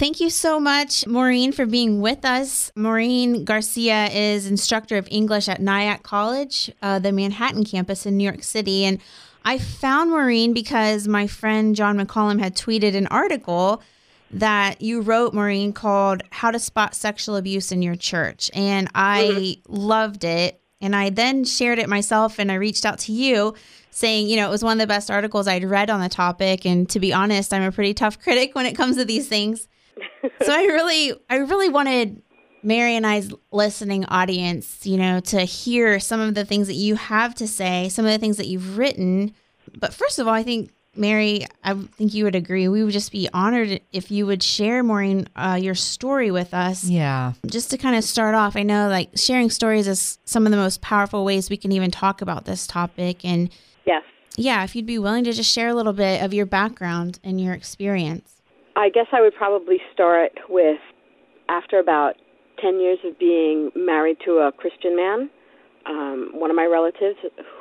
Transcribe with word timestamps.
Thank 0.00 0.18
you 0.18 0.30
so 0.30 0.58
much, 0.58 1.06
Maureen, 1.06 1.52
for 1.52 1.66
being 1.66 2.00
with 2.00 2.24
us. 2.24 2.72
Maureen 2.74 3.44
Garcia 3.44 4.06
is 4.06 4.46
instructor 4.46 4.96
of 4.96 5.06
English 5.10 5.46
at 5.46 5.60
Nyack 5.60 6.02
College, 6.02 6.72
uh, 6.80 7.00
the 7.00 7.12
Manhattan 7.12 7.64
campus 7.64 8.06
in 8.06 8.16
New 8.16 8.24
York 8.24 8.42
City. 8.42 8.86
And 8.86 8.98
I 9.44 9.58
found 9.58 10.10
Maureen 10.10 10.54
because 10.54 11.06
my 11.06 11.26
friend 11.26 11.76
John 11.76 11.98
McCollum 11.98 12.40
had 12.40 12.56
tweeted 12.56 12.96
an 12.96 13.08
article 13.08 13.82
that 14.30 14.80
you 14.80 15.02
wrote, 15.02 15.34
Maureen, 15.34 15.74
called 15.74 16.22
How 16.30 16.50
to 16.50 16.58
Spot 16.58 16.94
Sexual 16.94 17.36
Abuse 17.36 17.70
in 17.70 17.82
Your 17.82 17.94
Church. 17.94 18.50
And 18.54 18.88
I 18.94 19.58
mm-hmm. 19.66 19.74
loved 19.74 20.24
it. 20.24 20.62
And 20.80 20.96
I 20.96 21.10
then 21.10 21.44
shared 21.44 21.78
it 21.78 21.90
myself 21.90 22.38
and 22.38 22.50
I 22.50 22.54
reached 22.54 22.86
out 22.86 23.00
to 23.00 23.12
you 23.12 23.54
saying, 23.90 24.28
you 24.28 24.36
know, 24.36 24.48
it 24.48 24.50
was 24.50 24.64
one 24.64 24.72
of 24.72 24.78
the 24.78 24.86
best 24.86 25.10
articles 25.10 25.46
I'd 25.46 25.64
read 25.64 25.90
on 25.90 26.00
the 26.00 26.08
topic. 26.08 26.64
And 26.64 26.88
to 26.88 26.98
be 27.00 27.12
honest, 27.12 27.52
I'm 27.52 27.64
a 27.64 27.70
pretty 27.70 27.92
tough 27.92 28.18
critic 28.22 28.54
when 28.54 28.64
it 28.64 28.74
comes 28.74 28.96
to 28.96 29.04
these 29.04 29.28
things. 29.28 29.68
so 30.42 30.52
I 30.52 30.64
really, 30.64 31.12
I 31.28 31.36
really 31.36 31.68
wanted 31.68 32.22
Mary 32.62 32.96
and 32.96 33.06
I's 33.06 33.32
listening 33.50 34.04
audience, 34.06 34.86
you 34.86 34.96
know, 34.96 35.20
to 35.20 35.40
hear 35.42 35.98
some 36.00 36.20
of 36.20 36.34
the 36.34 36.44
things 36.44 36.66
that 36.66 36.74
you 36.74 36.96
have 36.96 37.34
to 37.36 37.48
say, 37.48 37.88
some 37.88 38.04
of 38.04 38.12
the 38.12 38.18
things 38.18 38.36
that 38.36 38.46
you've 38.46 38.76
written. 38.76 39.34
But 39.78 39.94
first 39.94 40.18
of 40.18 40.26
all, 40.26 40.34
I 40.34 40.42
think 40.42 40.72
Mary, 40.96 41.46
I 41.62 41.74
think 41.74 42.14
you 42.14 42.24
would 42.24 42.34
agree. 42.34 42.68
We 42.68 42.82
would 42.82 42.92
just 42.92 43.12
be 43.12 43.28
honored 43.32 43.80
if 43.92 44.10
you 44.10 44.26
would 44.26 44.42
share, 44.42 44.82
Maureen, 44.82 45.28
uh, 45.36 45.58
your 45.60 45.76
story 45.76 46.30
with 46.30 46.52
us. 46.52 46.84
Yeah. 46.84 47.34
Just 47.46 47.70
to 47.70 47.78
kind 47.78 47.96
of 47.96 48.02
start 48.02 48.34
off, 48.34 48.56
I 48.56 48.64
know 48.64 48.88
like 48.88 49.10
sharing 49.14 49.50
stories 49.50 49.86
is 49.86 50.18
some 50.24 50.46
of 50.46 50.50
the 50.50 50.56
most 50.56 50.80
powerful 50.80 51.24
ways 51.24 51.48
we 51.48 51.56
can 51.56 51.72
even 51.72 51.90
talk 51.90 52.22
about 52.22 52.44
this 52.44 52.66
topic. 52.66 53.24
And 53.24 53.50
yes. 53.86 54.02
Yeah, 54.36 54.64
if 54.64 54.74
you'd 54.74 54.86
be 54.86 54.98
willing 54.98 55.24
to 55.24 55.32
just 55.32 55.52
share 55.52 55.68
a 55.68 55.74
little 55.74 55.92
bit 55.92 56.22
of 56.22 56.34
your 56.34 56.46
background 56.46 57.20
and 57.22 57.40
your 57.40 57.54
experience. 57.54 58.39
I 58.80 58.88
guess 58.88 59.08
I 59.12 59.20
would 59.20 59.34
probably 59.34 59.76
start 59.92 60.32
with 60.48 60.80
after 61.50 61.78
about 61.78 62.14
10 62.62 62.80
years 62.80 62.98
of 63.04 63.18
being 63.18 63.70
married 63.76 64.16
to 64.24 64.38
a 64.38 64.52
Christian 64.52 64.96
man, 64.96 65.28
um, 65.84 66.30
one 66.32 66.48
of 66.48 66.56
my 66.56 66.64
relatives, 66.64 67.18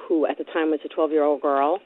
who 0.07 0.25
at 0.25 0.37
the 0.37 0.45
time 0.45 0.71
was 0.71 0.79
a 0.85 0.87
12 0.87 1.11
year 1.11 1.25
old 1.25 1.41
girl, 1.41 1.79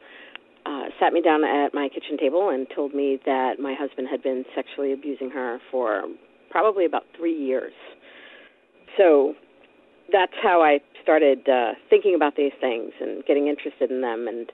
uh, 0.67 0.83
sat 0.99 1.13
me 1.13 1.21
down 1.21 1.43
at 1.43 1.73
my 1.73 1.89
kitchen 1.89 2.15
table 2.15 2.49
and 2.49 2.67
told 2.75 2.93
me 2.93 3.19
that 3.25 3.59
my 3.59 3.73
husband 3.73 4.07
had 4.07 4.21
been 4.21 4.45
sexually 4.53 4.93
abusing 4.93 5.31
her 5.31 5.57
for 5.71 6.03
probably 6.51 6.85
about 6.85 7.03
three 7.17 7.35
years. 7.35 7.73
So 8.99 9.33
that's 10.11 10.33
how 10.43 10.61
I 10.61 10.77
started 11.01 11.49
uh, 11.49 11.71
thinking 11.89 12.13
about 12.13 12.35
these 12.35 12.53
things 12.61 12.91
and 13.01 13.25
getting 13.25 13.47
interested 13.47 13.89
in 13.89 14.01
them. 14.01 14.27
And 14.27 14.51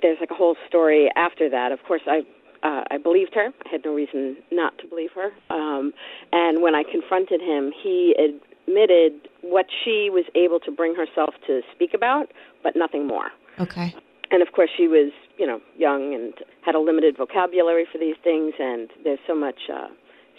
there's 0.00 0.18
like 0.20 0.30
a 0.30 0.34
whole 0.34 0.54
story 0.68 1.10
after 1.16 1.50
that. 1.50 1.72
Of 1.72 1.80
course, 1.82 2.02
I 2.06 2.20
uh, 2.62 2.84
I 2.90 2.98
believed 2.98 3.34
her. 3.34 3.48
I 3.64 3.68
had 3.70 3.82
no 3.84 3.94
reason 3.94 4.36
not 4.50 4.78
to 4.78 4.86
believe 4.86 5.10
her. 5.14 5.30
Um, 5.50 5.92
and 6.32 6.62
when 6.62 6.74
I 6.74 6.82
confronted 6.90 7.40
him, 7.40 7.72
he 7.82 8.14
admitted 8.18 9.28
what 9.42 9.66
she 9.84 10.08
was 10.10 10.24
able 10.34 10.60
to 10.60 10.70
bring 10.70 10.94
herself 10.94 11.34
to 11.46 11.60
speak 11.74 11.94
about, 11.94 12.26
but 12.62 12.74
nothing 12.76 13.06
more. 13.06 13.30
Okay 13.58 13.94
and 14.32 14.42
of 14.42 14.50
course 14.52 14.70
she 14.76 14.88
was 14.88 15.12
you 15.38 15.46
know 15.46 15.60
young 15.76 16.14
and 16.14 16.32
had 16.64 16.74
a 16.74 16.80
limited 16.80 17.16
vocabulary 17.16 17.86
for 17.90 17.98
these 17.98 18.16
things 18.24 18.54
and 18.58 18.90
there's 19.04 19.20
so 19.26 19.34
much 19.36 19.70
uh 19.72 19.86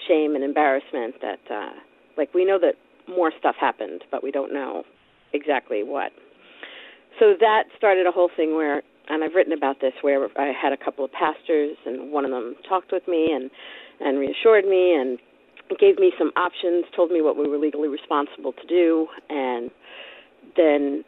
shame 0.07 0.35
and 0.35 0.43
embarrassment 0.43 1.15
that 1.21 1.39
uh 1.49 1.71
like 2.17 2.33
we 2.33 2.43
know 2.43 2.59
that 2.59 2.73
more 3.07 3.31
stuff 3.39 3.55
happened 3.57 4.03
but 4.11 4.23
we 4.23 4.31
don't 4.31 4.51
know 4.51 4.83
exactly 5.31 5.83
what 5.83 6.11
so 7.19 7.35
that 7.39 7.65
started 7.77 8.07
a 8.07 8.11
whole 8.11 8.29
thing 8.35 8.55
where 8.55 8.81
and 9.09 9.23
I've 9.23 9.33
written 9.35 9.53
about 9.53 9.81
this 9.81 9.93
where 10.01 10.27
I 10.37 10.51
had 10.51 10.73
a 10.73 10.77
couple 10.77 11.03
of 11.05 11.11
pastors 11.11 11.77
and 11.85 12.11
one 12.11 12.25
of 12.25 12.31
them 12.31 12.55
talked 12.67 12.91
with 12.91 13.07
me 13.07 13.29
and 13.31 13.49
and 13.99 14.19
reassured 14.19 14.65
me 14.65 14.93
and 14.93 15.19
gave 15.79 15.97
me 15.97 16.11
some 16.17 16.31
options, 16.35 16.85
told 16.95 17.11
me 17.11 17.21
what 17.21 17.37
we 17.37 17.47
were 17.47 17.57
legally 17.57 17.87
responsible 17.87 18.53
to 18.53 18.67
do 18.67 19.07
and 19.29 19.71
then 20.57 21.03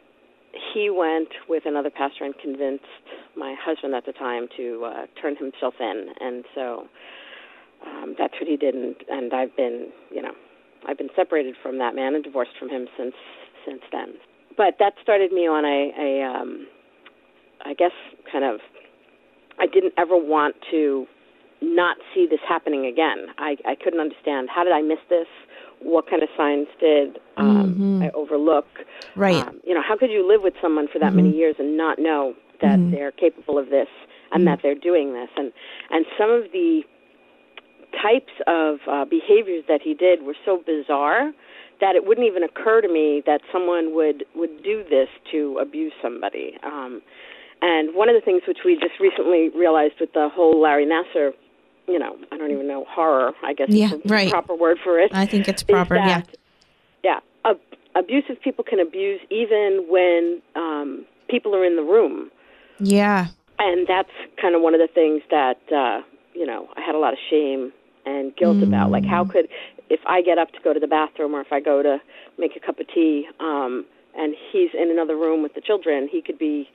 he 0.74 0.90
went 0.90 1.28
with 1.48 1.64
another 1.66 1.90
pastor 1.90 2.24
and 2.24 2.34
convinced 2.38 2.84
my 3.36 3.54
husband 3.60 3.94
at 3.94 4.06
the 4.06 4.12
time 4.12 4.48
to 4.56 4.84
uh, 4.86 5.06
turn 5.20 5.36
himself 5.36 5.74
in, 5.80 6.08
and 6.20 6.44
so 6.54 6.86
um, 7.86 8.14
that's 8.18 8.34
what 8.40 8.48
he 8.48 8.56
did. 8.56 8.74
And, 8.74 8.94
and 9.08 9.32
I've 9.34 9.54
been, 9.56 9.88
you 10.10 10.22
know, 10.22 10.32
I've 10.88 10.98
been 10.98 11.10
separated 11.14 11.54
from 11.62 11.78
that 11.78 11.94
man 11.94 12.14
and 12.14 12.24
divorced 12.24 12.52
from 12.58 12.68
him 12.68 12.86
since 12.96 13.14
since 13.66 13.82
then. 13.92 14.14
But 14.56 14.76
that 14.78 14.94
started 15.02 15.32
me 15.32 15.46
on 15.46 15.64
a, 15.64 15.92
a 15.98 16.24
um, 16.24 16.66
I 17.66 17.74
guess, 17.74 17.92
kind 18.30 18.44
of. 18.44 18.60
I 19.58 19.66
didn't 19.66 19.94
ever 19.96 20.16
want 20.16 20.54
to 20.70 21.06
not 21.62 21.96
see 22.14 22.26
this 22.28 22.40
happening 22.46 22.84
again. 22.84 23.28
I, 23.38 23.56
I 23.64 23.74
couldn't 23.74 24.00
understand 24.00 24.48
how 24.54 24.64
did 24.64 24.72
I 24.72 24.82
miss 24.82 24.98
this? 25.08 25.26
what 25.80 26.08
kind 26.08 26.22
of 26.22 26.28
signs 26.36 26.68
did 26.80 27.18
um, 27.36 27.74
mm-hmm. 27.74 28.02
I 28.02 28.10
overlook? 28.10 28.66
Right. 29.14 29.46
Um, 29.46 29.60
you 29.64 29.74
know, 29.74 29.82
how 29.86 29.96
could 29.96 30.10
you 30.10 30.26
live 30.26 30.42
with 30.42 30.54
someone 30.60 30.88
for 30.92 30.98
that 30.98 31.08
mm-hmm. 31.08 31.16
many 31.16 31.30
years 31.36 31.56
and 31.58 31.76
not 31.76 31.98
know 31.98 32.34
that 32.60 32.78
mm-hmm. 32.78 32.92
they're 32.92 33.12
capable 33.12 33.58
of 33.58 33.68
this 33.70 33.88
and 34.32 34.40
mm-hmm. 34.40 34.44
that 34.46 34.60
they're 34.62 34.74
doing 34.74 35.12
this? 35.12 35.28
And 35.36 35.52
and 35.90 36.06
some 36.18 36.30
of 36.30 36.44
the 36.52 36.82
types 38.02 38.32
of 38.46 38.78
uh, 38.90 39.04
behaviors 39.04 39.64
that 39.68 39.80
he 39.82 39.94
did 39.94 40.22
were 40.22 40.36
so 40.44 40.62
bizarre 40.66 41.32
that 41.80 41.94
it 41.94 42.06
wouldn't 42.06 42.26
even 42.26 42.42
occur 42.42 42.80
to 42.80 42.88
me 42.88 43.22
that 43.26 43.40
someone 43.52 43.94
would 43.94 44.24
would 44.34 44.62
do 44.62 44.82
this 44.88 45.08
to 45.32 45.58
abuse 45.60 45.92
somebody. 46.02 46.56
Um, 46.62 47.02
and 47.62 47.94
one 47.94 48.08
of 48.08 48.14
the 48.14 48.20
things 48.20 48.42
which 48.46 48.58
we 48.64 48.74
just 48.74 49.00
recently 49.00 49.50
realized 49.50 49.94
with 50.00 50.12
the 50.12 50.28
whole 50.32 50.60
Larry 50.60 50.86
Nassar 50.86 51.32
you 51.88 51.98
know, 51.98 52.16
I 52.32 52.36
don't 52.36 52.50
even 52.50 52.66
know 52.66 52.84
horror. 52.88 53.32
I 53.44 53.54
guess 53.54 53.68
yeah, 53.70 53.94
is 53.94 54.02
the 54.02 54.08
right. 54.08 54.30
proper 54.30 54.56
word 54.56 54.78
for 54.82 54.98
it. 54.98 55.12
I 55.14 55.24
think 55.26 55.48
it's 55.48 55.62
proper. 55.62 55.94
That, 55.94 56.28
yeah, 57.04 57.20
yeah. 57.44 57.50
Ab- 57.50 57.60
abusive 57.94 58.40
people 58.42 58.64
can 58.64 58.80
abuse 58.80 59.20
even 59.30 59.86
when 59.88 60.42
um, 60.56 61.06
people 61.28 61.54
are 61.54 61.64
in 61.64 61.76
the 61.76 61.82
room. 61.82 62.30
Yeah, 62.80 63.28
and 63.58 63.86
that's 63.86 64.10
kind 64.40 64.54
of 64.54 64.62
one 64.62 64.74
of 64.74 64.80
the 64.80 64.88
things 64.92 65.22
that 65.30 65.60
uh, 65.72 66.02
you 66.34 66.44
know 66.44 66.68
I 66.76 66.80
had 66.80 66.94
a 66.94 66.98
lot 66.98 67.12
of 67.12 67.18
shame 67.30 67.72
and 68.04 68.34
guilt 68.36 68.58
mm. 68.58 68.64
about. 68.64 68.90
Like, 68.90 69.04
how 69.04 69.24
could 69.24 69.48
if 69.88 70.00
I 70.06 70.22
get 70.22 70.38
up 70.38 70.50
to 70.52 70.58
go 70.62 70.72
to 70.72 70.80
the 70.80 70.86
bathroom 70.86 71.34
or 71.34 71.40
if 71.40 71.52
I 71.52 71.60
go 71.60 71.82
to 71.82 71.98
make 72.38 72.52
a 72.56 72.60
cup 72.60 72.80
of 72.80 72.86
tea, 72.92 73.28
um, 73.40 73.86
and 74.16 74.34
he's 74.52 74.70
in 74.74 74.90
another 74.90 75.16
room 75.16 75.42
with 75.42 75.54
the 75.54 75.60
children, 75.60 76.08
he 76.10 76.22
could 76.22 76.38
be, 76.38 76.68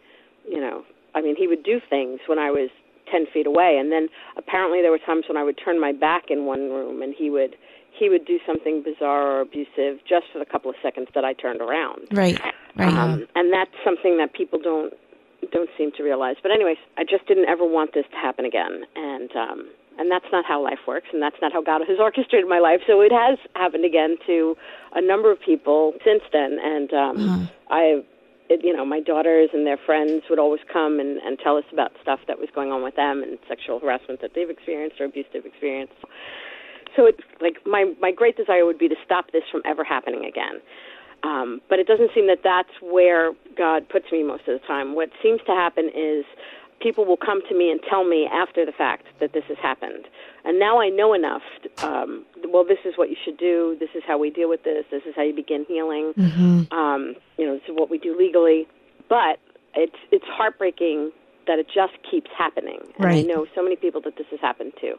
you 0.47 0.59
know, 0.59 0.83
I 1.15 1.21
mean, 1.21 1.35
he 1.35 1.47
would 1.47 1.63
do 1.63 1.79
things 1.89 2.19
when 2.27 2.39
I 2.39 2.51
was 2.51 2.69
10 3.11 3.25
feet 3.33 3.45
away 3.45 3.77
and 3.79 3.91
then 3.91 4.07
apparently 4.37 4.81
there 4.81 4.91
were 4.91 4.99
times 4.99 5.25
when 5.27 5.37
I 5.37 5.43
would 5.43 5.59
turn 5.63 5.79
my 5.79 5.91
back 5.91 6.25
in 6.29 6.45
one 6.45 6.69
room 6.71 7.01
and 7.01 7.13
he 7.17 7.29
would 7.29 7.55
he 7.91 8.09
would 8.09 8.25
do 8.25 8.39
something 8.47 8.81
bizarre 8.83 9.37
or 9.37 9.41
abusive 9.41 9.99
just 10.07 10.25
for 10.31 10.39
the 10.39 10.45
couple 10.45 10.69
of 10.69 10.77
seconds 10.81 11.09
that 11.13 11.25
I 11.25 11.33
turned 11.33 11.61
around. 11.61 12.07
Right. 12.11 12.39
Right. 12.77 12.93
Um, 12.93 13.27
and 13.35 13.51
that's 13.51 13.75
something 13.83 14.17
that 14.17 14.33
people 14.33 14.59
don't 14.61 14.93
don't 15.51 15.69
seem 15.77 15.91
to 15.97 16.03
realize. 16.03 16.37
But 16.41 16.51
anyways, 16.51 16.77
I 16.97 17.03
just 17.03 17.27
didn't 17.27 17.49
ever 17.49 17.65
want 17.65 17.93
this 17.93 18.05
to 18.11 18.17
happen 18.17 18.45
again. 18.45 18.83
And 18.95 19.35
um 19.35 19.69
and 19.99 20.09
that's 20.09 20.25
not 20.31 20.45
how 20.45 20.63
life 20.63 20.79
works 20.87 21.07
and 21.11 21.21
that's 21.21 21.35
not 21.41 21.51
how 21.51 21.61
God 21.61 21.81
has 21.87 21.99
orchestrated 21.99 22.47
my 22.47 22.59
life. 22.59 22.79
So 22.87 23.01
it 23.01 23.11
has 23.11 23.37
happened 23.55 23.85
again 23.85 24.17
to 24.27 24.55
a 24.93 25.01
number 25.01 25.31
of 25.31 25.39
people 25.41 25.93
since 26.05 26.23
then 26.31 26.57
and 26.63 26.93
um 26.93 27.17
uh-huh. 27.17 27.45
I 27.69 28.03
you 28.61 28.75
know, 28.75 28.85
my 28.85 28.99
daughters 28.99 29.49
and 29.53 29.65
their 29.65 29.79
friends 29.85 30.23
would 30.29 30.39
always 30.39 30.61
come 30.71 30.99
and, 30.99 31.17
and 31.19 31.39
tell 31.39 31.57
us 31.57 31.65
about 31.71 31.91
stuff 32.01 32.19
that 32.27 32.39
was 32.39 32.49
going 32.53 32.71
on 32.71 32.83
with 32.83 32.95
them 32.95 33.23
and 33.23 33.37
sexual 33.47 33.79
harassment 33.79 34.21
that 34.21 34.31
they've 34.35 34.49
experienced 34.49 34.99
or 34.99 35.05
abuse 35.05 35.25
they've 35.33 35.45
experienced. 35.45 35.93
So 36.95 37.05
it's 37.05 37.23
like 37.39 37.55
my 37.65 37.93
my 38.01 38.11
great 38.11 38.35
desire 38.35 38.65
would 38.65 38.77
be 38.77 38.89
to 38.89 38.95
stop 39.05 39.31
this 39.31 39.43
from 39.51 39.61
ever 39.65 39.83
happening 39.83 40.25
again. 40.25 40.59
Um, 41.23 41.61
but 41.69 41.79
it 41.79 41.87
doesn't 41.87 42.11
seem 42.15 42.27
that 42.27 42.39
that's 42.43 42.73
where 42.81 43.33
God 43.55 43.87
puts 43.89 44.05
me 44.11 44.23
most 44.23 44.47
of 44.47 44.59
the 44.59 44.67
time. 44.67 44.95
What 44.95 45.09
seems 45.21 45.39
to 45.45 45.53
happen 45.53 45.85
is 45.93 46.25
people 46.81 47.05
will 47.05 47.17
come 47.17 47.41
to 47.49 47.57
me 47.57 47.69
and 47.69 47.79
tell 47.89 48.03
me 48.03 48.27
after 48.31 48.65
the 48.65 48.71
fact 48.71 49.05
that 49.19 49.33
this 49.33 49.43
has 49.47 49.57
happened. 49.61 50.05
And 50.43 50.59
now 50.59 50.81
I 50.81 50.89
know 50.89 51.13
enough. 51.13 51.43
Um, 51.79 52.25
well, 52.49 52.65
this 52.65 52.79
is 52.85 52.93
what 52.97 53.09
you 53.09 53.15
should 53.23 53.37
do. 53.37 53.77
This 53.79 53.89
is 53.95 54.03
how 54.05 54.17
we 54.17 54.29
deal 54.29 54.49
with 54.49 54.63
this. 54.63 54.85
This 54.91 55.03
is 55.07 55.13
how 55.15 55.21
you 55.21 55.35
begin 55.35 55.65
healing. 55.67 56.13
Mm-hmm. 56.17 56.73
Um, 56.73 57.15
you 57.37 57.45
know, 57.45 57.53
this 57.53 57.63
is 57.67 57.75
what 57.75 57.89
we 57.89 57.97
do 57.97 58.17
legally. 58.17 58.67
But 59.09 59.39
it's 59.75 59.97
it's 60.11 60.25
heartbreaking 60.27 61.11
that 61.47 61.59
it 61.59 61.67
just 61.67 61.93
keeps 62.09 62.29
happening. 62.37 62.79
And 62.95 63.05
right. 63.05 63.17
I 63.17 63.21
know 63.21 63.45
so 63.55 63.63
many 63.63 63.75
people 63.75 64.01
that 64.01 64.17
this 64.17 64.27
has 64.31 64.39
happened 64.39 64.73
to. 64.81 64.93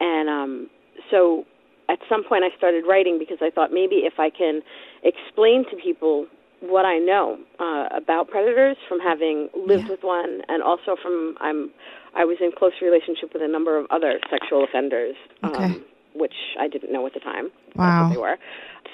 And 0.00 0.28
um, 0.28 0.70
so 1.10 1.44
at 1.88 1.98
some 2.08 2.24
point 2.24 2.44
I 2.44 2.56
started 2.56 2.84
writing 2.88 3.18
because 3.18 3.38
I 3.40 3.50
thought 3.50 3.72
maybe 3.72 3.96
if 3.96 4.18
I 4.18 4.30
can 4.30 4.62
explain 5.02 5.64
to 5.70 5.76
people 5.76 6.26
what 6.62 6.84
I 6.84 6.98
know 6.98 7.38
uh, 7.58 7.88
about 7.94 8.30
predators 8.30 8.76
from 8.88 9.00
having 9.00 9.48
lived 9.54 9.84
yeah. 9.84 9.90
with 9.90 10.02
one, 10.02 10.42
and 10.48 10.62
also 10.62 10.96
from 11.00 11.36
I'm 11.40 11.70
I 12.14 12.24
was 12.24 12.38
in 12.40 12.52
close 12.56 12.72
relationship 12.80 13.32
with 13.32 13.42
a 13.42 13.48
number 13.48 13.76
of 13.76 13.86
other 13.90 14.20
sexual 14.30 14.64
offenders, 14.64 15.16
okay. 15.44 15.64
um, 15.64 15.84
which 16.14 16.34
I 16.58 16.68
didn't 16.68 16.92
know 16.92 17.06
at 17.06 17.14
the 17.14 17.20
time. 17.20 17.50
Wow, 17.76 18.10
they 18.10 18.16
were. 18.16 18.38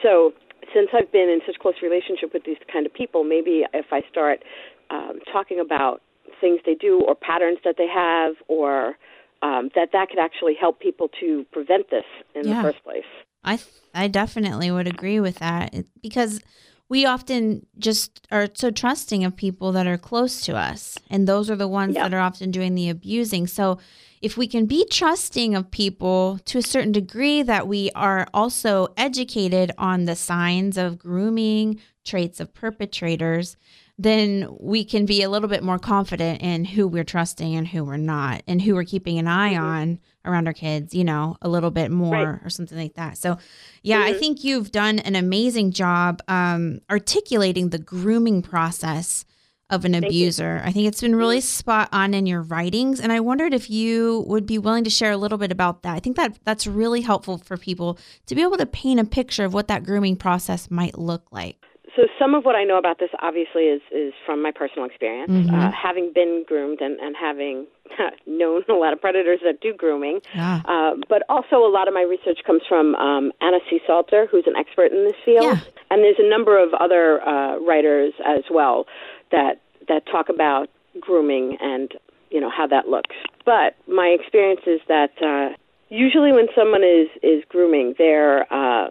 So 0.03 0.33
since 0.75 0.89
I've 0.93 1.11
been 1.13 1.29
in 1.29 1.41
such 1.47 1.59
close 1.59 1.75
relationship 1.83 2.33
with 2.33 2.45
these 2.45 2.59
kind 2.73 2.87
of 2.87 2.93
people, 2.95 3.25
maybe 3.25 3.65
if 3.73 3.87
I 3.93 4.03
start 4.11 4.43
um, 4.91 5.21
talking 5.33 5.61
about 5.61 6.01
things 6.41 6.61
they 6.65 6.75
do 6.75 7.01
or 7.07 7.15
patterns 7.15 7.59
that 7.65 7.77
they 7.77 7.89
have 7.89 8.35
or 8.49 8.97
um, 9.43 9.71
that 9.75 9.91
that 9.93 10.09
could 10.09 10.19
actually 10.19 10.55
help 10.59 10.81
people 10.81 11.09
to 11.21 11.45
prevent 11.53 11.91
this 11.91 12.05
in 12.35 12.47
Yeah. 12.47 12.63
the 12.63 12.73
first 12.73 12.85
place. 12.85 13.05
I 13.45 13.59
I 13.95 14.09
definitely 14.09 14.71
would 14.71 14.87
agree 14.87 15.21
with 15.21 15.37
that 15.37 15.75
because 16.03 16.41
we 16.89 17.05
often 17.05 17.67
just 17.79 18.27
are 18.31 18.49
so 18.55 18.71
trusting 18.71 19.25
of 19.25 19.37
people 19.37 19.73
that 19.73 19.87
are 19.87 19.99
close 19.99 20.41
to 20.43 20.57
us, 20.57 20.97
and 21.11 21.27
those 21.29 21.51
are 21.51 21.57
the 21.57 21.69
ones 21.69 21.95
Yeah. 21.95 22.05
that 22.05 22.15
are 22.15 22.21
often 22.21 22.51
doing 22.51 22.75
the 22.75 22.89
abusing. 22.89 23.47
So, 23.47 23.79
if 24.21 24.37
we 24.37 24.49
can 24.49 24.67
be 24.67 24.85
trusting 24.91 25.55
of 25.55 25.71
people 25.71 26.41
to 26.47 26.59
a 26.59 26.63
certain 26.63 26.91
degree, 26.91 27.43
that 27.43 27.69
we 27.69 27.91
are 27.95 28.27
also 28.35 28.89
educated 28.97 29.71
on 29.79 30.07
the 30.07 30.17
signs 30.17 30.77
of 30.77 30.99
grooming, 30.99 31.79
traits 32.05 32.41
of 32.41 32.53
perpetrators, 32.53 33.57
then 33.99 34.47
we 34.61 34.85
can 34.85 35.05
be 35.07 35.23
a 35.23 35.29
little 35.29 35.49
bit 35.49 35.63
more 35.63 35.79
confident 35.79 36.41
in 36.41 36.65
who 36.65 36.87
we're 36.87 37.03
trusting 37.05 37.57
and 37.57 37.67
who 37.67 37.85
we're 37.85 37.97
not, 37.97 38.43
and 38.47 38.63
who 38.63 38.75
we're 38.75 38.85
keeping 38.85 39.19
an 39.19 39.27
eye 39.27 39.55
Mhm. 39.55 39.61
on 39.61 39.99
around 40.25 40.47
our 40.47 40.53
kids, 40.53 40.95
you 40.95 41.03
know, 41.05 41.37
a 41.43 41.49
little 41.49 41.71
bit 41.71 41.91
more 41.91 42.13
Right. 42.15 42.41
or 42.45 42.49
something 42.51 42.79
like 42.79 42.95
that. 42.95 43.19
So, 43.19 43.39
yeah, 43.83 44.01
I 44.03 44.13
Mhm. 44.13 44.19
think 44.19 44.45
you've 44.45 44.71
done 44.71 44.99
an 45.01 45.17
amazing 45.17 45.73
job 45.73 46.23
um, 46.29 46.81
articulating 46.91 47.71
the 47.71 47.79
grooming 47.79 48.43
process 48.43 49.25
of 49.71 49.85
an 49.85 49.93
you. 49.95 50.01
Mm-hmm. 50.01 50.07
abuser. 50.07 50.63
I 50.65 50.73
think 50.73 50.87
it's 50.89 51.01
been 51.01 51.15
really 51.17 51.41
spot 51.43 51.89
on 51.93 52.15
in 52.15 52.25
your 52.27 52.41
writings, 52.43 53.01
and 53.01 53.11
I 53.13 53.21
wondered 53.21 53.53
if 53.53 53.69
you 53.69 54.25
would 54.27 54.47
be 54.47 54.59
willing 54.59 54.85
to 54.85 54.91
share 54.91 55.13
a 55.13 55.17
little 55.19 55.37
bit 55.39 55.53
about 55.53 55.83
that. 55.83 55.95
I 55.95 56.01
think 56.01 56.17
that 56.17 56.39
that's 56.45 56.67
really 56.67 57.01
helpful 57.03 57.37
for 57.39 57.57
people 57.59 57.99
to 58.27 58.35
be 58.35 58.43
able 58.43 58.57
to 58.59 58.65
paint 58.67 59.01
a 59.01 59.05
picture 59.05 59.45
of 59.45 59.53
what 59.53 59.69
that 59.69 59.85
grooming 59.85 60.17
process 60.17 60.71
might 60.71 60.97
look 60.99 61.25
like. 61.33 61.58
So 61.99 62.07
some 62.17 62.33
of 62.35 62.45
what 62.45 62.55
I 62.55 62.63
know 62.63 62.79
about 62.79 63.01
this 63.01 63.11
obviously 63.21 63.65
is 63.65 63.83
is 63.91 64.13
from 64.25 64.41
my 64.41 64.53
personal 64.53 64.85
experience, 64.87 65.33
Mhm. 65.33 65.53
uh, 65.53 65.73
having 65.73 66.13
been 66.13 66.45
groomed 66.47 66.81
and, 66.81 66.97
and 67.01 67.17
having 67.17 67.67
known 68.27 68.63
a 68.69 68.75
lot 68.75 68.93
of 68.93 69.01
predators 69.01 69.41
that 69.43 69.61
do 69.61 69.73
grooming. 69.75 70.21
Yeah. 70.33 70.61
Uh, 70.65 70.95
but 71.09 71.25
also 71.29 71.57
a 71.67 71.73
lot 71.79 71.89
of 71.89 71.95
my 71.95 72.03
research 72.03 72.39
comes 72.47 72.63
from 72.69 72.95
um, 72.95 73.33
Anna 73.41 73.59
C. 73.69 73.81
Salter, 73.85 74.27
who's 74.31 74.47
an 74.47 74.55
expert 74.55 74.93
in 74.93 75.05
this 75.07 75.17
field, 75.25 75.43
Yeah. 75.59 75.59
and 75.91 76.05
there's 76.05 76.21
a 76.21 76.29
number 76.29 76.57
of 76.57 76.73
other 76.75 77.21
uh, 77.27 77.59
writers 77.59 78.13
as 78.25 78.45
well 78.49 78.87
that 79.33 79.59
that 79.89 80.07
talk 80.07 80.29
about 80.29 80.69
grooming 81.01 81.57
and 81.61 81.95
you 82.31 82.41
know 82.41 82.51
how 82.51 82.69
that 82.69 82.87
looks. 82.89 83.17
But 83.45 83.75
my 83.89 84.07
experience 84.09 84.61
is 84.69 84.81
that 84.87 85.11
uh, 85.21 85.57
usually 85.89 86.31
when 86.33 86.47
someone 86.55 86.85
is 86.85 87.09
is 87.25 87.43
grooming, 87.49 87.97
they're 87.99 88.47
uh, 88.53 88.87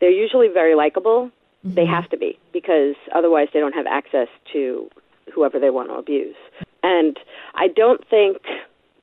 they're 0.00 0.18
usually 0.26 0.48
very 0.48 0.74
likable. 0.74 1.30
They 1.64 1.86
have 1.86 2.08
to 2.10 2.16
be 2.16 2.38
because 2.52 2.94
otherwise 3.14 3.48
they 3.54 3.60
don't 3.60 3.74
have 3.74 3.86
access 3.86 4.28
to 4.52 4.88
whoever 5.32 5.58
they 5.60 5.70
want 5.70 5.88
to 5.90 5.94
abuse. 5.94 6.36
And 6.82 7.16
I 7.54 7.68
don't 7.68 8.06
think, 8.08 8.38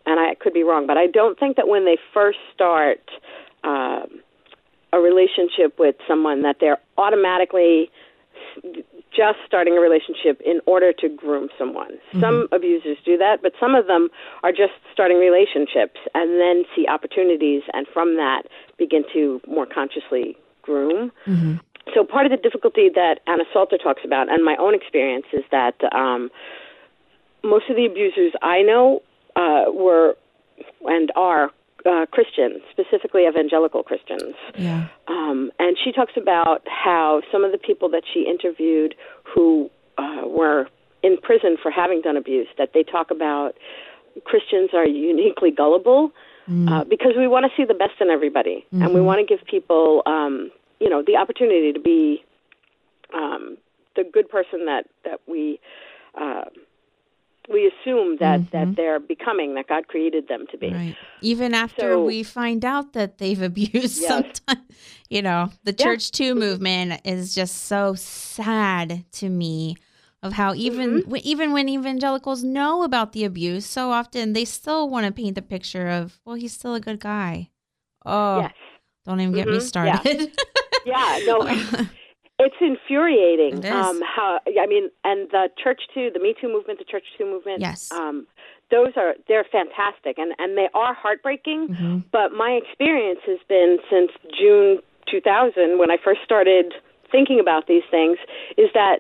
and 0.06 0.20
I 0.20 0.36
could 0.36 0.54
be 0.54 0.64
wrong, 0.64 0.86
but 0.86 0.98
I 0.98 1.08
don't 1.08 1.40
think 1.40 1.56
that 1.56 1.68
when 1.68 1.86
they 1.86 1.98
first 2.14 2.40
start 2.54 3.00
um, 3.64 4.22
a 4.92 5.00
relationship 5.00 5.78
with 5.78 5.96
someone 6.08 6.42
that 6.42 6.58
they're 6.60 6.80
automatically 6.98 7.90
just 9.16 9.38
starting 9.46 9.78
a 9.78 9.82
relationship 9.82 10.42
in 10.46 10.62
order 10.66 10.94
to 10.94 11.10
groom 11.10 11.50
someone. 11.58 11.98
Some 12.20 12.48
abusers 12.52 12.98
do 13.06 13.18
that, 13.18 13.42
but 13.42 13.54
some 13.60 13.76
of 13.76 13.88
them 13.88 14.10
are 14.44 14.52
just 14.52 14.74
starting 14.94 15.18
relationships 15.18 16.00
and 16.14 16.40
then 16.40 16.64
see 16.76 16.88
opportunities 16.88 17.64
and 17.74 17.88
from 17.94 18.16
that 18.16 18.44
begin 18.78 19.04
to 19.14 19.42
more 19.48 19.66
consciously 19.66 20.38
groom. 20.62 21.12
hmm 21.26 21.56
So 21.94 22.04
part 22.04 22.26
of 22.26 22.32
the 22.32 22.38
difficulty 22.38 22.90
that 22.94 23.20
Anna 23.28 23.44
Salter 23.52 23.78
talks 23.78 24.02
about, 24.06 24.30
and 24.30 24.44
my 24.44 24.56
own 24.60 24.76
experience, 24.76 25.26
is 25.34 25.44
that 25.52 25.76
um, 25.94 26.30
most 27.44 27.70
of 27.70 27.76
the 27.76 27.86
abusers 27.86 28.34
I 28.42 28.62
know 28.62 29.02
uh, 29.36 29.66
were 29.72 30.16
and 30.86 31.12
are 31.16 31.52
uh, 31.86 32.06
Christians, 32.12 32.62
specifically 32.72 33.26
evangelical 33.26 33.84
Christians. 33.84 34.36
Yeah. 34.58 34.88
Um, 35.08 35.52
and 35.60 35.78
she 35.82 35.92
talks 35.92 36.14
about 36.18 36.68
how 36.68 37.22
some 37.32 37.46
of 37.46 37.52
the 37.52 37.58
people 37.58 37.90
that 37.90 38.04
she 38.12 38.26
interviewed 38.28 38.96
who 39.24 39.70
uh, 39.98 40.24
were 40.26 40.68
in 41.02 41.18
prison 41.18 41.56
for 41.62 41.72
having 41.72 42.02
done 42.02 42.18
abuse, 42.18 42.48
that 42.58 42.72
they 42.74 42.84
talk 42.84 43.10
about 43.10 43.56
Christians 44.26 44.72
are 44.74 44.86
uniquely 44.86 45.52
gullible 45.52 46.12
uh, 46.68 46.84
because 46.84 47.14
we 47.16 47.28
want 47.28 47.46
to 47.46 47.52
see 47.56 47.64
the 47.64 47.76
best 47.76 48.02
in 48.02 48.10
everybody, 48.10 48.66
and 48.72 48.92
we 48.92 49.00
want 49.00 49.20
to 49.20 49.26
give 49.26 49.46
people, 49.46 50.02
um, 50.08 50.52
you 50.80 50.90
know, 50.90 51.04
the 51.06 51.16
opportunity 51.18 51.74
to 51.74 51.80
be 51.80 52.24
um, 53.14 53.58
the 53.96 54.04
good 54.12 54.30
person 54.30 54.66
that 54.66 54.86
that 55.06 55.20
we. 55.28 55.60
Uh, 56.20 56.46
we 57.52 57.66
assume 57.82 58.18
that, 58.20 58.52
that 58.52 58.76
they're 58.76 59.00
becoming, 59.00 59.56
that 59.56 59.68
God 59.68 59.88
created 59.88 60.28
them 60.28 60.46
to 60.52 60.58
be. 60.60 60.72
Right. 60.72 60.96
Even 61.22 61.56
after 61.56 61.94
So- 61.94 62.04
we 62.06 62.22
find 62.22 62.64
out 62.64 62.94
that 62.94 63.18
they've 63.18 63.42
abused 63.52 64.00
Yes. 64.04 64.08
sometimes, 64.08 64.68
you 65.10 65.24
know, 65.24 65.50
the 65.64 65.72
Yeah. 65.76 65.84
Church 65.84 66.12
Too 66.12 66.36
movement 66.36 67.02
is 67.06 67.34
just 67.34 67.64
so 67.66 67.96
sad 67.96 69.04
to 69.14 69.30
me 69.30 69.78
of 70.22 70.34
how 70.34 70.54
even 70.54 70.90
Mm-hmm. 70.90 71.00
w- 71.10 71.22
even 71.26 71.52
when 71.52 71.68
evangelicals 71.70 72.44
know 72.44 72.84
about 72.84 73.14
the 73.14 73.24
abuse, 73.24 73.66
so 73.66 73.90
often 73.90 74.34
they 74.34 74.46
still 74.46 74.88
want 74.88 75.08
to 75.08 75.12
paint 75.12 75.34
the 75.34 75.42
picture 75.42 75.88
of, 75.88 76.20
well, 76.26 76.36
he's 76.36 76.54
still 76.54 76.76
a 76.76 76.80
good 76.80 77.00
guy. 77.00 77.50
Oh, 78.06 78.42
Yes. 78.42 78.54
don't 79.08 79.20
even 79.22 79.34
get 79.34 79.48
me 79.48 79.60
started. 79.60 80.06
Yeah. 80.06 80.26
Yeah, 80.86 81.20
no, 81.26 81.42
it's 82.40 82.56
infuriating. 82.62 83.60
It 83.60 83.66
is. 83.66 83.72
Um, 83.72 84.02
how 84.02 84.40
I 84.60 84.66
mean, 84.68 84.90
and 85.04 85.30
the 85.32 85.50
Church 85.62 85.82
Too, 85.94 86.10
the 86.14 86.20
Me 86.20 86.34
Too 86.40 86.48
movement, 86.52 86.80
the 86.80 86.86
Church 86.86 87.06
Too 87.18 87.26
movement. 87.26 87.62
Yes. 87.62 87.92
Um, 87.92 88.28
those 88.72 88.94
are 88.98 89.16
they're 89.28 89.46
fantastic, 89.52 90.18
and 90.18 90.34
and 90.40 90.58
they 90.58 90.70
are 90.74 90.94
heartbreaking. 90.94 91.70
Mhm. 91.70 92.04
But 92.12 92.34
my 92.34 92.52
experience 92.52 93.20
has 93.26 93.40
been 93.48 93.80
since 93.90 94.12
June 94.40 94.80
2000, 95.12 95.80
when 95.80 95.90
I 95.92 95.98
first 96.04 96.22
started 96.24 96.74
thinking 97.12 97.40
about 97.40 97.66
these 97.66 97.82
things, 97.90 98.20
is 98.58 98.70
that 98.76 98.98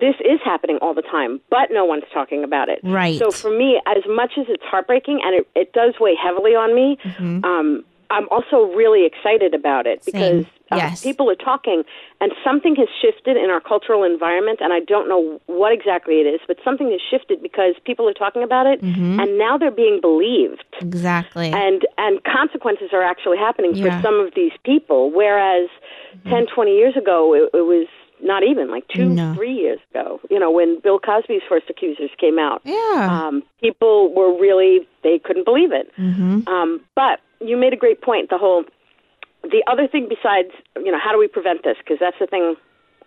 this 0.00 0.16
is 0.24 0.40
happening 0.44 0.78
all 0.82 0.92
the 0.94 1.02
time, 1.02 1.40
but 1.50 1.68
no 1.70 1.84
one's 1.84 2.02
talking 2.12 2.42
about 2.42 2.68
it. 2.68 2.80
Right. 2.82 3.16
So 3.20 3.30
for 3.30 3.56
me, 3.56 3.80
as 3.86 4.02
much 4.08 4.32
as 4.36 4.46
it's 4.48 4.64
heartbreaking 4.64 5.20
and 5.24 5.36
it, 5.36 5.46
it 5.54 5.72
does 5.72 5.94
weigh 6.00 6.16
heavily 6.20 6.56
on 6.56 6.74
me, 6.74 6.98
Mhm. 7.04 7.44
um, 7.44 7.84
I'm 8.12 8.28
also 8.30 8.56
really 8.74 9.02
excited 9.10 9.52
about 9.54 9.86
it 9.86 10.04
because 10.04 10.44
uh, 10.70 10.76
Yes. 10.76 11.02
people 11.02 11.28
are 11.30 11.34
talking, 11.50 11.82
and 12.20 12.32
something 12.44 12.74
has 12.76 12.88
shifted 13.02 13.36
in 13.36 13.48
our 13.50 13.60
cultural 13.60 14.04
environment, 14.04 14.58
and 14.62 14.72
I 14.72 14.80
don't 14.80 15.08
know 15.08 15.40
what 15.46 15.72
exactly 15.72 16.16
it 16.22 16.26
is, 16.34 16.40
but 16.46 16.56
something 16.64 16.90
has 16.90 17.00
shifted 17.10 17.42
because 17.42 17.74
people 17.84 18.08
are 18.08 18.14
talking 18.24 18.42
about 18.42 18.66
it, 18.66 18.78
Mhm. 18.82 19.20
and 19.20 19.28
now 19.38 19.54
they're 19.58 19.70
being 19.84 20.00
believed, 20.00 20.64
exactly. 20.80 21.50
and 21.52 21.84
and 21.98 22.22
consequences 22.24 22.90
are 22.92 23.02
actually 23.12 23.38
happening 23.38 23.74
Yeah. 23.74 23.84
for 23.84 24.02
some 24.06 24.16
of 24.24 24.34
these 24.34 24.52
people, 24.64 25.10
whereas 25.10 25.68
ten, 26.28 26.46
twenty 26.46 26.74
years 26.76 26.96
ago 26.96 27.34
it, 27.34 27.50
it 27.60 27.66
was 27.74 27.86
not 28.32 28.42
even 28.44 28.70
like 28.70 28.86
two, 28.88 29.08
No. 29.08 29.34
three 29.34 29.52
years 29.64 29.80
ago. 29.90 30.20
You 30.30 30.38
know, 30.38 30.50
when 30.58 30.78
Bill 30.78 31.00
Cosby's 31.00 31.42
first 31.48 31.68
accusers 31.68 32.10
came 32.18 32.38
out, 32.38 32.60
yeah. 32.64 33.08
um, 33.26 33.42
people 33.60 34.12
were 34.14 34.32
really 34.46 34.86
they 35.02 35.18
couldn't 35.18 35.44
believe 35.44 35.72
it. 35.72 35.90
hmm 35.96 36.40
Um, 36.46 36.80
but 36.94 37.18
you 37.44 37.56
made 37.56 37.72
a 37.72 37.76
great 37.76 38.00
point. 38.00 38.30
The 38.30 38.38
whole, 38.38 38.64
the 39.42 39.62
other 39.66 39.86
thing 39.86 40.08
besides, 40.08 40.50
you 40.76 40.90
know, 40.92 40.98
how 41.02 41.12
do 41.12 41.18
we 41.18 41.28
prevent 41.28 41.64
this? 41.64 41.76
Because 41.78 41.98
that's 42.00 42.18
the 42.20 42.26
thing 42.26 42.56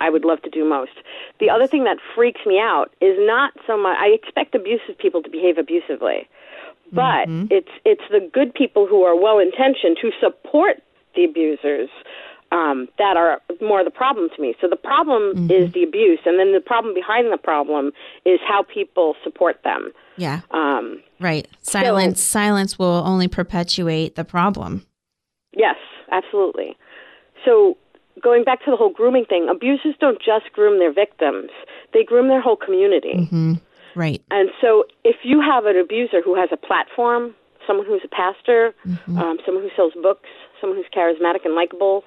I 0.00 0.10
would 0.10 0.24
love 0.24 0.42
to 0.42 0.50
do 0.50 0.64
most. 0.64 0.92
The 1.40 1.50
other 1.50 1.66
thing 1.66 1.84
that 1.84 1.98
freaks 2.14 2.40
me 2.46 2.58
out 2.58 2.90
is 3.00 3.16
not 3.18 3.52
so 3.66 3.76
much. 3.76 3.96
I 3.98 4.08
expect 4.08 4.54
abusive 4.54 4.98
people 4.98 5.22
to 5.22 5.30
behave 5.30 5.58
abusively, 5.58 6.28
but 6.92 7.28
mm-hmm. 7.28 7.46
it's 7.50 7.72
it's 7.84 8.04
the 8.10 8.20
good 8.32 8.54
people 8.54 8.86
who 8.86 9.02
are 9.02 9.18
well 9.18 9.38
intentioned 9.38 9.98
who 10.00 10.10
support 10.20 10.82
the 11.14 11.24
abusers. 11.24 11.88
Um, 12.52 12.86
that 12.98 13.16
are 13.16 13.40
more 13.60 13.82
the 13.82 13.90
problem 13.90 14.28
to 14.36 14.40
me. 14.40 14.54
So 14.60 14.68
the 14.68 14.76
problem 14.76 15.50
is 15.50 15.72
the 15.72 15.82
abuse, 15.82 16.20
and 16.24 16.38
then 16.38 16.52
the 16.52 16.60
problem 16.64 16.94
behind 16.94 17.32
the 17.32 17.36
problem 17.38 17.90
is 18.24 18.38
how 18.46 18.62
people 18.62 19.16
support 19.24 19.56
them. 19.64 19.90
Yeah. 20.16 20.42
Um, 20.52 21.02
Right. 21.18 21.48
Silence 21.60 22.22
silence 22.22 22.78
will 22.78 23.02
only 23.04 23.26
perpetuate 23.26 24.14
the 24.14 24.24
problem. 24.24 24.86
Yes, 25.56 25.76
absolutely. 26.12 26.76
So, 27.44 27.76
going 28.22 28.44
back 28.44 28.64
to 28.64 28.70
the 28.70 28.76
whole 28.76 28.90
grooming 28.90 29.24
thing, 29.24 29.48
abusers 29.50 29.94
don't 29.98 30.18
just 30.18 30.52
groom 30.52 30.78
their 30.78 30.92
victims, 30.92 31.50
they 31.92 32.04
groom 32.04 32.28
their 32.28 32.40
whole 32.40 32.56
community. 32.56 33.26
hmm 33.26 33.54
Right. 33.94 34.22
And 34.30 34.50
so, 34.60 34.84
if 35.04 35.16
you 35.24 35.40
have 35.40 35.64
an 35.64 35.76
abuser 35.76 36.20
who 36.22 36.34
has 36.36 36.50
a 36.52 36.56
platform, 36.56 37.34
someone 37.66 37.86
who's 37.86 38.02
a 38.04 38.08
pastor, 38.08 38.74
um, 39.08 39.38
someone 39.44 39.64
who 39.64 39.70
sells 39.74 39.94
books, 40.02 40.28
someone 40.60 40.76
who's 40.78 40.86
charismatic 40.94 41.44
and 41.44 41.54
likable, 41.54 42.04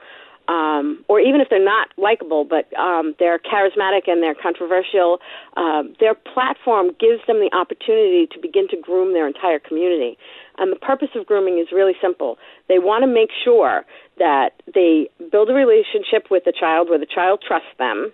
um, 0.50 1.06
or 1.08 1.20
even 1.20 1.42
if 1.42 1.48
they're 1.50 1.64
not 1.64 1.90
likable, 1.96 2.44
but 2.44 2.66
um, 2.78 3.14
they're 3.20 3.38
charismatic 3.38 4.08
and 4.08 4.24
they're 4.24 4.34
controversial, 4.34 5.20
um, 5.56 5.94
their 6.00 6.16
platform 6.16 6.88
gives 7.00 7.22
them 7.28 7.38
the 7.38 7.52
opportunity 7.54 8.28
to 8.34 8.40
begin 8.42 8.68
to 8.70 8.78
groom 8.78 9.14
their 9.14 9.28
entire 9.28 9.60
community. 9.60 10.18
And 10.58 10.72
the 10.72 10.76
purpose 10.76 11.10
of 11.16 11.28
grooming 11.28 11.60
is 11.60 11.68
really 11.72 11.94
simple. 12.02 12.40
They 12.68 12.80
want 12.80 13.04
to 13.04 13.08
make 13.08 13.30
sure 13.44 13.86
that 14.18 14.50
they 14.74 15.10
build 15.32 15.52
a 15.52 15.54
relationship 15.54 16.32
with 16.32 16.46
the 16.46 16.54
child 16.60 16.90
where 16.90 17.00
the 17.00 17.06
child 17.06 17.44
trusts 17.48 17.70
them, 17.78 18.12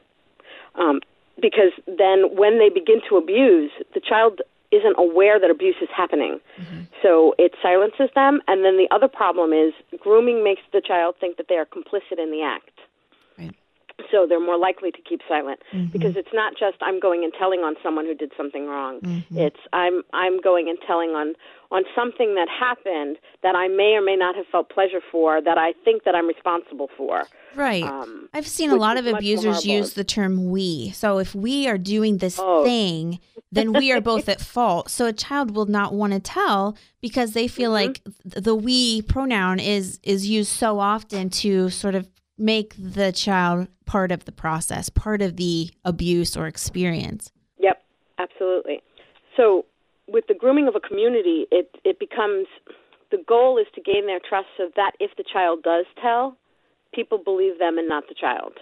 um, 0.75 0.99
because 1.41 1.71
then 1.87 2.35
when 2.35 2.59
they 2.59 2.67
begin 2.67 2.99
to 3.09 3.15
abuse, 3.15 3.71
the 3.93 4.01
child 4.01 4.41
isn't 4.75 4.95
aware 4.97 5.39
that 5.39 5.49
abuse 5.49 5.75
is 5.81 5.89
happening. 5.95 6.39
Mm-hmm. 6.59 6.81
So 7.01 7.33
it 7.37 7.53
silences 7.61 8.09
them. 8.13 8.41
And 8.47 8.65
then 8.65 8.77
the 8.77 8.87
other 8.91 9.07
problem 9.07 9.53
is 9.53 9.73
grooming 9.99 10.43
makes 10.43 10.61
the 10.73 10.81
child 10.81 11.15
think 11.19 11.37
that 11.37 11.47
they 11.47 11.55
are 11.55 11.65
complicit 11.65 12.19
in 12.19 12.31
the 12.31 12.41
act. 12.41 12.71
So 14.11 14.25
they're 14.27 14.41
more 14.43 14.57
likely 14.57 14.91
to 14.91 15.01
keep 15.01 15.21
silent 15.27 15.61
mm-hmm. 15.73 15.87
because 15.87 16.17
it's 16.17 16.33
not 16.33 16.53
just 16.59 16.77
I'm 16.81 16.99
going 16.99 17.23
and 17.23 17.31
telling 17.33 17.61
on 17.61 17.75
someone 17.81 18.05
who 18.05 18.13
did 18.13 18.31
something 18.35 18.67
wrong. 18.67 18.99
Mm-hmm. 18.99 19.37
It's 19.37 19.59
I'm 19.71 20.03
I'm 20.13 20.41
going 20.41 20.67
and 20.69 20.77
telling 20.85 21.11
on 21.11 21.33
on 21.75 21.83
something 21.93 22.35
that 22.35 22.47
happened 22.47 23.17
that 23.43 23.53
I 23.53 23.67
may 23.67 23.95
or 23.95 24.01
may 24.01 24.15
not 24.15 24.33
have 24.35 24.45
felt 24.49 24.69
pleasure 24.69 25.01
for 25.11 25.41
that 25.41 25.57
I 25.57 25.73
think 25.83 26.05
that 26.05 26.15
I'm 26.15 26.25
responsible 26.25 26.89
for. 26.95 27.23
Right. 27.53 27.83
Um, 27.83 28.29
I've 28.33 28.47
seen 28.47 28.69
a 28.69 28.77
lot 28.77 28.95
of 28.95 29.05
abusers 29.05 29.65
use 29.65 29.93
the 29.93 30.05
term 30.05 30.49
we. 30.49 30.91
So 30.91 31.17
if 31.19 31.35
we 31.35 31.67
are 31.67 31.77
doing 31.77 32.19
this 32.19 32.39
oh. 32.41 32.63
thing, 32.63 33.19
then 33.51 33.73
we 33.73 33.91
are 33.91 33.99
both 33.99 34.29
at 34.35 34.39
fault. 34.39 34.89
So 34.89 35.05
a 35.05 35.11
child 35.13 35.53
will 35.53 35.65
not 35.65 35.93
want 35.93 36.13
to 36.13 36.21
tell 36.21 36.77
because 37.01 37.33
they 37.33 37.49
feel 37.49 37.73
mm-hmm. 37.73 37.87
like 37.87 38.01
the 38.23 38.55
we 38.55 39.01
pronoun 39.01 39.59
is 39.59 39.99
is 40.01 40.29
used 40.29 40.51
so 40.51 40.79
often 40.79 41.29
to 41.29 41.69
sort 41.69 41.95
of 41.95 42.07
make 42.37 42.73
the 42.77 43.11
child 43.11 43.67
part 43.85 44.13
of 44.13 44.23
the 44.23 44.31
process, 44.31 44.87
part 44.87 45.21
of 45.21 45.35
the 45.35 45.71
abuse 45.83 46.37
or 46.37 46.47
experience. 46.47 47.33
Yep, 47.59 47.83
absolutely. 48.17 48.81
So 49.35 49.65
with 50.07 50.25
the 50.27 50.33
grooming 50.33 50.67
of 50.67 50.75
a 50.75 50.79
community, 50.79 51.45
it 51.51 51.75
it 51.83 51.99
becomes 51.99 52.47
the 53.11 53.17
goal 53.27 53.57
is 53.57 53.67
to 53.75 53.81
gain 53.81 54.07
their 54.07 54.19
trust 54.19 54.47
so 54.57 54.69
that 54.75 54.91
if 54.99 55.11
the 55.17 55.23
child 55.23 55.63
does 55.63 55.85
tell, 56.01 56.37
people 56.93 57.17
believe 57.17 57.59
them 57.59 57.77
and 57.77 57.87
not 57.87 58.07
the 58.07 58.15
child. 58.15 58.53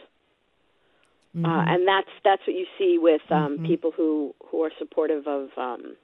Uh, 1.35 1.37
mm-hmm. 1.37 1.45
Uh, 1.45 1.73
and 1.73 1.87
that's 1.87 2.09
that's 2.23 2.41
what 2.45 2.55
you 2.55 2.65
see 2.77 2.97
with 2.99 3.21
um, 3.31 3.55
mm-hmm. 3.55 3.65
people 3.65 3.91
who 3.95 4.35
who 4.51 4.63
are 4.63 4.71
supportive 4.77 5.27
of. 5.27 5.49
Um, 5.57 5.95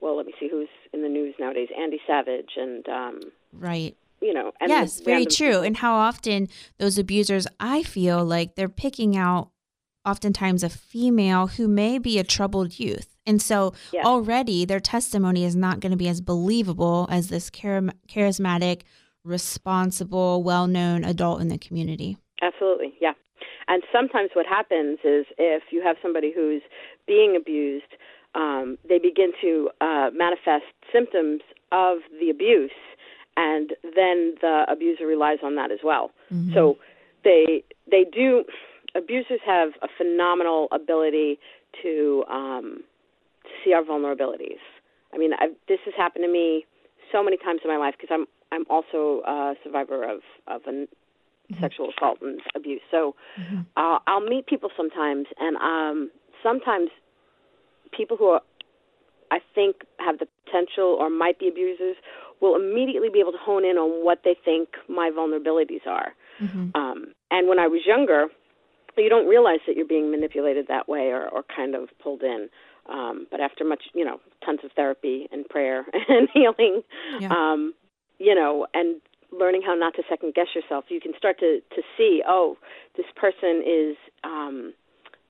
well, 0.00 0.16
let 0.16 0.26
me 0.26 0.32
see 0.40 0.48
who's 0.50 0.68
in 0.92 1.02
the 1.02 1.08
news 1.08 1.34
nowadays. 1.38 1.68
Andy 1.78 2.00
Savage 2.06 2.50
and 2.56 2.88
um, 2.88 3.20
right. 3.52 3.96
You 4.22 4.34
know, 4.34 4.52
and 4.60 4.68
yes, 4.68 5.00
very 5.00 5.24
true. 5.24 5.62
And 5.62 5.78
how 5.78 5.94
often 5.94 6.48
those 6.76 6.98
abusers, 6.98 7.46
I 7.58 7.82
feel 7.82 8.22
like 8.22 8.54
they're 8.54 8.68
picking 8.68 9.16
out 9.16 9.48
oftentimes 10.04 10.62
a 10.62 10.68
female 10.68 11.46
who 11.46 11.66
may 11.66 11.98
be 11.98 12.18
a 12.18 12.24
troubled 12.24 12.78
youth. 12.78 13.09
And 13.26 13.40
so 13.40 13.74
yes. 13.92 14.04
already 14.04 14.64
their 14.64 14.80
testimony 14.80 15.44
is 15.44 15.54
not 15.54 15.80
going 15.80 15.92
to 15.92 15.96
be 15.96 16.08
as 16.08 16.20
believable 16.20 17.06
as 17.10 17.28
this 17.28 17.50
charismatic, 17.50 18.82
responsible, 19.24 20.42
well 20.42 20.66
known 20.66 21.04
adult 21.04 21.40
in 21.40 21.48
the 21.48 21.58
community. 21.58 22.16
Absolutely, 22.42 22.94
yeah. 23.00 23.12
And 23.68 23.82
sometimes 23.92 24.30
what 24.34 24.46
happens 24.46 24.98
is 25.04 25.26
if 25.38 25.64
you 25.70 25.82
have 25.82 25.96
somebody 26.02 26.32
who's 26.34 26.62
being 27.06 27.36
abused, 27.36 27.92
um, 28.34 28.78
they 28.88 28.98
begin 28.98 29.32
to 29.40 29.70
uh, 29.80 30.10
manifest 30.12 30.64
symptoms 30.92 31.42
of 31.72 31.98
the 32.18 32.30
abuse, 32.30 32.70
and 33.36 33.70
then 33.82 34.34
the 34.40 34.64
abuser 34.68 35.06
relies 35.06 35.38
on 35.42 35.54
that 35.56 35.70
as 35.70 35.78
well. 35.84 36.10
Mm-hmm. 36.32 36.54
So 36.54 36.78
they 37.22 37.64
they 37.90 38.04
do. 38.04 38.44
Abusers 38.96 39.40
have 39.46 39.70
a 39.82 39.88
phenomenal 39.96 40.66
ability 40.72 41.38
to 41.82 42.24
um, 42.28 42.82
see 43.64 43.72
our 43.72 43.82
vulnerabilities. 43.82 44.62
I 45.12 45.18
mean, 45.18 45.32
I've, 45.38 45.54
this 45.68 45.78
has 45.84 45.94
happened 45.96 46.24
to 46.24 46.32
me 46.32 46.66
so 47.12 47.22
many 47.22 47.36
times 47.36 47.60
in 47.64 47.70
my 47.70 47.76
life 47.76 47.94
because 48.00 48.12
I'm 48.12 48.26
I'm 48.52 48.64
also 48.68 49.22
a 49.26 49.54
survivor 49.62 50.04
of 50.04 50.20
of 50.46 50.62
a 50.66 50.70
mm-hmm. 50.70 51.60
sexual 51.60 51.90
assault 51.90 52.18
and 52.22 52.40
abuse. 52.54 52.80
So 52.90 53.14
mm-hmm. 53.40 53.60
uh, 53.76 53.98
I'll 54.06 54.20
meet 54.20 54.46
people 54.46 54.70
sometimes, 54.76 55.26
and 55.38 55.56
um, 55.56 56.10
sometimes 56.42 56.90
people 57.96 58.16
who 58.16 58.26
are, 58.26 58.40
I 59.30 59.38
think 59.54 59.76
have 59.98 60.18
the 60.18 60.26
potential 60.44 60.96
or 60.98 61.10
might 61.10 61.38
be 61.38 61.48
abusers 61.48 61.96
will 62.40 62.56
immediately 62.56 63.08
be 63.12 63.20
able 63.20 63.32
to 63.32 63.38
hone 63.38 63.64
in 63.64 63.76
on 63.76 64.04
what 64.04 64.20
they 64.24 64.34
think 64.44 64.70
my 64.88 65.10
vulnerabilities 65.10 65.86
are. 65.86 66.12
Mm-hmm. 66.40 66.70
Um, 66.74 67.12
and 67.30 67.48
when 67.48 67.58
I 67.58 67.66
was 67.66 67.82
younger, 67.86 68.26
you 68.96 69.08
don't 69.08 69.28
realize 69.28 69.60
that 69.66 69.76
you're 69.76 69.86
being 69.86 70.10
manipulated 70.10 70.66
that 70.68 70.88
way 70.88 71.08
or, 71.08 71.28
or 71.28 71.44
kind 71.54 71.74
of 71.74 71.88
pulled 72.02 72.22
in. 72.22 72.48
Um, 72.90 73.26
but 73.30 73.40
after 73.40 73.64
much, 73.64 73.84
you 73.94 74.04
know, 74.04 74.20
tons 74.44 74.60
of 74.64 74.72
therapy 74.72 75.28
and 75.30 75.48
prayer 75.48 75.86
and 76.08 76.28
healing, 76.34 76.82
yeah. 77.20 77.30
um, 77.30 77.72
you 78.18 78.34
know, 78.34 78.66
and 78.74 79.00
learning 79.32 79.62
how 79.64 79.74
not 79.74 79.94
to 79.94 80.02
second 80.08 80.34
guess 80.34 80.48
yourself, 80.54 80.86
you 80.88 81.00
can 81.00 81.12
start 81.16 81.38
to 81.40 81.60
to 81.74 81.82
see, 81.96 82.22
oh, 82.26 82.56
this 82.96 83.06
person 83.14 83.62
is, 83.66 83.96
um, 84.24 84.74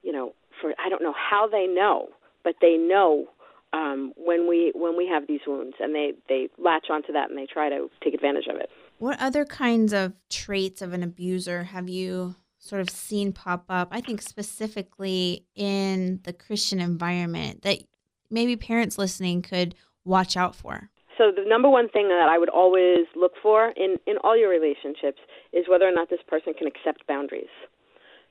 you 0.03 0.13
know, 0.13 0.33
for 0.61 0.73
I 0.85 0.89
don't 0.89 1.03
know 1.03 1.15
how 1.15 1.47
they 1.49 1.67
know, 1.67 2.09
but 2.45 2.55
they 2.61 2.77
know 2.77 3.27
um, 3.73 4.13
when 4.17 4.49
we 4.49 4.73
when 4.75 4.97
we 4.97 5.07
have 5.07 5.27
these 5.27 5.41
wounds, 5.47 5.77
and 5.81 5.95
they 5.95 6.13
they 6.29 6.49
latch 6.59 6.87
onto 6.91 7.13
that 7.13 7.31
and 7.31 7.39
they 7.39 7.47
try 7.47 7.69
to 7.69 7.91
take 8.03 8.15
advantage 8.15 8.47
of 8.49 8.57
it. 8.57 8.71
What 8.99 9.21
other 9.21 9.45
kinds 9.45 9.93
of 9.93 10.15
traits 10.29 10.83
of 10.83 10.93
an 10.93 11.03
abuser 11.03 11.65
have 11.65 11.89
you 11.89 12.37
sort 12.61 12.81
of 12.81 12.89
seen 12.89 13.33
pop 13.33 13.65
up? 13.69 13.89
I 13.91 14.01
think 14.01 14.23
specifically 14.23 15.47
in 15.57 16.21
the 16.23 16.33
Christian 16.33 16.81
environment 16.81 17.63
that 17.63 17.79
maybe 18.31 18.55
parents 18.57 18.97
listening 18.97 19.43
could 19.43 19.75
watch 20.05 20.37
out 20.37 20.55
for 20.55 20.91
so 21.21 21.31
the 21.31 21.45
number 21.47 21.69
one 21.69 21.91
thing 21.91 22.09
that 22.09 22.31
I 22.33 22.39
would 22.39 22.49
always 22.49 23.05
look 23.15 23.33
for 23.43 23.75
in 23.77 23.97
in 24.07 24.17
all 24.25 24.39
your 24.39 24.49
relationships 24.49 25.21
is 25.53 25.69
whether 25.69 25.87
or 25.87 25.93
not 25.93 26.09
this 26.09 26.25
person 26.27 26.55
can 26.55 26.67
accept 26.67 27.07
boundaries. 27.07 27.53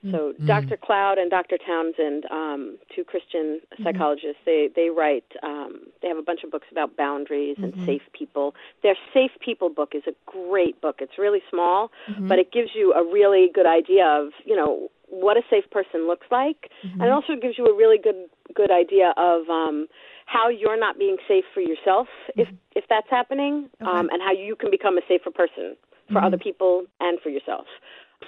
So 0.02 0.32
mm-hmm. 0.32 0.46
Dr. 0.46 0.78
Cloud 0.78 1.18
and 1.18 1.30
Dr. 1.30 1.58
Townsend, 1.58 2.24
um, 2.30 2.78
two 2.94 3.04
Christian 3.04 3.60
mm-hmm. 3.60 3.84
psychologists, 3.84 4.40
they 4.46 4.70
they 4.74 4.88
write. 4.88 5.26
Um, 5.42 5.88
they 6.00 6.08
have 6.08 6.16
a 6.16 6.22
bunch 6.22 6.40
of 6.42 6.50
books 6.50 6.68
about 6.70 6.96
boundaries 6.96 7.56
and 7.58 7.74
mm-hmm. 7.74 7.84
safe 7.84 8.02
people. 8.16 8.54
Their 8.82 8.96
Safe 9.12 9.32
People 9.44 9.68
book 9.68 9.92
is 9.94 10.02
a 10.06 10.14
great 10.24 10.80
book. 10.80 10.96
It's 11.00 11.18
really 11.18 11.42
small, 11.50 11.90
mm-hmm. 12.08 12.28
but 12.28 12.38
it 12.38 12.50
gives 12.50 12.70
you 12.74 12.94
a 12.94 13.04
really 13.04 13.50
good 13.52 13.66
idea 13.66 14.06
of 14.06 14.32
you 14.46 14.56
know 14.56 14.88
what 15.08 15.36
a 15.36 15.42
safe 15.50 15.68
person 15.70 16.06
looks 16.06 16.26
like, 16.30 16.70
and 16.82 16.92
it 16.92 17.04
mm-hmm. 17.04 17.12
also 17.12 17.34
gives 17.40 17.58
you 17.58 17.66
a 17.66 17.76
really 17.76 17.98
good 17.98 18.26
good 18.54 18.70
idea 18.70 19.12
of 19.18 19.48
um, 19.50 19.86
how 20.24 20.48
you're 20.48 20.80
not 20.80 20.98
being 20.98 21.18
safe 21.28 21.44
for 21.52 21.60
yourself 21.60 22.08
if 22.36 22.48
mm-hmm. 22.48 22.56
if 22.74 22.84
that's 22.88 23.10
happening, 23.10 23.68
okay. 23.82 23.90
um, 23.90 24.08
and 24.10 24.22
how 24.22 24.32
you 24.32 24.56
can 24.56 24.70
become 24.70 24.96
a 24.96 25.02
safer 25.06 25.30
person 25.30 25.76
for 26.08 26.14
mm-hmm. 26.14 26.24
other 26.24 26.38
people 26.38 26.84
and 27.00 27.20
for 27.20 27.28
yourself. 27.28 27.66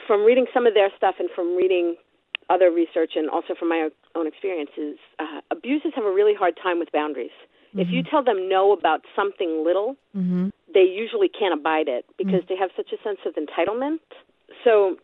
From 0.06 0.24
reading 0.24 0.46
some 0.52 0.66
of 0.66 0.74
their 0.74 0.90
stuff 0.96 1.16
and 1.18 1.28
from 1.34 1.56
reading 1.56 1.96
other 2.50 2.70
research 2.70 3.12
and 3.14 3.30
also 3.30 3.54
from 3.58 3.68
my 3.68 3.88
own 4.14 4.26
experiences, 4.26 4.98
uh, 5.18 5.40
abusers 5.50 5.92
have 5.94 6.04
a 6.04 6.12
really 6.12 6.34
hard 6.34 6.58
time 6.62 6.78
with 6.78 6.90
boundaries. 6.92 7.30
Mm-hmm. 7.70 7.80
If 7.80 7.88
you 7.90 8.02
mm-hmm. 8.02 8.10
tell 8.10 8.24
them 8.24 8.48
no 8.48 8.72
about 8.72 9.02
something 9.16 9.64
little, 9.64 9.96
mm-hmm. 10.16 10.48
they 10.72 10.84
usually 10.84 11.28
can't 11.28 11.58
abide 11.58 11.88
it 11.88 12.04
because 12.18 12.42
mm-hmm. 12.42 12.54
they 12.54 12.56
have 12.56 12.70
such 12.76 12.92
a 12.92 13.02
sense 13.02 13.20
of 13.26 13.34
entitlement. 13.34 14.00
So 14.64 14.96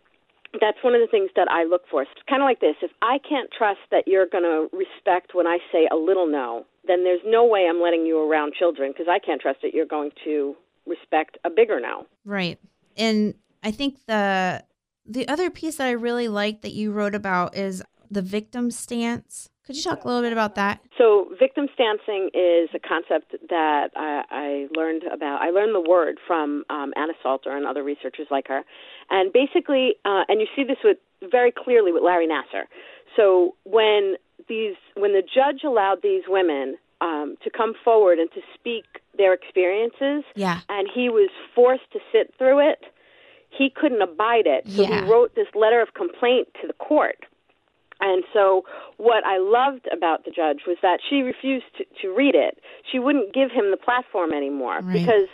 that's 0.61 0.79
one 0.83 0.95
of 0.95 1.01
the 1.01 1.07
things 1.07 1.31
that 1.37 1.49
I 1.51 1.65
look 1.65 1.83
for. 1.91 2.03
It's 2.03 2.11
kind 2.29 2.43
of 2.43 2.47
like 2.47 2.61
this. 2.61 2.77
If 2.83 2.91
I 3.03 3.19
can't 3.27 3.51
trust 3.57 3.81
that 3.91 4.05
you're 4.07 4.27
going 4.27 4.45
to 4.45 4.69
respect 4.77 5.35
when 5.35 5.47
I 5.47 5.59
say 5.73 5.89
a 5.91 5.97
little 5.97 6.27
no, 6.27 6.65
then 6.87 7.05
there's 7.05 7.21
no 7.25 7.45
way 7.45 7.67
I'm 7.69 7.81
letting 7.83 8.07
you 8.07 8.19
around 8.21 8.55
children 8.55 8.93
because 8.93 9.07
I 9.11 9.19
can't 9.19 9.41
trust 9.41 9.61
that 9.63 9.75
you're 9.75 9.87
going 9.87 10.11
to 10.25 10.57
respect 10.87 11.39
a 11.45 11.51
bigger 11.51 11.81
no. 11.81 12.07
Right. 12.25 12.59
And 12.97 13.35
I 13.63 13.71
think 13.71 13.97
the 14.07 14.65
the 15.09 15.27
other 15.27 15.51
piece 15.51 15.77
that 15.77 15.87
I 15.87 15.93
really 15.93 16.29
like 16.29 16.61
that 16.61 16.73
you 16.73 16.93
wrote 16.93 17.15
about 17.15 17.57
is 17.57 17.83
the 18.11 18.23
victim 18.23 18.71
stance. 18.71 19.49
Could 19.65 19.77
you 19.77 19.83
talk 19.83 20.05
a 20.05 20.07
little 20.07 20.23
bit 20.23 20.33
about 20.33 20.55
that? 20.55 20.81
So, 20.97 21.29
victim 21.39 21.69
stancing 21.75 22.31
is 22.33 22.71
a 22.75 22.79
concept 22.79 23.35
that 23.51 23.91
I, 23.97 24.23
I 24.31 24.69
learned 24.75 25.03
about. 25.05 25.43
I 25.43 25.51
learned 25.51 25.75
the 25.75 25.87
word 25.87 26.19
from 26.27 26.65
um, 26.71 26.93
Anna 26.97 27.13
Salter 27.23 27.55
and 27.55 27.67
other 27.67 27.83
researchers 27.83 28.27
like 28.31 28.49
her, 28.49 28.63
and 29.11 29.31
basically, 29.33 29.97
uh, 30.07 30.25
and 30.29 30.41
you 30.41 30.47
see 30.57 30.65
this 30.65 30.79
with 30.83 30.97
very 31.31 31.53
clearly 31.53 31.93
with 31.93 32.03
Larry 32.03 32.27
Nassar. 32.27 32.65
So, 33.15 33.57
when 33.65 34.17
these, 34.49 34.77
when 34.95 35.13
the 35.13 35.23
judge 35.23 35.65
allowed 35.65 35.99
these 36.03 36.23
women 36.29 36.79
um, 37.03 37.37
to 37.45 37.51
come 37.51 37.75
forward 37.85 38.19
and 38.19 38.31
to 38.33 38.41
speak 38.55 38.85
their 39.19 39.35
experiences, 39.35 40.25
yeah. 40.35 40.61
and 40.71 40.89
he 40.93 41.11
was 41.11 41.29
forced 41.55 41.91
to 41.93 41.99
sit 42.11 42.33
through 42.39 42.71
it, 42.71 42.85
he 43.51 43.71
couldn't 43.71 44.03
abide 44.03 44.47
it. 44.47 44.69
So 44.69 44.83
yeah. 44.83 45.05
he 45.05 45.11
wrote 45.11 45.35
this 45.35 45.49
letter 45.55 45.81
of 45.81 45.95
complaint 45.95 46.49
to 46.61 46.67
the 46.67 46.75
court 46.75 47.25
and 48.01 48.23
so, 48.33 48.65
what 48.97 49.25
I 49.25 49.39
loved 49.39 49.89
about 49.93 50.25
the 50.25 50.31
judge 50.31 50.61
was 50.67 50.77
that 50.83 51.01
she 51.09 51.23
refused 51.23 51.67
to, 51.79 51.85
to 52.03 52.15
read 52.15 52.35
it. 52.35 52.59
She 52.91 52.99
wouldn't 52.99 53.35
give 53.35 53.51
him 53.51 53.71
the 53.71 53.77
platform 53.77 54.33
anymore 54.33 54.81
right. 54.83 54.93
because, 54.93 55.29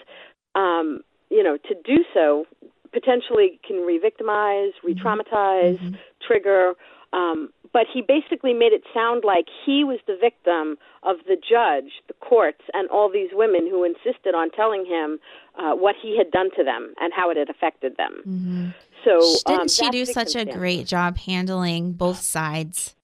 um, 0.55 1.01
you 1.31 1.43
know, 1.43 1.59
to 1.59 1.75
do 1.85 2.05
so 2.15 2.47
potentially 2.93 3.61
can 3.67 3.85
re-victimize, 3.85 4.73
mm-hmm. 4.79 4.87
re-traumatize, 4.87 5.79
mm-hmm. 5.79 5.95
trigger. 6.27 6.73
Um, 7.13 7.51
but 7.75 7.87
he 7.93 8.01
basically 8.01 8.55
made 8.55 8.73
it 8.73 8.83
sound 8.95 9.25
like 9.27 9.47
he 9.67 9.85
was 9.85 9.99
the 10.07 10.17
victim 10.19 10.79
of 11.03 11.17
the 11.27 11.37
judge, 11.37 11.93
the 12.09 12.15
courts, 12.15 12.63
and 12.73 12.89
all 12.89 13.11
these 13.13 13.31
women 13.33 13.69
who 13.69 13.85
insisted 13.85 14.35
on 14.35 14.51
telling 14.53 14.87
him 14.87 15.19
uh, 15.59 15.75
what 15.75 15.97
he 16.01 16.17
had 16.17 16.31
done 16.31 16.49
to 16.57 16.65
them 16.65 16.95
and 17.01 17.13
how 17.13 17.31
it 17.31 17.37
had 17.37 17.51
affected 17.51 17.97
them. 17.99 18.23
Mm-hmm. 18.27 18.69
So 19.05 19.21
didn't 19.47 19.61
um, 19.61 19.69
she 19.69 19.91
do 19.91 20.07
such 20.07 20.35
a 20.35 20.47
great 20.47 20.87
job 20.87 21.19
handling 21.19 21.93
both 21.93 22.21
sides? 22.21 22.95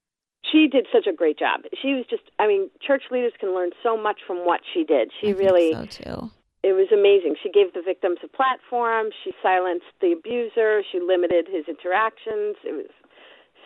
she 0.50 0.66
did 0.66 0.86
such 0.92 1.06
a 1.06 1.12
great 1.12 1.38
job. 1.38 1.62
She 1.80 1.94
was 1.94 2.04
just, 2.08 2.22
I 2.38 2.46
mean, 2.46 2.70
church 2.84 3.04
leaders 3.10 3.32
can 3.38 3.54
learn 3.54 3.70
so 3.82 3.96
much 3.96 4.20
from 4.26 4.38
what 4.46 4.60
she 4.72 4.84
did. 4.84 5.12
She 5.20 5.28
I 5.28 5.32
really, 5.32 5.74
think 5.74 5.92
so 5.92 6.02
too. 6.02 6.30
it 6.62 6.72
was 6.72 6.88
amazing. 6.92 7.36
She 7.42 7.50
gave 7.50 7.72
the 7.72 7.82
victims 7.82 8.18
a 8.24 8.28
platform. 8.28 9.10
She 9.22 9.32
silenced 9.42 9.92
the 10.00 10.12
abuser. 10.12 10.82
She 10.90 10.98
limited 11.00 11.46
his 11.46 11.66
interactions. 11.68 12.56
It 12.64 12.74
was 12.74 12.90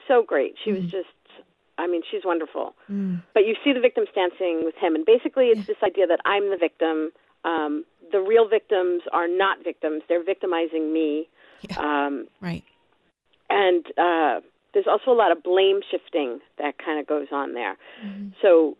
so 0.08 0.22
great. 0.22 0.54
She 0.64 0.72
was 0.72 0.82
just, 0.84 1.08
I 1.78 1.86
mean, 1.86 2.02
she's 2.10 2.24
wonderful. 2.24 2.74
Mm. 2.90 3.22
But 3.32 3.46
you 3.46 3.54
see 3.64 3.72
the 3.72 3.80
victim 3.80 4.04
stancing 4.10 4.62
with 4.64 4.74
him, 4.76 4.94
and 4.94 5.04
basically 5.04 5.46
it's 5.46 5.66
this 5.66 5.76
idea 5.82 6.06
that 6.06 6.20
I'm 6.24 6.50
the 6.50 6.56
victim. 6.56 7.10
Um, 7.44 7.84
the 8.12 8.20
real 8.20 8.48
victims 8.48 9.02
are 9.12 9.28
not 9.28 9.62
victims; 9.64 10.02
they're 10.08 10.22
victimizing 10.24 10.92
me. 10.92 11.28
Um, 11.78 12.28
Right. 12.40 12.62
and 13.48 13.84
uh, 13.98 14.40
there's 14.72 14.86
also 14.86 15.10
a 15.10 15.18
lot 15.18 15.32
of 15.32 15.42
blame 15.42 15.80
shifting 15.90 16.40
that 16.58 16.78
kind 16.78 17.00
of 17.00 17.06
goes 17.06 17.28
on 17.32 17.54
there. 17.54 17.76
Mm-hmm. 18.04 18.28
So, 18.42 18.76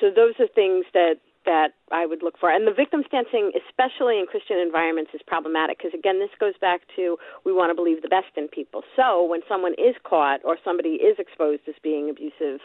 so 0.00 0.10
those 0.14 0.34
are 0.38 0.48
things 0.48 0.84
that 0.92 1.14
that 1.46 1.68
I 1.90 2.04
would 2.04 2.22
look 2.22 2.38
for. 2.38 2.50
And 2.50 2.66
the 2.66 2.72
victim 2.72 3.02
stancing, 3.06 3.52
especially 3.56 4.18
in 4.18 4.26
Christian 4.26 4.58
environments, 4.58 5.12
is 5.14 5.20
problematic 5.26 5.78
because 5.78 5.94
again, 5.98 6.18
this 6.18 6.30
goes 6.38 6.54
back 6.60 6.82
to 6.96 7.16
we 7.44 7.52
want 7.52 7.70
to 7.70 7.74
believe 7.74 8.02
the 8.02 8.08
best 8.08 8.36
in 8.36 8.48
people. 8.48 8.82
So 8.94 9.24
when 9.24 9.40
someone 9.48 9.72
is 9.74 9.94
caught 10.04 10.40
or 10.44 10.58
somebody 10.64 11.00
is 11.00 11.16
exposed 11.18 11.62
as 11.68 11.74
being 11.82 12.10
abusive, 12.10 12.60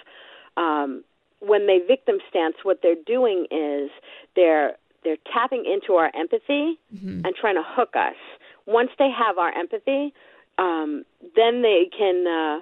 um, 0.58 1.04
when 1.40 1.66
they 1.66 1.80
victim 1.80 2.18
stance, 2.30 2.56
what 2.64 2.80
they're 2.84 3.04
doing 3.06 3.48
is 3.50 3.90
they're 4.36 4.76
they're 5.04 5.18
tapping 5.34 5.66
into 5.66 5.94
our 5.94 6.12
empathy 6.16 6.78
Mm-hmm. 6.94 7.26
and 7.26 7.36
trying 7.40 7.56
to 7.56 7.64
hook 7.66 7.96
us. 7.96 8.20
Once 8.68 8.92
they 9.00 9.10
have 9.10 9.38
our 9.38 9.52
empathy, 9.58 10.14
um, 10.58 11.04
then 11.36 11.62
they 11.62 11.90
can 11.98 12.28
uh, 12.28 12.60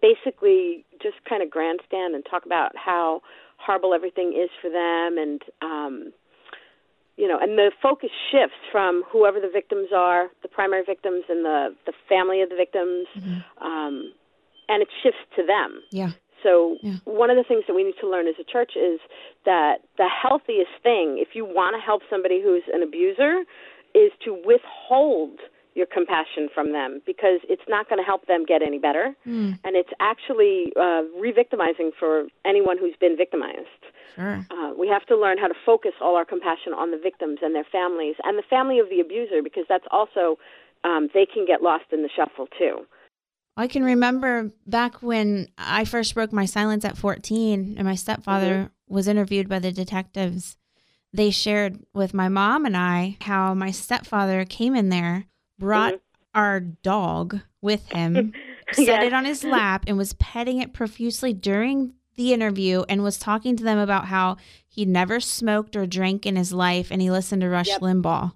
basically 0.00 0.84
just 1.02 1.16
kind 1.28 1.42
of 1.42 1.50
grandstand 1.50 2.14
and 2.14 2.24
talk 2.30 2.46
about 2.46 2.76
how 2.76 3.22
horrible 3.64 3.94
everything 3.94 4.32
is 4.32 4.50
for 4.60 4.70
them, 4.70 5.18
and 5.18 5.42
um, 5.62 6.12
you 7.16 7.28
know, 7.28 7.38
and 7.40 7.58
the 7.58 7.70
focus 7.82 8.10
shifts 8.30 8.56
from 8.70 9.02
whoever 9.10 9.38
the 9.38 9.50
victims 9.52 9.88
are, 9.94 10.28
the 10.42 10.48
primary 10.48 10.82
victims, 10.84 11.24
and 11.28 11.44
the 11.44 11.74
the 11.86 11.92
family 12.08 12.40
of 12.42 12.48
the 12.48 12.56
victims, 12.56 13.06
um, 13.60 14.12
and 14.68 14.82
it 14.82 14.88
shifts 15.02 15.20
to 15.36 15.44
them. 15.46 15.82
Yeah. 15.90 16.10
So 16.42 16.76
Yeah. 16.82 16.96
one 17.04 17.30
of 17.30 17.36
the 17.36 17.44
things 17.44 17.64
that 17.68 17.74
we 17.74 17.84
need 17.84 17.94
to 18.00 18.08
learn 18.08 18.26
as 18.26 18.34
a 18.40 18.44
church 18.44 18.72
is 18.76 18.98
that 19.44 19.82
the 19.96 20.08
healthiest 20.08 20.72
thing, 20.82 21.18
if 21.18 21.36
you 21.36 21.44
want 21.44 21.76
to 21.76 21.80
help 21.80 22.02
somebody 22.10 22.42
who's 22.42 22.64
an 22.72 22.82
abuser, 22.82 23.44
is 23.94 24.10
to 24.24 24.34
withhold 24.34 25.38
your 25.74 25.86
compassion 25.86 26.48
from 26.54 26.72
them 26.72 27.00
because 27.06 27.40
it's 27.48 27.62
not 27.68 27.88
going 27.88 27.98
to 27.98 28.04
help 28.04 28.26
them 28.26 28.44
get 28.44 28.62
any 28.62 28.78
better, 28.78 29.14
Mm. 29.26 29.58
and 29.64 29.76
it's 29.76 29.90
actually 30.00 30.72
uh, 30.78 31.02
re-victimizing 31.18 31.92
for 31.98 32.26
anyone 32.44 32.76
who's 32.78 32.96
been 33.00 33.16
victimized. 33.16 33.82
Sure. 34.14 34.46
Uh, 34.50 34.72
we 34.78 34.88
have 34.88 35.06
to 35.06 35.16
learn 35.16 35.38
how 35.38 35.48
to 35.48 35.54
focus 35.64 35.92
all 36.00 36.16
our 36.16 36.24
compassion 36.24 36.72
on 36.74 36.90
the 36.90 36.98
victims 36.98 37.38
and 37.42 37.54
their 37.54 37.64
families 37.64 38.16
and 38.24 38.36
the 38.38 38.42
family 38.42 38.78
of 38.78 38.90
the 38.90 39.00
abuser 39.00 39.42
because 39.42 39.64
that's 39.68 39.86
also 39.90 40.38
um, 40.84 41.08
they 41.14 41.24
can 41.26 41.46
get 41.46 41.62
lost 41.62 41.84
in 41.92 42.02
the 42.02 42.10
shuffle 42.14 42.46
too. 42.58 42.86
I 43.56 43.68
can 43.68 43.84
remember 43.84 44.50
back 44.66 45.02
when 45.02 45.48
I 45.58 45.84
first 45.84 46.14
broke 46.14 46.32
my 46.32 46.46
silence 46.46 46.84
at 46.84 46.96
14 46.96 47.74
and 47.76 47.86
my 47.86 47.94
stepfather 47.94 48.70
was 48.88 49.06
interviewed 49.08 49.48
by 49.48 49.58
the 49.58 49.72
detectives. 49.72 50.56
They 51.12 51.30
shared 51.30 51.78
with 51.92 52.14
my 52.14 52.28
mom 52.28 52.64
and 52.64 52.76
I 52.76 53.18
how 53.20 53.52
my 53.54 53.70
stepfather 53.70 54.44
came 54.46 54.74
in 54.74 54.88
there, 54.88 55.26
brought 55.62 56.00
our 56.34 56.60
dog 56.60 57.40
with 57.60 57.86
him, 57.88 58.32
set 58.72 58.86
Yes. 58.86 59.04
it 59.04 59.12
on 59.12 59.24
his 59.24 59.44
lap, 59.44 59.84
and 59.86 59.96
was 59.96 60.12
petting 60.14 60.60
it 60.60 60.72
profusely 60.72 61.32
during 61.32 61.94
the 62.16 62.32
interview 62.32 62.82
and 62.88 63.02
was 63.02 63.18
talking 63.18 63.56
to 63.56 63.64
them 63.64 63.78
about 63.78 64.06
how 64.06 64.36
he 64.68 64.84
never 64.84 65.18
smoked 65.20 65.74
or 65.76 65.86
drank 65.86 66.26
in 66.26 66.36
his 66.36 66.52
life 66.52 66.90
and 66.90 67.00
he 67.00 67.10
listened 67.10 67.40
to 67.40 67.48
Rush 67.48 67.68
Yep. 67.68 67.80
Limbaugh. 67.80 68.32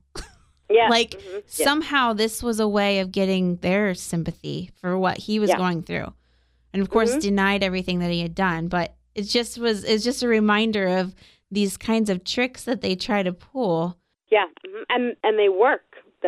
Yeah, 0.70 0.88
like 0.90 1.10
mhm, 1.10 1.42
yeah. 1.58 1.64
somehow 1.64 2.12
this 2.14 2.42
was 2.42 2.58
a 2.58 2.66
way 2.66 3.00
of 3.00 3.12
getting 3.12 3.56
their 3.56 3.94
sympathy 3.94 4.70
for 4.80 4.96
what 4.98 5.18
he 5.18 5.38
was 5.38 5.50
Yeah. 5.50 5.58
going 5.58 5.82
through 5.82 6.12
and 6.72 6.80
of 6.82 6.88
course 6.88 7.16
Mhm. 7.16 7.20
denied 7.20 7.62
everything 7.62 7.98
that 7.98 8.10
he 8.10 8.20
had 8.22 8.34
done 8.34 8.68
but 8.68 8.94
it 9.14 9.22
just 9.24 9.58
was 9.58 9.84
it's 9.84 10.02
just 10.04 10.22
a 10.22 10.28
reminder 10.28 10.86
of 10.86 11.14
these 11.50 11.76
kinds 11.76 12.08
of 12.10 12.24
tricks 12.24 12.64
that 12.64 12.80
they 12.80 12.96
try 12.96 13.22
to 13.22 13.32
pull 13.32 13.98
Yeah, 14.30 14.46
mhm. 14.66 14.84
and 14.88 15.16
and 15.22 15.38
they 15.38 15.50
work 15.50 15.84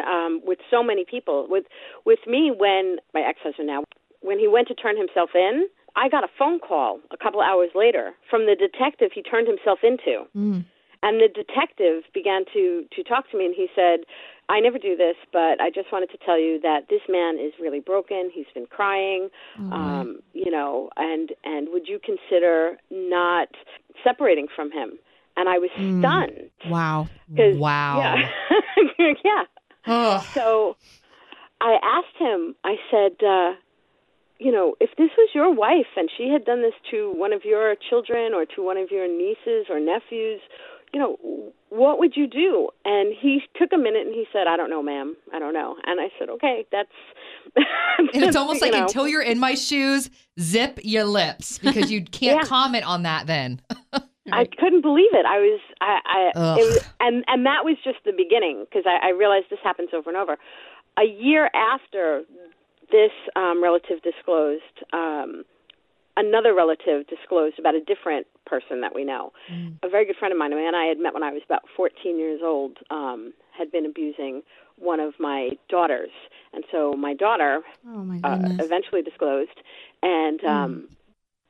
um, 0.06 0.40
with 0.44 0.58
so 0.70 0.82
many 0.82 1.04
people. 1.04 1.46
With 1.48 1.64
with 2.04 2.20
me, 2.26 2.50
when 2.56 2.98
my 3.14 3.20
ex 3.20 3.38
husband 3.42 3.68
now, 3.68 3.84
when 4.20 4.38
he 4.38 4.48
went 4.48 4.68
to 4.68 4.74
turn 4.74 4.96
himself 4.96 5.30
in, 5.34 5.68
I 5.96 6.08
got 6.08 6.24
a 6.24 6.28
phone 6.38 6.58
call 6.60 7.00
a 7.10 7.16
couple 7.16 7.40
hours 7.40 7.70
later 7.74 8.12
from 8.30 8.46
the 8.46 8.54
detective 8.56 9.10
he 9.14 9.22
turned 9.22 9.48
himself 9.48 9.80
into, 9.82 10.26
Mm. 10.36 10.64
and 11.02 11.20
the 11.20 11.28
detective 11.28 12.04
began 12.14 12.44
to 12.52 12.84
to 12.94 13.02
talk 13.02 13.30
to 13.30 13.38
me, 13.38 13.46
and 13.46 13.54
he 13.54 13.68
said. 13.74 14.00
I 14.50 14.60
never 14.60 14.78
do 14.78 14.96
this, 14.96 15.16
but 15.30 15.60
I 15.60 15.68
just 15.68 15.92
wanted 15.92 16.08
to 16.08 16.16
tell 16.24 16.40
you 16.40 16.58
that 16.62 16.88
this 16.88 17.02
man 17.06 17.38
is 17.38 17.52
really 17.60 17.80
broken. 17.80 18.30
He's 18.32 18.46
been 18.54 18.64
crying, 18.64 19.28
Oh, 19.60 19.70
um, 19.70 20.20
you 20.32 20.50
know, 20.50 20.88
and 20.96 21.32
and 21.44 21.68
would 21.70 21.86
you 21.86 21.98
consider 22.02 22.78
not 22.90 23.48
separating 24.02 24.46
from 24.56 24.70
him? 24.72 24.98
And 25.36 25.50
I 25.50 25.58
was 25.58 25.68
Mm. 25.76 26.00
stunned. 26.00 26.50
wow 26.70 27.08
'cause- 27.36 27.58
Wow. 27.58 27.98
Yeah. 27.98 29.14
yeah. 29.22 29.44
So 30.34 30.76
I 31.60 31.76
asked 31.82 32.16
him, 32.18 32.54
I 32.64 32.76
said, 32.90 33.24
uh, 33.26 33.54
you 34.38 34.52
know, 34.52 34.74
if 34.80 34.90
this 34.96 35.10
was 35.18 35.30
your 35.34 35.52
wife 35.52 35.86
and 35.96 36.08
she 36.16 36.28
had 36.32 36.44
done 36.44 36.62
this 36.62 36.74
to 36.90 37.12
one 37.16 37.32
of 37.32 37.44
your 37.44 37.74
children 37.90 38.34
or 38.34 38.44
to 38.54 38.62
one 38.62 38.76
of 38.76 38.90
your 38.90 39.08
nieces 39.08 39.66
or 39.68 39.80
nephews, 39.80 40.40
you 40.92 41.00
know, 41.00 41.16
what 41.70 41.98
would 41.98 42.16
you 42.16 42.26
do? 42.26 42.68
And 42.84 43.14
he 43.20 43.40
took 43.58 43.70
a 43.74 43.76
minute 43.76 44.06
and 44.06 44.14
he 44.14 44.24
said, 44.32 44.46
I 44.46 44.56
don't 44.56 44.70
know, 44.70 44.82
ma'am. 44.82 45.16
I 45.34 45.38
don't 45.38 45.52
know. 45.52 45.76
And 45.84 46.00
I 46.00 46.08
said, 46.18 46.28
okay, 46.30 46.64
that's. 46.72 46.88
And 48.14 48.24
it's 48.24 48.36
almost 48.36 48.62
you 48.62 48.70
like 48.70 48.78
know. 48.78 48.86
until 48.86 49.06
you're 49.08 49.20
in 49.20 49.38
my 49.38 49.54
shoes, 49.54 50.08
zip 50.40 50.78
your 50.82 51.04
lips 51.04 51.58
because 51.58 51.90
you 51.90 52.04
can't 52.10 52.40
Yeah. 52.40 52.48
comment 52.48 52.86
on 52.86 53.02
that 53.02 53.26
then. 53.26 53.60
I 54.32 54.44
couldn't 54.44 54.82
believe 54.82 55.12
it. 55.12 55.26
I 55.26 55.38
was, 55.38 55.60
I, 55.80 55.98
I 56.04 56.32
it 56.58 56.64
was, 56.64 56.80
and 57.00 57.24
and 57.26 57.46
that 57.46 57.64
was 57.64 57.76
just 57.84 57.98
the 58.04 58.12
beginning 58.12 58.64
because 58.68 58.84
I, 58.86 59.08
I 59.08 59.10
realized 59.10 59.46
this 59.50 59.58
happens 59.62 59.90
over 59.94 60.10
and 60.10 60.16
over. 60.16 60.36
A 60.98 61.04
year 61.04 61.50
after 61.54 62.22
this 62.90 63.12
um, 63.36 63.62
relative 63.62 64.02
disclosed, 64.02 64.62
um, 64.92 65.44
another 66.16 66.54
relative 66.54 67.06
disclosed 67.06 67.58
about 67.58 67.74
a 67.74 67.80
different 67.80 68.26
person 68.46 68.80
that 68.80 68.94
we 68.94 69.04
know. 69.04 69.32
A 69.82 69.88
very 69.88 70.04
good 70.06 70.16
friend 70.16 70.32
of 70.32 70.38
mine, 70.38 70.52
a 70.52 70.56
man 70.56 70.74
I 70.74 70.86
had 70.86 70.98
met 70.98 71.14
when 71.14 71.22
I 71.22 71.32
was 71.32 71.42
about 71.44 71.62
14 71.76 72.18
years 72.18 72.40
old, 72.42 72.78
um, 72.90 73.32
had 73.56 73.70
been 73.70 73.86
abusing 73.86 74.42
one 74.76 75.00
of 75.00 75.14
my 75.18 75.50
daughters, 75.68 76.10
and 76.52 76.64
so 76.70 76.94
my 76.94 77.12
daughter 77.14 77.62
oh 77.86 78.04
my 78.04 78.20
uh, 78.22 78.38
eventually 78.60 79.02
disclosed 79.02 79.60
and 80.02 80.42
um 80.44 80.88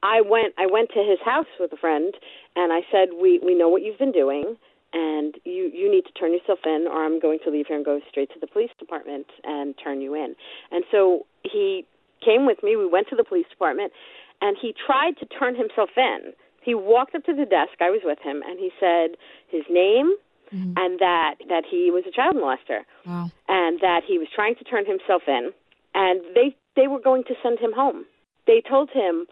I 0.02 0.20
went 0.20 0.54
I 0.58 0.66
went 0.66 0.90
to 0.90 1.02
his 1.02 1.18
house 1.24 1.46
with 1.58 1.72
a 1.72 1.76
friend 1.76 2.14
and 2.56 2.72
I 2.72 2.80
said 2.90 3.08
we 3.20 3.40
we 3.44 3.54
know 3.54 3.68
what 3.68 3.82
you've 3.82 3.98
been 3.98 4.12
doing 4.12 4.56
and 4.92 5.34
you 5.44 5.70
you 5.74 5.90
need 5.90 6.04
to 6.06 6.12
turn 6.12 6.32
yourself 6.32 6.60
in 6.64 6.86
or 6.90 7.04
I'm 7.04 7.20
going 7.20 7.38
to 7.44 7.50
leave 7.50 7.66
here 7.66 7.76
and 7.76 7.84
go 7.84 8.00
straight 8.10 8.30
to 8.34 8.40
the 8.40 8.46
police 8.46 8.70
department 8.78 9.26
and 9.44 9.74
turn 9.82 10.00
you 10.00 10.14
in. 10.14 10.34
And 10.70 10.84
so 10.90 11.26
he 11.42 11.84
came 12.24 12.46
with 12.46 12.62
me. 12.62 12.76
We 12.76 12.86
went 12.86 13.08
to 13.08 13.16
the 13.16 13.24
police 13.24 13.46
department 13.50 13.92
and 14.40 14.56
he 14.60 14.72
tried 14.86 15.16
to 15.18 15.26
turn 15.26 15.56
himself 15.56 15.90
in. 15.96 16.32
He 16.62 16.74
walked 16.74 17.14
up 17.14 17.24
to 17.24 17.34
the 17.34 17.44
desk. 17.46 17.80
I 17.80 17.90
was 17.90 18.00
with 18.04 18.18
him 18.20 18.42
and 18.46 18.58
he 18.58 18.70
said 18.80 19.16
his 19.48 19.64
name 19.70 20.14
Mhm. 20.48 20.72
and 20.78 20.98
that 20.98 21.34
that 21.48 21.64
he 21.66 21.90
was 21.90 22.06
a 22.06 22.10
child 22.10 22.34
molester 22.34 22.80
wow 23.04 23.26
and 23.50 23.80
that 23.80 24.02
he 24.04 24.16
was 24.16 24.28
trying 24.34 24.54
to 24.54 24.64
turn 24.64 24.86
himself 24.86 25.28
in 25.28 25.52
and 25.94 26.22
they 26.34 26.56
they 26.74 26.86
were 26.86 27.00
going 27.00 27.24
to 27.24 27.34
send 27.42 27.58
him 27.58 27.72
home. 27.72 28.06
They 28.46 28.62
told 28.62 28.88
him, 28.88 29.26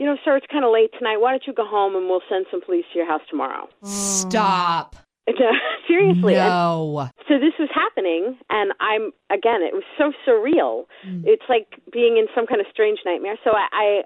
"You 0.00 0.06
know, 0.06 0.16
sir, 0.24 0.36
it's 0.38 0.46
kind 0.50 0.64
of 0.64 0.72
late 0.72 0.90
tonight. 0.98 1.18
Why 1.20 1.30
don't 1.30 1.46
you 1.46 1.52
go 1.52 1.66
home 1.66 1.94
and 1.94 2.08
we'll 2.08 2.24
send 2.28 2.46
some 2.50 2.60
police 2.64 2.86
to 2.92 2.98
your 2.98 3.06
house 3.06 3.22
tomorrow?" 3.28 3.68
Stop. 3.84 4.96
Seriously. 5.86 6.34
And 6.34 6.48
No. 6.48 7.08
so 7.28 7.38
this 7.38 7.54
was 7.58 7.68
happening 7.72 8.36
and 8.48 8.72
I'm 8.80 9.12
again, 9.30 9.62
it 9.62 9.74
was 9.74 9.84
so 9.98 10.12
surreal. 10.26 10.86
Mm. 11.06 11.22
It's 11.26 11.44
like 11.48 11.78
being 11.92 12.16
in 12.16 12.26
some 12.34 12.46
kind 12.46 12.60
of 12.60 12.66
strange 12.72 13.00
nightmare. 13.04 13.36
So 13.44 13.50
I 13.52 13.66
I 13.72 14.02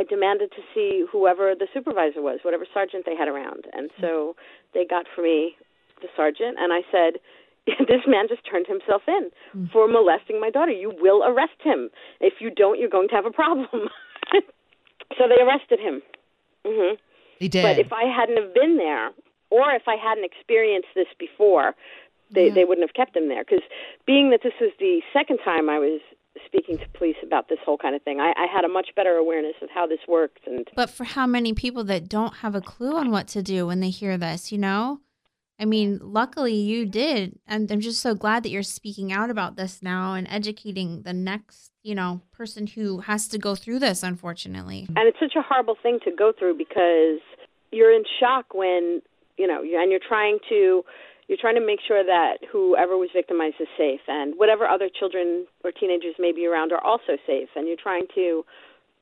I 0.00 0.02
demanded 0.04 0.50
to 0.52 0.62
see 0.74 1.04
whoever 1.10 1.54
the 1.54 1.68
supervisor 1.72 2.20
was, 2.20 2.40
whatever 2.42 2.66
sergeant 2.74 3.04
they 3.06 3.16
had 3.16 3.28
around. 3.28 3.64
And 3.72 3.90
so 4.00 4.36
they 4.74 4.84
got 4.84 5.06
for 5.14 5.22
me 5.22 5.56
the 6.02 6.08
sergeant 6.16 6.58
and 6.58 6.72
I 6.72 6.82
said, 6.92 7.20
this 7.88 8.04
man 8.06 8.28
just 8.28 8.42
turned 8.50 8.66
himself 8.66 9.02
in 9.08 9.30
for 9.72 9.88
molesting 9.88 10.40
my 10.40 10.50
daughter. 10.50 10.72
You 10.72 10.92
will 11.00 11.22
arrest 11.24 11.60
him. 11.62 11.88
If 12.20 12.34
you 12.40 12.50
don't, 12.50 12.78
you're 12.78 12.90
going 12.90 13.08
to 13.08 13.14
have 13.14 13.26
a 13.26 13.30
problem. 13.30 13.68
so 15.16 15.24
they 15.28 15.40
arrested 15.42 15.78
him. 15.80 16.02
hmm 16.66 16.94
They 17.40 17.48
did. 17.48 17.62
But 17.62 17.78
if 17.78 17.92
I 17.92 18.04
hadn't 18.04 18.36
have 18.36 18.52
been 18.54 18.76
there, 18.76 19.10
or 19.50 19.70
if 19.72 19.86
I 19.86 19.96
hadn't 19.96 20.24
experienced 20.24 20.88
this 20.94 21.08
before, 21.18 21.74
they 22.30 22.48
Yeah. 22.48 22.54
they 22.54 22.64
wouldn't 22.64 22.86
have 22.86 22.94
kept 22.94 23.16
him 23.16 23.28
there. 23.28 23.44
Because 23.44 23.64
being 24.06 24.30
that 24.30 24.42
this 24.42 24.52
was 24.60 24.72
the 24.78 25.00
second 25.12 25.38
time 25.44 25.68
I 25.70 25.78
was 25.78 26.00
speaking 26.46 26.78
to 26.78 26.88
police 26.90 27.16
about 27.22 27.48
this 27.48 27.58
whole 27.64 27.78
kind 27.78 27.96
of 27.96 28.02
thing. 28.02 28.20
I, 28.20 28.32
I 28.36 28.46
had 28.52 28.64
a 28.64 28.68
much 28.68 28.90
better 28.94 29.14
awareness 29.16 29.56
of 29.62 29.70
how 29.70 29.86
this 29.86 29.98
works, 30.06 30.40
and 30.46 30.68
But 30.76 30.90
for 30.90 31.04
how 31.04 31.26
many 31.26 31.52
people 31.52 31.82
that 31.84 32.08
don't 32.08 32.36
have 32.36 32.54
a 32.54 32.60
clue 32.60 32.96
on 32.96 33.10
what 33.10 33.26
to 33.28 33.42
do 33.42 33.66
when 33.66 33.80
they 33.80 33.90
hear 33.90 34.16
this, 34.16 34.52
you 34.52 34.58
know? 34.58 35.00
I 35.60 35.64
mean, 35.64 35.98
luckily 36.00 36.54
you 36.54 36.86
did. 36.86 37.40
And 37.48 37.70
I'm 37.72 37.80
just 37.80 38.00
so 38.00 38.14
glad 38.14 38.44
that 38.44 38.50
you're 38.50 38.62
speaking 38.62 39.12
out 39.12 39.30
about 39.30 39.56
this 39.56 39.82
now 39.82 40.14
and 40.14 40.28
educating 40.30 41.02
the 41.02 41.12
next, 41.12 41.72
you 41.88 41.94
know, 41.94 42.20
person 42.32 42.66
who 42.66 43.00
has 43.00 43.26
to 43.28 43.38
go 43.38 43.54
through 43.54 43.78
this, 43.78 44.02
unfortunately. 44.02 44.86
and 44.94 45.08
it's 45.08 45.18
such 45.18 45.36
a 45.36 45.42
horrible 45.42 45.76
thing 45.82 45.98
to 46.04 46.10
go 46.10 46.32
through 46.38 46.56
because 46.58 47.20
you're 47.72 47.94
in 47.94 48.04
shock 48.20 48.52
when 48.52 49.00
you 49.38 49.46
know, 49.46 49.62
and 49.62 49.90
you're 49.90 50.06
trying 50.06 50.38
to 50.50 50.84
you're 51.28 51.38
trying 51.40 51.54
to 51.54 51.64
make 51.64 51.80
sure 51.86 52.04
that 52.04 52.38
whoever 52.50 52.96
was 52.98 53.08
victimized 53.14 53.56
is 53.60 53.68
safe, 53.78 54.00
and 54.06 54.34
whatever 54.36 54.66
other 54.66 54.90
children 54.98 55.46
or 55.64 55.72
teenagers 55.72 56.14
may 56.18 56.32
be 56.32 56.44
around 56.46 56.72
are 56.72 56.84
also 56.84 57.16
safe, 57.26 57.48
and 57.56 57.66
you're 57.66 57.82
trying 57.82 58.06
to 58.14 58.44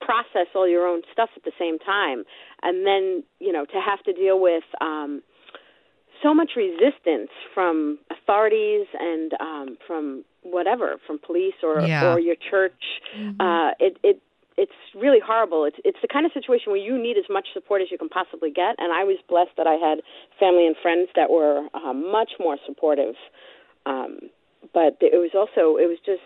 process 0.01 0.47
all 0.55 0.69
your 0.69 0.87
own 0.87 1.03
stuff 1.13 1.31
at 1.35 1.43
the 1.43 1.53
same 1.59 1.79
time, 1.81 2.23
and 2.63 2.87
then 2.87 3.25
you 3.41 3.53
know 3.53 3.65
to 3.65 3.81
have 3.85 4.01
to 4.05 4.13
deal 4.13 4.41
with. 4.41 4.65
um 4.81 5.23
so 6.23 6.35
much 6.35 6.53
resistance 6.57 7.31
from 7.55 7.99
authorities 8.11 8.87
and 8.99 9.33
um, 9.41 9.77
from 9.87 10.25
whatever, 10.51 10.97
from 11.07 11.19
police 11.19 11.55
or 11.63 11.81
Yeah. 11.81 12.13
or 12.13 12.21
your 12.21 12.37
church. 12.37 12.83
Uh, 13.41 13.71
it 13.79 13.99
it 14.03 14.21
it's 14.57 14.73
really 14.95 15.21
horrible. 15.21 15.65
It's 15.65 15.77
it's 15.85 15.99
the 16.03 16.09
kind 16.09 16.25
of 16.27 16.33
situation 16.33 16.73
where 16.73 16.81
you 16.81 16.97
need 17.01 17.17
as 17.19 17.29
much 17.29 17.49
support 17.53 17.83
as 17.83 17.89
you 17.91 17.99
can 17.99 18.09
possibly 18.09 18.51
get. 18.51 18.75
And 18.79 18.93
I 18.93 19.05
was 19.05 19.19
blessed 19.29 19.53
that 19.57 19.67
I 19.67 19.75
had 19.75 20.01
family 20.41 20.67
and 20.67 20.77
friends 20.81 21.09
that 21.15 21.31
were 21.31 21.69
um, 21.75 22.11
much 22.11 22.33
more 22.41 22.57
supportive. 22.67 23.15
Um, 23.85 24.19
but 24.73 24.97
it 25.01 25.19
was 25.21 25.31
also 25.35 25.77
it 25.77 25.87
was 25.87 25.99
just 26.05 26.23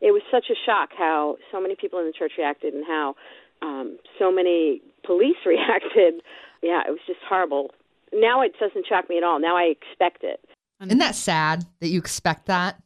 it 0.00 0.12
was 0.12 0.22
such 0.30 0.46
a 0.50 0.54
shock 0.66 0.90
how 0.96 1.36
so 1.50 1.60
many 1.60 1.74
people 1.74 1.98
in 1.98 2.06
the 2.06 2.12
church 2.12 2.32
reacted 2.36 2.74
and 2.74 2.84
how 2.86 3.14
um, 3.62 3.98
so 4.18 4.30
many 4.30 4.82
police 5.04 5.36
reacted. 5.46 6.22
Yeah, 6.62 6.82
it 6.86 6.90
was 6.90 7.00
just 7.06 7.20
horrible. 7.26 7.70
Now 8.12 8.42
it 8.42 8.52
doesn't 8.60 8.86
shock 8.86 9.08
me 9.08 9.18
at 9.18 9.24
all. 9.24 9.40
Now 9.40 9.56
I 9.56 9.64
expect 9.64 10.22
it. 10.24 10.40
Isn't 10.82 10.98
that 10.98 11.14
sad 11.14 11.64
that 11.80 11.88
you 11.88 11.98
expect 11.98 12.46
that? 12.46 12.80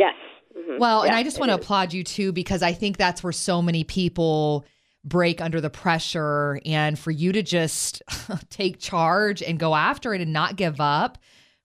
Yes. 0.00 0.14
Mhm. 0.56 0.78
Well, 0.78 1.02
and 1.02 1.14
I 1.14 1.22
just 1.22 1.38
want 1.38 1.50
to 1.50 1.58
is. 1.58 1.62
applaud 1.62 1.92
you 1.92 2.02
too 2.02 2.32
because 2.32 2.62
I 2.62 2.72
think 2.72 2.96
that's 2.96 3.22
where 3.22 3.32
so 3.34 3.60
many 3.60 3.84
people 3.84 4.64
break 5.04 5.42
under 5.42 5.60
the 5.60 5.68
pressure 5.68 6.58
and 6.64 6.98
for 6.98 7.10
you 7.10 7.32
to 7.32 7.42
just 7.42 8.02
take 8.50 8.78
charge 8.80 9.42
and 9.42 9.58
go 9.58 9.74
after 9.74 10.14
it 10.14 10.22
and 10.22 10.32
not 10.32 10.56
give 10.56 10.80
up 10.80 11.18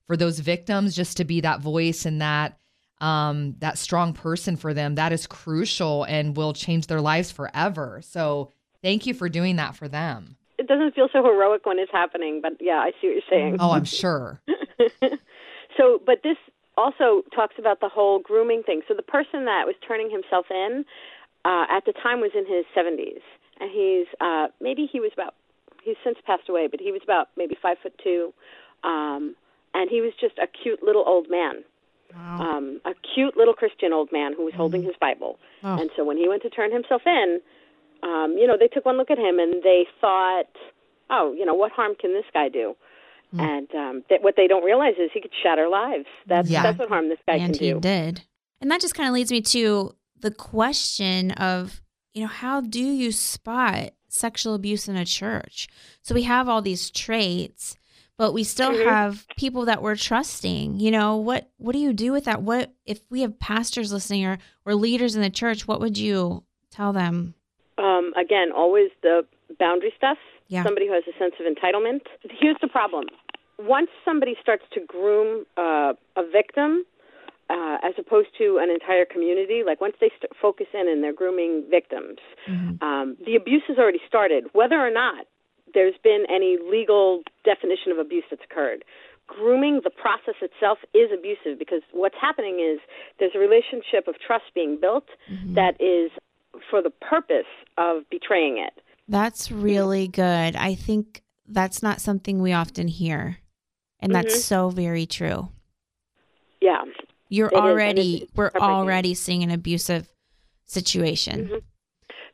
for 0.06 0.16
those 0.18 0.38
victims 0.38 0.94
just 0.94 1.16
to 1.16 1.24
be 1.24 1.40
that 1.40 1.60
voice 1.60 2.04
and 2.04 2.20
that 2.20 2.58
um 3.00 3.54
that 3.58 3.76
strong 3.78 4.12
person 4.12 4.56
for 4.56 4.72
them 4.74 4.94
that 4.96 5.12
is 5.12 5.26
crucial 5.26 6.04
and 6.04 6.36
will 6.36 6.52
change 6.52 6.86
their 6.86 7.00
lives 7.00 7.32
forever. 7.32 8.00
So, 8.02 8.52
thank 8.82 9.06
you 9.06 9.14
for 9.14 9.28
doing 9.30 9.56
that 9.56 9.74
for 9.76 9.88
them. 9.88 10.36
It 10.58 10.66
doesn't 10.68 10.94
feel 10.94 11.08
so 11.12 11.22
heroic 11.22 11.64
when 11.64 11.78
it's 11.78 11.92
happening, 11.92 12.40
but 12.42 12.52
yeah, 12.60 12.78
I 12.78 12.92
see 13.00 13.08
what 13.08 13.12
you're 13.14 13.22
saying. 13.30 13.56
Oh, 13.60 13.72
I'm 13.72 13.84
sure. 14.02 14.40
so, 15.76 16.00
but 16.06 16.22
this 16.22 16.36
also 16.76 17.22
talks 17.34 17.54
about 17.58 17.80
the 17.80 17.88
whole 17.88 18.18
grooming 18.18 18.62
thing. 18.62 18.82
So 18.88 18.94
the 18.94 19.02
person 19.02 19.44
that 19.46 19.66
was 19.66 19.74
turning 19.86 20.10
himself 20.10 20.46
in 20.50 20.84
uh, 21.44 21.64
at 21.70 21.84
the 21.84 21.92
time 21.92 22.20
was 22.20 22.32
in 22.34 22.46
his 22.46 22.64
70s, 22.76 23.22
and 23.60 23.70
he's 23.70 24.06
uh, 24.20 24.48
maybe 24.60 24.88
he 24.90 25.00
was 25.00 25.10
about 25.12 25.34
he's 25.82 25.96
since 26.04 26.18
passed 26.26 26.48
away, 26.48 26.66
but 26.70 26.80
he 26.80 26.92
was 26.92 27.00
about 27.02 27.28
maybe 27.36 27.56
five 27.60 27.78
foot 27.82 27.94
two, 28.02 28.32
um, 28.84 29.34
and 29.74 29.88
he 29.90 30.00
was 30.00 30.12
just 30.20 30.38
a 30.38 30.46
cute 30.46 30.82
little 30.82 31.04
old 31.06 31.30
man. 31.30 31.64
Wow. 32.14 32.38
Um, 32.40 32.80
a 32.84 32.92
cute 33.14 33.36
little 33.36 33.54
Christian 33.54 33.92
old 33.92 34.10
man 34.12 34.32
who 34.36 34.44
was 34.44 34.54
holding 34.54 34.82
his 34.82 34.94
Bible. 35.00 35.38
Oh. 35.62 35.78
And 35.78 35.90
so 35.96 36.04
when 36.04 36.16
he 36.16 36.28
went 36.28 36.42
to 36.42 36.50
turn 36.50 36.72
himself 36.72 37.02
in, 37.04 37.40
um, 38.02 38.36
you 38.38 38.46
know, 38.46 38.56
they 38.58 38.68
took 38.68 38.84
one 38.84 38.96
look 38.96 39.10
at 39.10 39.18
him 39.18 39.38
and 39.38 39.62
they 39.62 39.86
thought, 40.00 40.46
oh, 41.10 41.34
you 41.36 41.44
know, 41.44 41.54
what 41.54 41.72
harm 41.72 41.94
can 41.98 42.12
this 42.12 42.24
guy 42.32 42.48
do? 42.48 42.76
And 43.32 43.68
um, 43.74 44.02
that 44.08 44.22
what 44.22 44.34
they 44.36 44.46
don't 44.46 44.64
realize 44.64 44.94
is 44.98 45.10
he 45.12 45.20
could 45.20 45.32
shatter 45.42 45.68
lives. 45.68 46.06
That's 46.26 46.48
Yeah. 46.48 46.62
that's 46.62 46.78
what 46.78 46.88
harm 46.88 47.08
this 47.08 47.18
guy 47.26 47.34
and 47.36 47.52
can 47.54 47.62
he 47.62 47.72
do. 47.72 47.80
did. 47.80 48.22
And 48.60 48.70
that 48.70 48.80
just 48.80 48.94
kind 48.94 49.08
of 49.08 49.14
leads 49.14 49.30
me 49.30 49.42
to 49.42 49.94
the 50.20 50.30
question 50.30 51.32
of, 51.32 51.82
you 52.14 52.22
know, 52.22 52.28
how 52.28 52.60
do 52.62 52.80
you 52.82 53.12
spot 53.12 53.90
sexual 54.08 54.54
abuse 54.54 54.88
in 54.88 54.96
a 54.96 55.04
church? 55.04 55.68
So 56.00 56.14
we 56.14 56.22
have 56.22 56.48
all 56.48 56.62
these 56.62 56.90
traits, 56.90 57.76
but 58.16 58.32
we 58.32 58.42
still 58.44 58.72
Mhm. 58.72 58.84
have 58.84 59.26
people 59.36 59.66
that 59.66 59.82
we're 59.82 59.96
trusting. 59.96 60.80
You 60.80 60.90
know, 60.90 61.16
what 61.18 61.50
what 61.58 61.72
do 61.72 61.78
you 61.78 61.92
do 61.92 62.12
with 62.12 62.24
that? 62.24 62.40
What 62.42 62.72
if 62.86 63.00
we 63.10 63.20
have 63.20 63.38
pastors 63.38 63.92
listening 63.92 64.24
or 64.24 64.38
or 64.64 64.74
leaders 64.74 65.14
in 65.14 65.20
the 65.22 65.28
church, 65.30 65.68
what 65.68 65.80
would 65.80 65.98
you 65.98 66.44
tell 66.70 66.94
them? 66.94 67.34
Um, 67.76 68.14
again, 68.16 68.50
always 68.52 68.90
the 69.02 69.26
boundary 69.58 69.92
stuff. 69.98 70.16
Yeah. 70.48 70.62
Somebody 70.62 70.86
who 70.86 70.94
has 70.94 71.04
a 71.08 71.18
sense 71.18 71.34
of 71.40 71.46
entitlement. 71.46 72.02
Here's 72.40 72.56
the 72.60 72.68
problem: 72.68 73.04
once 73.58 73.88
somebody 74.04 74.36
starts 74.40 74.64
to 74.74 74.80
groom 74.80 75.44
uh, 75.56 75.94
a 76.16 76.22
victim, 76.30 76.84
uh, 77.50 77.78
as 77.82 77.94
opposed 77.98 78.28
to 78.38 78.58
an 78.62 78.70
entire 78.70 79.04
community, 79.04 79.62
like 79.64 79.80
once 79.80 79.94
they 80.00 80.10
st- 80.18 80.32
focus 80.40 80.66
in 80.74 80.88
and 80.88 81.02
they're 81.02 81.12
grooming 81.12 81.64
victims, 81.70 82.18
um, 82.82 83.16
the 83.24 83.36
abuse 83.36 83.62
has 83.68 83.78
already 83.78 84.00
started, 84.06 84.44
whether 84.52 84.76
or 84.78 84.90
not 84.90 85.26
there's 85.74 85.94
been 86.02 86.24
any 86.30 86.58
legal 86.70 87.22
definition 87.44 87.92
of 87.92 87.98
abuse 87.98 88.24
that's 88.30 88.42
occurred. 88.50 88.84
Grooming, 89.26 89.80
the 89.82 89.90
process 89.90 90.34
itself, 90.40 90.78
is 90.94 91.10
abusive 91.12 91.58
because 91.58 91.82
what's 91.92 92.14
happening 92.20 92.60
is 92.60 92.78
there's 93.18 93.32
a 93.34 93.38
relationship 93.38 94.06
of 94.06 94.14
trust 94.24 94.44
being 94.54 94.78
built 94.80 95.06
that 95.54 95.74
is 95.80 96.10
for 96.70 96.80
the 96.80 96.90
purpose 96.90 97.50
of 97.76 98.08
betraying 98.10 98.58
it. 98.58 98.80
That's 99.08 99.50
really 99.50 100.08
good. 100.08 100.56
I 100.56 100.74
think 100.74 101.22
that's 101.46 101.82
not 101.82 102.00
something 102.00 102.40
we 102.40 102.52
often 102.52 102.88
hear. 102.88 103.38
And 104.00 104.14
that's 104.14 104.36
Mhm. 104.36 104.40
so 104.40 104.70
very 104.70 105.06
true. 105.06 105.48
Yeah. 106.60 106.84
You're 107.28 107.48
is, 107.48 107.54
already 107.54 108.22
it's 108.22 108.34
we're 108.36 108.50
already 108.54 109.14
seeing 109.14 109.42
an 109.42 109.50
abusive 109.50 110.08
situation. 110.66 111.48
Mhm. 111.48 111.62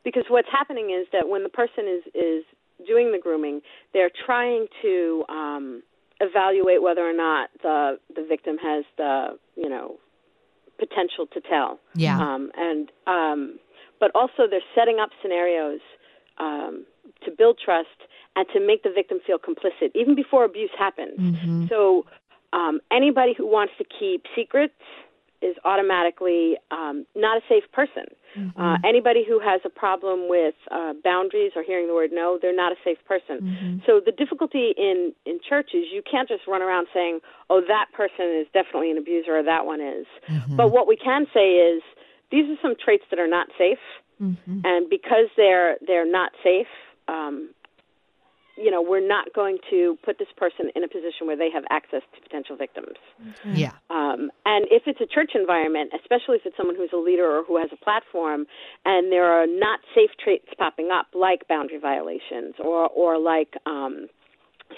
Because 0.03 0.25
what's 0.29 0.49
happening 0.49 0.89
is 0.89 1.07
that 1.11 1.29
when 1.29 1.43
the 1.43 1.49
person 1.49 1.87
is 1.87 2.03
is 2.13 2.43
doing 2.85 3.11
the 3.11 3.19
grooming, 3.19 3.61
they're 3.93 4.11
trying 4.25 4.67
to 4.81 5.23
um, 5.29 5.83
evaluate 6.19 6.81
whether 6.81 7.07
or 7.07 7.13
not 7.13 7.49
the 7.61 7.99
the 8.13 8.23
victim 8.23 8.57
has 8.57 8.83
the 8.97 9.39
you 9.55 9.69
know 9.69 9.99
potential 10.77 11.27
to 11.27 11.41
tell. 11.41 11.79
Yeah. 11.95 12.19
Um, 12.19 12.51
and 12.55 12.91
um, 13.07 13.59
but 13.99 14.11
also 14.15 14.47
they're 14.49 14.69
setting 14.75 14.99
up 14.99 15.11
scenarios 15.21 15.79
um, 16.37 16.85
to 17.25 17.31
build 17.31 17.59
trust 17.63 17.87
and 18.35 18.47
to 18.53 18.59
make 18.59 18.83
the 18.83 18.89
victim 18.89 19.19
feel 19.25 19.37
complicit 19.37 19.91
even 19.95 20.15
before 20.15 20.43
abuse 20.43 20.71
happens. 20.77 21.19
Mhm. 21.19 21.69
So 21.69 22.05
um, 22.53 22.79
anybody 22.91 23.33
who 23.33 23.47
wants 23.47 23.73
to 23.77 23.83
keep 23.83 24.25
secrets 24.35 24.73
is 25.41 25.55
automatically 25.65 26.55
um, 26.71 27.05
not 27.15 27.37
a 27.37 27.41
safe 27.49 27.69
person. 27.73 28.05
Uh, 28.57 28.77
anybody 28.83 29.23
who 29.27 29.39
has 29.39 29.61
a 29.63 29.69
problem 29.69 30.27
with 30.27 30.55
uh, 30.71 30.93
boundaries 31.03 31.51
or 31.55 31.61
hearing 31.61 31.85
the 31.85 31.93
word 31.93 32.11
no, 32.11 32.39
they're 32.41 32.55
not 32.55 32.71
a 32.71 32.75
safe 32.83 32.97
person. 33.05 33.37
Mhm. 33.41 33.85
So 33.85 33.99
the 33.99 34.11
difficulty 34.11 34.73
in 34.75 35.13
in 35.25 35.39
church 35.47 35.75
is 35.75 35.91
you 35.91 36.01
can't 36.01 36.27
just 36.27 36.47
run 36.47 36.61
around 36.63 36.87
saying, 36.93 37.21
"Oh, 37.51 37.61
that 37.61 37.91
person 37.93 38.25
is 38.41 38.47
definitely 38.53 38.89
an 38.89 38.97
abuser," 38.97 39.37
or 39.37 39.43
"That 39.43 39.65
one 39.67 39.81
is." 39.81 40.07
Mhm. 40.27 40.57
But 40.57 40.71
what 40.71 40.87
we 40.87 40.95
can 40.95 41.27
say 41.31 41.57
is 41.57 41.83
these 42.31 42.49
are 42.49 42.57
some 42.61 42.75
traits 42.75 43.05
that 43.11 43.19
are 43.19 43.27
not 43.27 43.47
safe, 43.57 43.83
Mhm. 44.21 44.65
and 44.65 44.89
because 44.89 45.27
they're 45.35 45.77
they're 45.85 46.09
not 46.09 46.31
safe, 46.43 46.67
um, 47.07 47.49
you 48.55 48.69
know, 48.69 48.81
we're 48.81 49.05
not 49.05 49.33
going 49.33 49.57
to 49.71 49.97
put 50.03 50.19
this 50.19 50.27
person 50.37 50.69
in 50.75 50.83
a 50.83 50.87
position 50.87 51.25
where 51.25 51.35
they 51.35 51.49
have 51.49 51.63
access 51.71 52.01
to 52.13 52.21
potential 52.21 52.55
victims. 52.55 52.97
yeah. 53.45 53.71
Um, 53.89 54.29
and 54.45 54.67
if 54.69 54.83
it's 54.85 55.01
a 55.01 55.07
church 55.07 55.31
environment, 55.33 55.91
especially 55.99 56.37
if 56.37 56.45
it's 56.45 56.55
someone 56.55 56.75
who's 56.75 56.91
a 56.93 56.97
leader 56.97 57.25
or 57.25 57.43
who 57.43 57.57
has 57.57 57.69
a 57.73 57.83
platform, 57.83 58.45
and 58.85 59.11
there 59.11 59.25
are 59.25 59.47
not 59.47 59.79
safe 59.95 60.11
traits 60.23 60.47
popping 60.57 60.91
up, 60.91 61.07
like 61.13 61.47
boundary 61.47 61.79
violations 61.79 62.55
or 62.59 62.87
or 62.89 63.17
like 63.17 63.55
um, 63.65 64.07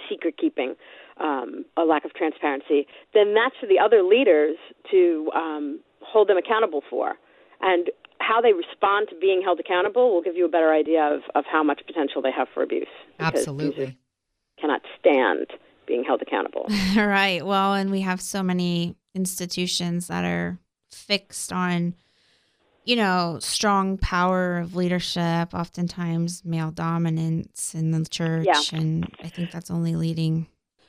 secret 0.09 0.37
keeping, 0.37 0.75
um, 1.19 1.65
a 1.77 1.83
lack 1.83 2.05
of 2.05 2.13
transparency, 2.13 2.87
then 3.13 3.33
that's 3.33 3.55
for 3.59 3.67
the 3.67 3.79
other 3.79 4.03
leaders 4.03 4.57
to 4.91 5.29
um, 5.35 5.79
hold 6.01 6.29
them 6.29 6.37
accountable 6.37 6.81
for. 6.89 7.15
And 7.61 7.89
how 8.19 8.41
they 8.41 8.53
respond 8.53 9.07
to 9.09 9.15
being 9.19 9.41
held 9.43 9.59
accountable 9.59 10.13
will 10.13 10.21
give 10.21 10.35
you 10.35 10.45
a 10.45 10.49
better 10.49 10.73
idea 10.73 11.03
of, 11.03 11.21
of 11.35 11.45
how 11.45 11.63
much 11.63 11.81
potential 11.85 12.21
they 12.21 12.31
have 12.31 12.47
for 12.53 12.63
abuse. 12.63 12.87
Absolutely. 13.19 13.97
cannot 14.59 14.81
stand 14.99 15.47
being 15.85 16.03
held 16.03 16.21
accountable. 16.21 16.65
right. 16.95 17.45
Well, 17.45 17.73
and 17.73 17.91
we 17.91 18.01
have 18.01 18.21
so 18.21 18.41
many 18.41 18.95
institutions 19.13 20.07
that 20.07 20.25
are 20.25 20.57
fixed 20.89 21.53
on, 21.53 21.93
you 22.83 22.95
know, 22.95 23.37
strong 23.41 23.97
power 23.97 24.57
of 24.57 24.75
leadership, 24.75 25.53
oftentimes 25.53 26.43
male 26.43 26.71
dominance 26.71 27.75
in 27.75 27.91
the 27.91 28.05
church. 28.05 28.47
Yeah. 28.47 28.61
And 28.73 29.07
I 29.23 29.27
think 29.27 29.51
that's 29.51 29.69
only 29.69 29.95
leading. 29.95 30.47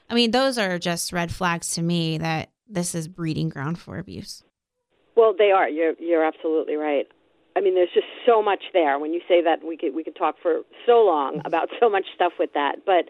I 0.08 0.14
mean, 0.14 0.30
those 0.30 0.56
are 0.56 0.78
just 0.78 1.12
red 1.12 1.32
flags 1.32 1.72
to 1.74 1.82
me 1.82 2.18
that 2.18 2.50
this 2.68 2.94
is 2.94 3.08
breeding 3.08 3.48
ground 3.48 3.78
for 3.78 3.98
abuse. 3.98 4.42
Well, 5.16 5.34
they 5.36 5.50
are. 5.50 5.68
You're 5.68 5.94
you're 5.98 6.24
absolutely 6.24 6.76
right. 6.76 7.06
I 7.56 7.60
mean, 7.60 7.74
there's 7.74 7.92
just 7.94 8.06
so 8.26 8.42
much 8.42 8.60
there. 8.74 8.98
When 8.98 9.14
you 9.14 9.20
say 9.26 9.42
that, 9.42 9.64
we 9.66 9.76
could 9.76 9.94
we 9.94 10.04
could 10.04 10.16
talk 10.16 10.36
for 10.42 10.60
so 10.84 11.02
long 11.02 11.40
about 11.46 11.68
so 11.80 11.88
much 11.88 12.04
stuff 12.14 12.32
with 12.38 12.50
that. 12.54 12.84
But 12.84 13.08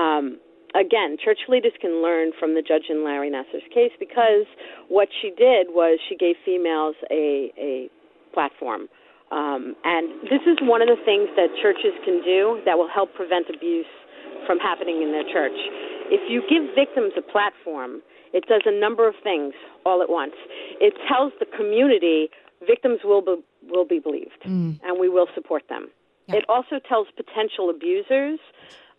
um, 0.00 0.40
again, 0.74 1.16
church 1.22 1.40
leaders 1.48 1.72
can 1.80 2.02
learn 2.02 2.32
from 2.40 2.54
the 2.54 2.62
judge 2.62 2.88
in 2.88 3.04
Larry 3.04 3.30
Nassar's 3.30 3.68
case 3.72 3.92
because 4.00 4.48
what 4.88 5.08
she 5.20 5.28
did 5.28 5.68
was 5.68 6.00
she 6.08 6.16
gave 6.16 6.36
females 6.44 6.96
a 7.10 7.52
a 7.58 7.90
platform. 8.32 8.88
Um, 9.30 9.76
and 9.84 10.28
this 10.28 10.44
is 10.44 10.60
one 10.60 10.82
of 10.82 10.88
the 10.88 11.00
things 11.08 11.28
that 11.36 11.48
churches 11.62 11.96
can 12.04 12.20
do 12.20 12.60
that 12.66 12.76
will 12.76 12.88
help 12.92 13.14
prevent 13.14 13.48
abuse 13.48 13.88
from 14.46 14.58
happening 14.58 15.00
in 15.00 15.12
their 15.12 15.24
church. 15.24 15.56
If 16.12 16.20
you 16.28 16.44
give 16.52 16.74
victims 16.76 17.16
a 17.16 17.24
platform, 17.24 18.02
it 18.32 18.46
does 18.46 18.62
a 18.66 18.80
number 18.80 19.08
of 19.08 19.14
things 19.22 19.54
all 19.84 20.02
at 20.02 20.10
once. 20.10 20.34
It 20.80 20.94
tells 21.08 21.32
the 21.38 21.46
community 21.46 22.30
victims 22.66 23.00
will 23.04 23.22
be, 23.22 23.36
will 23.68 23.84
be 23.84 23.98
believed, 23.98 24.42
mm. 24.46 24.78
and 24.82 25.00
we 25.00 25.08
will 25.08 25.26
support 25.34 25.64
them. 25.68 25.88
Yeah. 26.28 26.36
It 26.36 26.44
also 26.48 26.78
tells 26.88 27.08
potential 27.16 27.68
abusers 27.70 28.38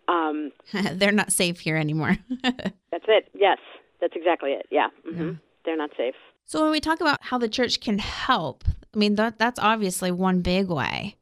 um, 0.08 0.52
they're 0.93 1.12
not 1.12 1.32
safe 1.32 1.60
here 1.60 1.78
anymore. 1.78 2.17
that's 2.43 3.06
it. 3.08 3.30
Yes, 3.34 3.58
that's 4.02 4.13
exactly 4.15 4.52
it. 4.52 4.65
Yeah. 4.69 4.88
Mm-hmm. 5.08 5.28
yeah. 5.28 5.34
they're 5.65 5.78
not 5.78 5.91
safe. 5.98 6.15
So 6.46 6.62
when 6.62 6.72
we 6.72 6.80
talk 6.80 7.00
about 7.00 7.19
how 7.22 7.38
the 7.38 7.48
church 7.48 7.80
can 7.80 8.00
help, 8.00 8.63
I 8.93 8.98
mean 8.98 9.15
that 9.15 9.39
that's 9.39 9.60
obviously 9.60 10.12
one 10.12 10.41
big 10.41 10.69
way. 10.69 11.15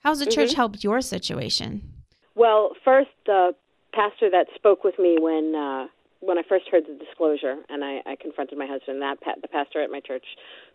How's 0.00 0.20
the 0.20 0.26
mm-hmm. 0.26 0.34
church 0.34 0.54
helped 0.54 0.84
your 0.84 1.00
situation? 1.00 1.82
Well, 2.34 2.72
first, 2.84 3.10
the 3.26 3.54
pastor 3.92 4.30
that 4.30 4.46
spoke 4.54 4.84
with 4.84 4.98
me 4.98 5.16
when 5.18 5.54
uh, 5.56 5.88
when 6.20 6.36
I 6.36 6.42
first 6.48 6.66
heard 6.70 6.84
the 6.88 6.98
disclosure, 6.98 7.56
and 7.68 7.84
I, 7.84 8.02
I 8.04 8.16
confronted 8.20 8.58
my 8.58 8.66
husband, 8.66 9.00
that 9.02 9.20
pa- 9.20 9.38
the 9.40 9.46
pastor 9.46 9.82
at 9.82 9.90
my 9.90 10.00
church 10.00 10.24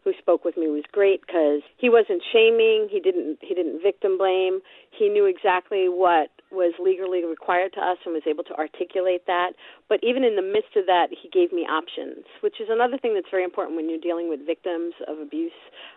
who 0.04 0.14
spoke 0.20 0.46
with 0.46 0.56
me 0.56 0.68
was 0.68 0.84
great 0.92 1.22
because 1.22 1.62
he 1.78 1.90
wasn't 1.90 2.24
shaming, 2.32 2.88
he 2.90 3.00
didn't 3.00 3.40
he 3.42 3.54
didn't 3.54 3.82
victim 3.82 4.18
blame. 4.18 4.62
He 4.92 5.10
knew 5.10 5.26
exactly 5.26 5.88
what 5.90 6.30
was 6.52 6.74
legally 6.80 7.26
required 7.26 7.74
to 7.74 7.82
us 7.82 7.98
and 8.06 8.14
was 8.14 8.24
able 8.28 8.44
to 8.46 8.56
articulate 8.56 9.28
that. 9.28 9.52
But 9.90 10.00
even 10.04 10.24
in 10.24 10.36
the 10.36 10.46
midst 10.46 10.78
of 10.78 10.86
that, 10.86 11.08
he 11.12 11.28
gave 11.30 11.52
me 11.52 11.68
options, 11.68 12.24
which 12.42 12.62
is 12.62 12.68
another 12.70 12.98
thing 12.98 13.14
that's 13.14 13.30
very 13.30 13.44
important 13.44 13.76
when 13.76 13.90
you're 13.90 14.00
dealing 14.00 14.30
with 14.30 14.46
victims 14.46 14.94
of 15.08 15.20
abuse. 15.20 15.52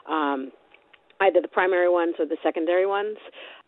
Um, 0.08 0.50
either 1.20 1.40
the 1.40 1.48
primary 1.48 1.88
ones 1.88 2.14
or 2.18 2.26
the 2.26 2.36
secondary 2.42 2.86
ones. 2.86 3.16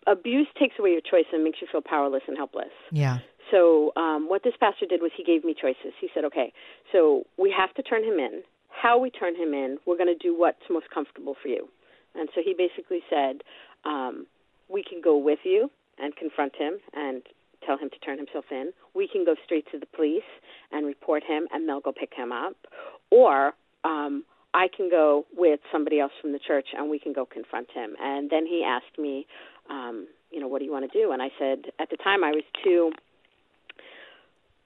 Abuse 0.06 0.46
takes 0.58 0.74
away 0.78 0.90
your 0.90 1.00
choice 1.00 1.24
and 1.32 1.44
makes 1.44 1.58
you 1.60 1.68
feel 1.70 1.80
powerless 1.80 2.22
and 2.28 2.36
helpless. 2.36 2.72
Yeah. 2.92 3.18
So 3.50 3.92
um, 3.96 4.28
what 4.28 4.42
this 4.42 4.54
pastor 4.60 4.86
did 4.86 5.00
was 5.00 5.10
he 5.16 5.24
gave 5.24 5.44
me 5.44 5.54
choices. 5.60 5.92
He 6.00 6.08
said, 6.14 6.24
okay, 6.24 6.52
so 6.92 7.24
we 7.38 7.54
have 7.56 7.72
to 7.74 7.82
turn 7.82 8.04
him 8.04 8.18
in. 8.18 8.42
How 8.68 8.98
we 8.98 9.10
turn 9.10 9.34
him 9.34 9.54
in, 9.54 9.78
we're 9.86 9.96
going 9.96 10.14
to 10.14 10.22
do 10.22 10.38
what's 10.38 10.62
most 10.70 10.86
comfortable 10.92 11.34
for 11.40 11.48
you. 11.48 11.68
And 12.14 12.28
so 12.34 12.40
he 12.44 12.54
basically 12.56 13.00
said, 13.10 13.42
um, 13.84 14.26
we 14.68 14.82
can 14.82 15.00
go 15.02 15.16
with 15.16 15.40
you 15.44 15.70
and 15.98 16.14
confront 16.16 16.54
him 16.56 16.78
and 16.94 17.22
tell 17.66 17.78
him 17.78 17.90
to 17.90 17.98
turn 17.98 18.18
himself 18.18 18.44
in. 18.50 18.72
We 18.94 19.08
can 19.08 19.24
go 19.24 19.34
straight 19.44 19.66
to 19.72 19.78
the 19.78 19.86
police 19.86 20.22
and 20.70 20.86
report 20.86 21.22
him, 21.24 21.48
and 21.52 21.68
they'll 21.68 21.80
go 21.80 21.92
pick 21.92 22.12
him 22.14 22.30
up. 22.32 22.56
Or 23.10 23.52
um, 23.84 24.24
I 24.54 24.68
can 24.74 24.90
go 24.90 25.26
with 25.36 25.60
somebody 25.72 25.98
else 26.00 26.12
from 26.20 26.32
the 26.32 26.38
church, 26.38 26.68
and 26.76 26.90
we 26.90 26.98
can 26.98 27.12
go 27.12 27.26
confront 27.26 27.70
him. 27.72 27.94
And 28.00 28.30
then 28.30 28.46
he 28.46 28.64
asked 28.66 28.98
me, 28.98 29.26
um, 29.70 30.06
you 30.30 30.40
know, 30.40 30.48
what 30.48 30.60
do 30.60 30.64
you 30.66 30.72
want 30.72 30.90
to 30.90 30.98
do? 30.98 31.12
And 31.12 31.20
I 31.22 31.28
said, 31.38 31.72
at 31.80 31.90
the 31.90 31.96
time, 31.96 32.22
I 32.22 32.30
was 32.30 32.44
too 32.62 32.92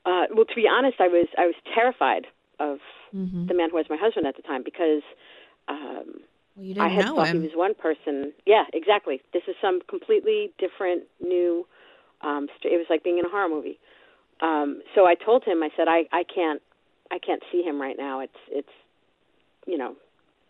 uh, 0.04 0.26
well, 0.34 0.44
to 0.44 0.54
be 0.54 0.66
honest, 0.68 1.00
I 1.00 1.08
was 1.08 1.26
I 1.38 1.46
was 1.46 1.54
terrified 1.74 2.26
of 2.58 2.78
mm-hmm. 3.14 3.46
the 3.46 3.54
man 3.54 3.70
who 3.70 3.76
was 3.76 3.86
my 3.88 3.96
husband 3.96 4.26
at 4.26 4.36
the 4.36 4.42
time 4.42 4.62
because 4.64 5.02
um, 5.68 6.20
well, 6.56 6.80
I 6.80 6.88
had 6.88 7.06
thought 7.06 7.28
him. 7.28 7.40
he 7.40 7.48
was 7.48 7.56
one 7.56 7.74
person. 7.74 8.32
Yeah, 8.46 8.64
exactly. 8.72 9.20
This 9.32 9.42
is 9.48 9.54
some 9.60 9.80
completely 9.88 10.52
different, 10.58 11.04
new. 11.20 11.66
Um, 12.20 12.48
it 12.62 12.76
was 12.76 12.86
like 12.90 13.02
being 13.02 13.18
in 13.18 13.26
a 13.26 13.28
horror 13.28 13.48
movie. 13.48 13.78
Um, 14.40 14.82
so 14.94 15.06
I 15.06 15.14
told 15.14 15.44
him, 15.44 15.62
I 15.62 15.70
said, 15.76 15.86
I 15.88 16.04
I 16.12 16.24
can't 16.24 16.60
I 17.10 17.18
can't 17.18 17.42
see 17.52 17.62
him 17.62 17.80
right 17.80 17.96
now. 17.98 18.20
It's 18.20 18.38
it's 18.48 18.74
you 19.66 19.78
know 19.78 19.94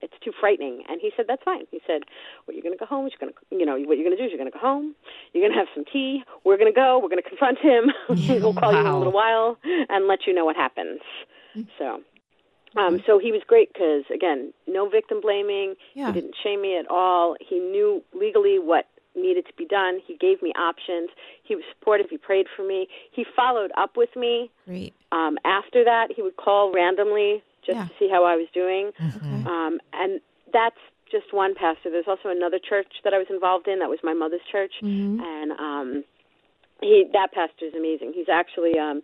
it's 0.03 0.15
too 0.23 0.33
frightening. 0.39 0.83
And 0.89 1.01
he 1.01 1.11
said, 1.17 1.27
that's 1.29 1.43
fine. 1.43 1.65
He 1.71 1.81
said, 1.87 2.03
well, 2.47 2.55
you're 2.55 2.63
going 2.63 2.77
to 2.77 2.79
go 2.79 2.87
home. 2.87 3.09
You're 3.09 3.21
going 3.21 3.33
to, 3.33 3.57
you 3.57 3.65
know, 3.65 3.79
what 3.87 3.97
you're 3.97 4.07
going 4.07 4.17
to 4.17 4.23
do 4.23 4.25
is 4.25 4.31
you're 4.31 4.39
going 4.39 4.51
to 4.51 4.57
go 4.57 4.61
home. 4.61 4.95
You're 5.33 5.43
going 5.43 5.53
to 5.53 5.59
have 5.59 5.69
some 5.75 5.85
tea. 5.85 6.23
We're 6.45 6.59
going 6.59 6.73
to 6.73 6.77
go. 6.77 6.99
We're 6.99 7.09
going 7.09 7.23
to 7.23 7.29
confront 7.29 7.59
him. 7.59 7.91
we'll 8.43 8.55
call 8.55 8.73
wow. 8.73 8.81
you 8.81 8.87
in 8.87 8.87
a 8.87 8.99
little 8.99 9.13
while 9.13 9.59
and 9.65 10.07
let 10.07 10.27
you 10.27 10.35
know 10.35 10.45
what 10.45 10.57
happens. 10.57 11.01
So, 11.79 12.01
um, 12.77 13.03
so 13.07 13.19
he 13.19 13.33
was 13.33 13.43
great 13.47 13.73
because 13.73 14.05
again, 14.13 14.53
no 14.67 14.89
victim 14.89 15.21
blaming. 15.21 15.75
Yeah. 15.95 16.07
He 16.07 16.13
didn't 16.13 16.35
shame 16.43 16.63
me 16.63 16.79
at 16.79 16.91
all. 16.91 17.37
He 17.41 17.59
knew 17.59 18.03
legally 18.15 18.59
what 18.59 18.87
needed 19.15 19.47
to 19.47 19.53
be 19.59 19.67
done. 19.67 20.01
He 20.07 20.17
gave 20.17 20.41
me 20.43 20.53
options. 20.57 21.11
He 21.43 21.55
was 21.55 21.65
supportive. 21.73 22.07
He 22.09 22.17
prayed 22.17 22.47
for 22.57 22.67
me. 22.67 22.89
He 23.11 23.27
followed 23.37 23.71
up 23.77 23.97
with 23.97 24.09
me. 24.17 24.51
Great. 24.67 24.95
Um, 25.13 25.37
after 25.45 25.85
that, 25.85 26.09
he 26.15 26.23
would 26.23 26.37
call 26.37 26.73
randomly 26.73 27.43
just 27.65 27.77
yeah. 27.77 27.85
to 27.87 27.91
see 27.99 28.09
how 28.11 28.25
I 28.25 28.37
was 28.37 28.47
doing. 28.55 28.93
Mm-hmm. 29.01 29.47
Um, 29.47 29.81
and 29.93 30.21
that's 30.53 30.79
just 31.11 31.33
one 31.33 31.55
pastor. 31.55 31.91
There's 31.91 32.09
also 32.09 32.29
another 32.29 32.59
church 32.59 32.89
that 33.05 33.13
I 33.13 33.19
was 33.19 33.27
involved 33.31 33.69
in. 33.69 33.79
That 33.79 33.89
was 33.89 34.01
my 34.03 34.15
mother's 34.15 34.45
church, 34.51 34.73
mm-hmm. 34.83 35.21
and 35.21 35.53
um, 35.53 36.05
he 36.81 37.05
that 37.13 37.33
pastor 37.33 37.67
is 37.67 37.75
amazing. 37.75 38.13
He's 38.15 38.33
actually 38.33 38.79
um, 38.79 39.03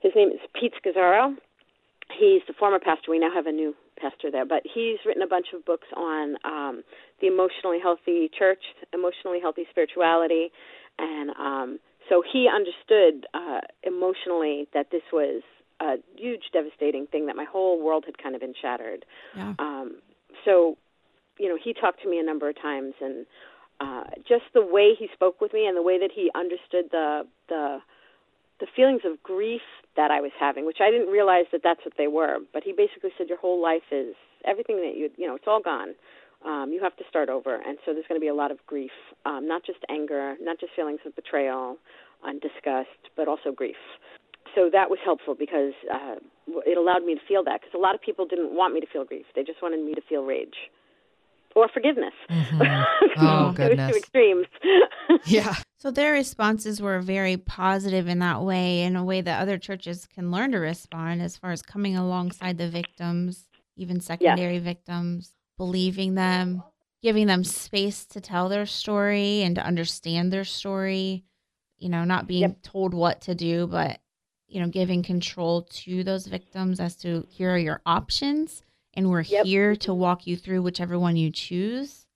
his 0.00 0.12
name 0.14 0.28
is 0.28 0.40
Pete 0.58 0.74
Scazzero. 0.76 1.34
He's 2.18 2.42
the 2.46 2.54
former 2.58 2.78
pastor. 2.78 3.10
We 3.10 3.18
now 3.18 3.32
have 3.32 3.46
a 3.46 3.52
new 3.52 3.74
pastor 4.00 4.30
there, 4.30 4.46
but 4.46 4.62
he's 4.62 4.98
written 5.04 5.22
a 5.22 5.26
bunch 5.26 5.48
of 5.54 5.64
books 5.64 5.88
on 5.96 6.36
um, 6.44 6.82
the 7.20 7.26
emotionally 7.26 7.78
healthy 7.82 8.30
church, 8.38 8.62
emotionally 8.92 9.40
healthy 9.40 9.66
spirituality, 9.70 10.52
and 10.98 11.30
um, 11.30 11.78
so 12.08 12.22
he 12.22 12.48
understood 12.48 13.26
uh, 13.34 13.60
emotionally 13.82 14.68
that 14.72 14.90
this 14.90 15.02
was 15.12 15.42
a 15.80 15.96
huge, 16.16 16.44
devastating 16.52 17.06
thing 17.06 17.26
that 17.26 17.36
my 17.36 17.44
whole 17.44 17.82
world 17.82 18.04
had 18.06 18.18
kind 18.18 18.34
of 18.34 18.40
been 18.40 18.54
shattered. 18.60 19.04
Yeah. 19.36 19.54
Um, 19.58 19.96
so, 20.44 20.76
you 21.38 21.48
know, 21.48 21.58
he 21.62 21.72
talked 21.72 22.02
to 22.02 22.10
me 22.10 22.18
a 22.18 22.24
number 22.24 22.48
of 22.48 22.60
times, 22.60 22.94
and 23.00 23.26
uh, 23.80 24.04
just 24.28 24.44
the 24.54 24.64
way 24.64 24.94
he 24.98 25.08
spoke 25.12 25.40
with 25.40 25.52
me 25.52 25.66
and 25.66 25.76
the 25.76 25.82
way 25.82 25.98
that 25.98 26.10
he 26.14 26.30
understood 26.34 26.90
the 26.90 27.22
the 27.48 27.78
the 28.60 28.66
feelings 28.74 29.02
of 29.04 29.22
grief 29.22 29.60
that 29.96 30.10
I 30.10 30.20
was 30.20 30.32
having, 30.38 30.66
which 30.66 30.78
I 30.80 30.90
didn't 30.90 31.12
realize 31.12 31.44
that 31.52 31.60
that's 31.62 31.84
what 31.84 31.94
they 31.96 32.08
were. 32.08 32.38
But 32.52 32.64
he 32.64 32.72
basically 32.72 33.10
said, 33.16 33.28
your 33.28 33.38
whole 33.38 33.62
life 33.62 33.86
is 33.92 34.16
everything 34.44 34.76
that 34.76 34.96
you 34.96 35.10
you 35.16 35.26
know, 35.26 35.36
it's 35.36 35.46
all 35.46 35.62
gone. 35.62 35.94
Um, 36.44 36.70
you 36.72 36.80
have 36.82 36.96
to 36.96 37.04
start 37.08 37.28
over, 37.28 37.56
and 37.56 37.78
so 37.84 37.92
there's 37.92 38.06
going 38.08 38.20
to 38.20 38.24
be 38.24 38.28
a 38.28 38.34
lot 38.34 38.52
of 38.52 38.58
grief, 38.66 38.92
um, 39.26 39.48
not 39.48 39.64
just 39.64 39.80
anger, 39.88 40.36
not 40.40 40.60
just 40.60 40.72
feelings 40.74 41.00
of 41.04 41.16
betrayal 41.16 41.76
and 42.22 42.40
disgust, 42.40 43.10
but 43.16 43.26
also 43.26 43.50
grief 43.50 43.76
so 44.58 44.68
that 44.72 44.90
was 44.90 44.98
helpful 45.04 45.36
because 45.38 45.72
uh, 45.92 46.16
it 46.66 46.76
allowed 46.76 47.04
me 47.04 47.14
to 47.14 47.20
feel 47.28 47.44
that 47.44 47.60
because 47.60 47.74
a 47.74 47.78
lot 47.78 47.94
of 47.94 48.00
people 48.00 48.26
didn't 48.26 48.54
want 48.54 48.74
me 48.74 48.80
to 48.80 48.86
feel 48.86 49.04
grief; 49.04 49.26
they 49.36 49.44
just 49.44 49.62
wanted 49.62 49.84
me 49.84 49.94
to 49.94 50.00
feel 50.08 50.24
rage 50.24 50.56
or 51.54 51.68
forgiveness. 51.68 52.14
Mm-hmm. 52.30 52.82
Oh 53.20 53.50
goodness, 53.50 53.90
two 53.90 53.98
extremes. 53.98 54.46
yeah. 55.24 55.56
So 55.78 55.90
their 55.90 56.12
responses 56.12 56.80
were 56.80 57.00
very 57.00 57.36
positive 57.36 58.06
in 58.06 58.20
that 58.20 58.42
way, 58.42 58.82
in 58.82 58.94
a 58.94 59.04
way 59.04 59.20
that 59.20 59.42
other 59.42 59.58
churches 59.58 60.06
can 60.06 60.30
learn 60.30 60.52
to 60.52 60.58
respond, 60.58 61.20
as 61.20 61.36
far 61.36 61.50
as 61.50 61.60
coming 61.60 61.96
alongside 61.96 62.58
the 62.58 62.68
victims, 62.68 63.48
even 63.76 63.98
secondary 63.98 64.54
yes. 64.54 64.62
victims, 64.62 65.32
believing 65.56 66.14
them, 66.14 66.62
giving 67.02 67.26
them 67.26 67.42
space 67.42 68.06
to 68.06 68.20
tell 68.20 68.48
their 68.48 68.66
story 68.66 69.42
and 69.42 69.56
to 69.56 69.66
understand 69.66 70.32
their 70.32 70.44
story. 70.44 71.24
You 71.78 71.88
know, 71.88 72.04
not 72.04 72.28
being 72.28 72.42
yep. 72.42 72.62
told 72.62 72.94
what 72.94 73.22
to 73.22 73.34
do, 73.34 73.66
but 73.66 74.00
you 74.48 74.60
know, 74.60 74.68
giving 74.68 75.02
control 75.02 75.62
to 75.62 76.02
those 76.02 76.26
victims 76.26 76.80
as 76.80 76.96
to 76.96 77.26
here 77.30 77.52
are 77.52 77.58
your 77.58 77.80
options 77.84 78.62
and 78.94 79.10
we're 79.10 79.22
yep. 79.22 79.44
here 79.44 79.76
to 79.76 79.94
walk 79.94 80.26
you 80.26 80.36
through 80.36 80.62
whichever 80.62 80.98
one 80.98 81.16
you 81.16 81.30
choose. 81.30 82.06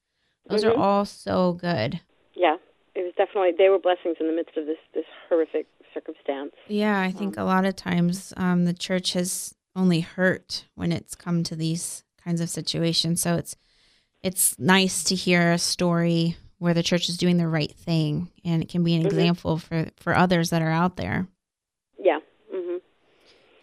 Those 0.48 0.64
mm-hmm. 0.64 0.80
are 0.80 0.82
all 0.82 1.04
so 1.04 1.52
good. 1.52 2.00
Yeah. 2.34 2.56
It 2.94 3.04
was 3.04 3.12
definitely 3.16 3.52
they 3.56 3.68
were 3.68 3.78
blessings 3.78 4.16
in 4.20 4.26
the 4.26 4.32
midst 4.32 4.56
of 4.56 4.66
this 4.66 4.78
this 4.92 5.04
horrific 5.28 5.66
circumstance. 5.94 6.52
Yeah, 6.68 7.00
I 7.00 7.10
think 7.10 7.38
um, 7.38 7.44
a 7.44 7.46
lot 7.46 7.64
of 7.64 7.76
times 7.76 8.34
um, 8.36 8.64
the 8.64 8.74
church 8.74 9.12
has 9.12 9.54
only 9.76 10.00
hurt 10.00 10.66
when 10.74 10.92
it's 10.92 11.14
come 11.14 11.42
to 11.44 11.56
these 11.56 12.04
kinds 12.22 12.40
of 12.40 12.50
situations. 12.50 13.20
So 13.20 13.36
it's 13.36 13.56
it's 14.22 14.58
nice 14.58 15.04
to 15.04 15.14
hear 15.14 15.52
a 15.52 15.58
story 15.58 16.36
where 16.58 16.74
the 16.74 16.82
church 16.82 17.08
is 17.08 17.16
doing 17.16 17.38
the 17.38 17.48
right 17.48 17.72
thing 17.72 18.30
and 18.44 18.62
it 18.62 18.68
can 18.68 18.84
be 18.84 18.94
an 18.94 19.00
mm-hmm. 19.00 19.08
example 19.08 19.58
for 19.58 19.86
for 19.96 20.14
others 20.14 20.50
that 20.50 20.62
are 20.62 20.70
out 20.70 20.96
there. 20.96 21.26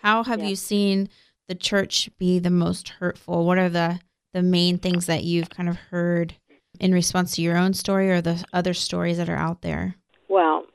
How 0.02 0.24
have 0.24 0.44
you 0.44 0.56
seen 0.56 1.10
the 1.48 1.56
church 1.56 2.10
be 2.18 2.40
the 2.40 2.50
most 2.50 2.90
hurtful? 2.90 3.46
What 3.46 3.58
are 3.58 3.70
the 3.70 4.00
the 4.34 4.42
main 4.44 4.78
things 4.78 5.08
that 5.08 5.24
you've 5.24 5.50
kind 5.50 5.68
of 5.68 5.76
heard 5.76 6.36
in 6.80 6.94
response 6.94 7.36
to 7.36 7.42
your 7.42 7.58
own 7.58 7.74
story 7.74 8.12
or 8.12 8.22
the 8.22 8.44
other 8.54 8.76
stories 8.76 9.18
that 9.18 9.28
are 9.28 9.36
out 9.36 9.64
there? 9.64 9.96
Well, 10.30 10.66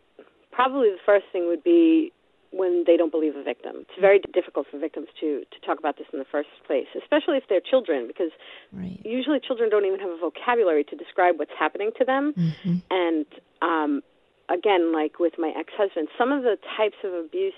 probably 0.51 0.89
the 0.91 0.99
first 1.07 1.27
thing 1.33 1.47
would 1.47 1.63
be 1.63 2.13
when 2.51 2.83
they 2.87 2.97
don't 2.97 3.13
believe 3.13 3.37
a 3.37 3.43
victim. 3.45 3.77
It's 3.81 4.01
very 4.01 4.21
difficult 4.33 4.67
for 4.71 4.79
victims 4.79 5.09
to 5.21 5.45
to 5.51 5.67
talk 5.67 5.79
about 5.79 5.97
this 5.99 6.07
in 6.13 6.19
the 6.19 6.25
first 6.31 6.49
place, 6.67 6.87
especially 7.01 7.37
if 7.37 7.45
they're 7.49 7.61
children, 7.61 8.07
because 8.07 8.31
Right. 8.73 9.01
usually 9.05 9.41
children 9.41 9.71
don't 9.71 9.85
even 9.87 10.01
have 10.01 10.11
a 10.11 10.19
vocabulary 10.19 10.85
to 10.85 10.97
describe 10.97 11.39
what's 11.39 11.55
happening 11.59 11.93
to 11.99 12.05
them. 12.05 12.35
Mhm. 12.37 12.83
And 12.91 13.27
um, 13.63 14.03
again, 14.49 14.93
like 14.93 15.19
with 15.19 15.39
my 15.39 15.53
ex-husband, 15.57 16.09
some 16.19 16.31
of 16.33 16.43
the 16.43 16.59
types 16.77 16.97
of 17.05 17.15
abuse 17.15 17.55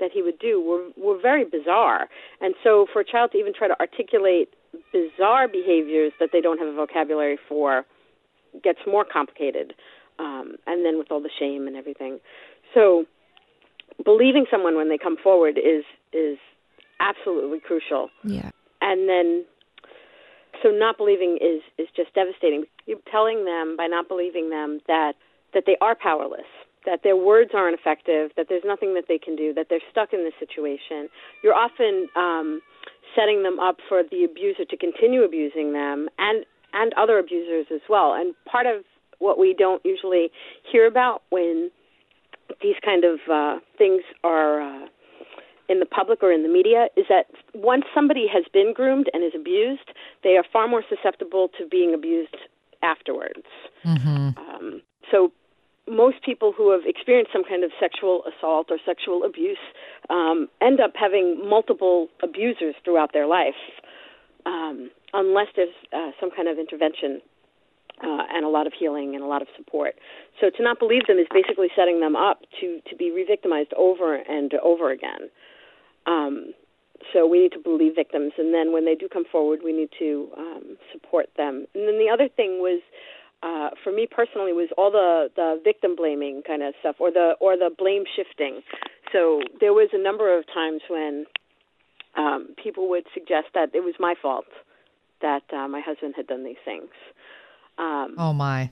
that 0.00 0.10
he 0.12 0.22
would 0.22 0.38
do 0.38 0.60
were 0.60 0.88
were 0.96 1.20
very 1.20 1.44
bizarre. 1.44 2.08
And 2.40 2.54
so, 2.62 2.86
for 2.92 3.00
a 3.00 3.04
child 3.04 3.32
to 3.32 3.38
even 3.38 3.52
try 3.54 3.68
to 3.68 3.78
articulate 3.78 4.48
bizarre 4.92 5.48
behaviors 5.48 6.12
that 6.18 6.30
they 6.32 6.40
don't 6.40 6.58
have 6.58 6.68
a 6.68 6.74
vocabulary 6.74 7.38
for 7.48 7.84
gets 8.62 8.80
more 8.86 9.04
complicated. 9.04 9.74
Um, 10.18 10.56
and 10.66 10.84
then 10.84 10.98
with 10.98 11.10
all 11.10 11.20
the 11.20 11.30
shame 11.38 11.66
and 11.66 11.74
everything, 11.76 12.20
so 12.74 13.06
believing 14.04 14.46
someone 14.50 14.76
when 14.76 14.88
they 14.88 14.98
come 14.98 15.16
forward 15.16 15.58
is 15.58 15.84
is 16.12 16.38
absolutely 17.00 17.60
crucial 17.60 18.10
Yeah. 18.24 18.50
and 18.80 19.08
then 19.08 19.44
so 20.62 20.70
not 20.70 20.96
believing 20.96 21.38
is 21.40 21.62
is 21.78 21.88
just 21.96 22.14
devastating 22.14 22.64
you're 22.86 22.98
telling 23.10 23.44
them 23.44 23.76
by 23.76 23.86
not 23.86 24.08
believing 24.08 24.50
them 24.50 24.80
that 24.86 25.14
that 25.54 25.64
they 25.66 25.76
are 25.80 25.94
powerless 25.94 26.46
that 26.86 27.00
their 27.02 27.16
words 27.16 27.50
aren't 27.54 27.78
effective 27.78 28.30
that 28.36 28.46
there's 28.48 28.64
nothing 28.64 28.94
that 28.94 29.04
they 29.08 29.18
can 29.18 29.36
do 29.36 29.52
that 29.54 29.66
they're 29.68 29.86
stuck 29.90 30.12
in 30.12 30.24
this 30.24 30.34
situation 30.38 31.08
you're 31.42 31.54
often 31.54 32.08
um 32.16 32.60
setting 33.16 33.42
them 33.42 33.58
up 33.60 33.76
for 33.88 34.02
the 34.10 34.24
abuser 34.24 34.64
to 34.64 34.76
continue 34.76 35.22
abusing 35.22 35.72
them 35.72 36.08
and 36.18 36.44
and 36.72 36.92
other 36.94 37.18
abusers 37.18 37.66
as 37.72 37.80
well 37.88 38.14
and 38.14 38.34
part 38.46 38.66
of 38.66 38.84
what 39.18 39.38
we 39.38 39.54
don't 39.56 39.84
usually 39.84 40.30
hear 40.70 40.86
about 40.86 41.22
when 41.30 41.70
these 42.60 42.74
kind 42.84 43.04
of 43.04 43.20
uh, 43.32 43.58
things 43.78 44.02
are 44.24 44.60
uh, 44.60 44.86
in 45.68 45.78
the 45.80 45.86
public 45.86 46.22
or 46.22 46.32
in 46.32 46.42
the 46.42 46.48
media 46.48 46.88
is 46.96 47.06
that 47.08 47.26
once 47.54 47.84
somebody 47.94 48.26
has 48.30 48.44
been 48.52 48.74
groomed 48.74 49.08
and 49.14 49.24
is 49.24 49.32
abused, 49.34 49.90
they 50.24 50.36
are 50.36 50.44
far 50.52 50.68
more 50.68 50.82
susceptible 50.88 51.48
to 51.58 51.66
being 51.66 51.94
abused 51.94 52.36
afterwards. 52.82 53.46
Mm-hmm. 53.84 54.38
Um, 54.38 54.82
so 55.10 55.32
most 55.88 56.22
people 56.24 56.52
who 56.56 56.70
have 56.70 56.82
experienced 56.86 57.32
some 57.32 57.44
kind 57.44 57.64
of 57.64 57.70
sexual 57.80 58.22
assault 58.30 58.68
or 58.70 58.78
sexual 58.86 59.24
abuse 59.24 59.58
um, 60.10 60.48
end 60.60 60.80
up 60.80 60.92
having 60.94 61.48
multiple 61.48 62.08
abusers 62.22 62.74
throughout 62.84 63.12
their 63.12 63.26
life, 63.26 63.58
um, 64.46 64.90
unless 65.12 65.48
there's 65.56 65.74
uh, 65.92 66.10
some 66.20 66.30
kind 66.30 66.48
of 66.48 66.58
intervention 66.58 67.20
uh, 68.02 68.24
and 68.32 68.44
a 68.44 68.48
lot 68.48 68.66
of 68.66 68.72
healing 68.78 69.14
and 69.14 69.22
a 69.22 69.26
lot 69.26 69.42
of 69.42 69.48
support. 69.56 69.94
So 70.40 70.50
to 70.50 70.62
not 70.62 70.78
believe 70.78 71.06
them 71.06 71.18
is 71.18 71.26
basically 71.32 71.68
setting 71.76 72.00
them 72.00 72.16
up 72.16 72.40
to 72.60 72.80
to 72.88 72.96
be 72.96 73.10
re-victimized 73.10 73.72
over 73.76 74.14
and 74.14 74.54
over 74.54 74.90
again. 74.90 75.30
Um, 76.06 76.54
so 77.12 77.26
we 77.26 77.42
need 77.42 77.52
to 77.52 77.58
believe 77.58 77.94
victims, 77.96 78.32
and 78.38 78.54
then 78.54 78.72
when 78.72 78.84
they 78.84 78.94
do 78.94 79.08
come 79.08 79.24
forward, 79.24 79.60
we 79.64 79.72
need 79.72 79.90
to 79.98 80.28
um, 80.36 80.76
support 80.92 81.26
them. 81.36 81.66
And 81.74 81.88
then 81.88 81.98
the 81.98 82.08
other 82.12 82.28
thing 82.28 82.60
was, 82.60 82.80
uh, 83.42 83.70
for 83.82 83.92
me 83.92 84.06
personally, 84.10 84.52
was 84.52 84.68
all 84.78 84.90
the 84.90 85.28
the 85.36 85.60
victim 85.64 85.96
blaming 85.96 86.42
kind 86.46 86.62
of 86.62 86.74
stuff, 86.80 86.96
or 86.98 87.10
the 87.10 87.34
or 87.40 87.56
the 87.56 87.70
blame 87.76 88.04
shifting. 88.16 88.60
So 89.12 89.40
there 89.60 89.72
was 89.72 89.88
a 89.92 89.98
number 90.02 90.36
of 90.38 90.44
times 90.52 90.80
when 90.88 91.26
um, 92.16 92.54
people 92.62 92.88
would 92.90 93.04
suggest 93.14 93.48
that 93.54 93.74
it 93.74 93.80
was 93.84 93.94
my 93.98 94.14
fault 94.20 94.44
that 95.20 95.42
uh, 95.52 95.68
my 95.68 95.80
husband 95.80 96.14
had 96.16 96.26
done 96.26 96.44
these 96.44 96.56
things. 96.64 96.90
Um, 97.78 98.14
Oh 98.18 98.32
my. 98.32 98.70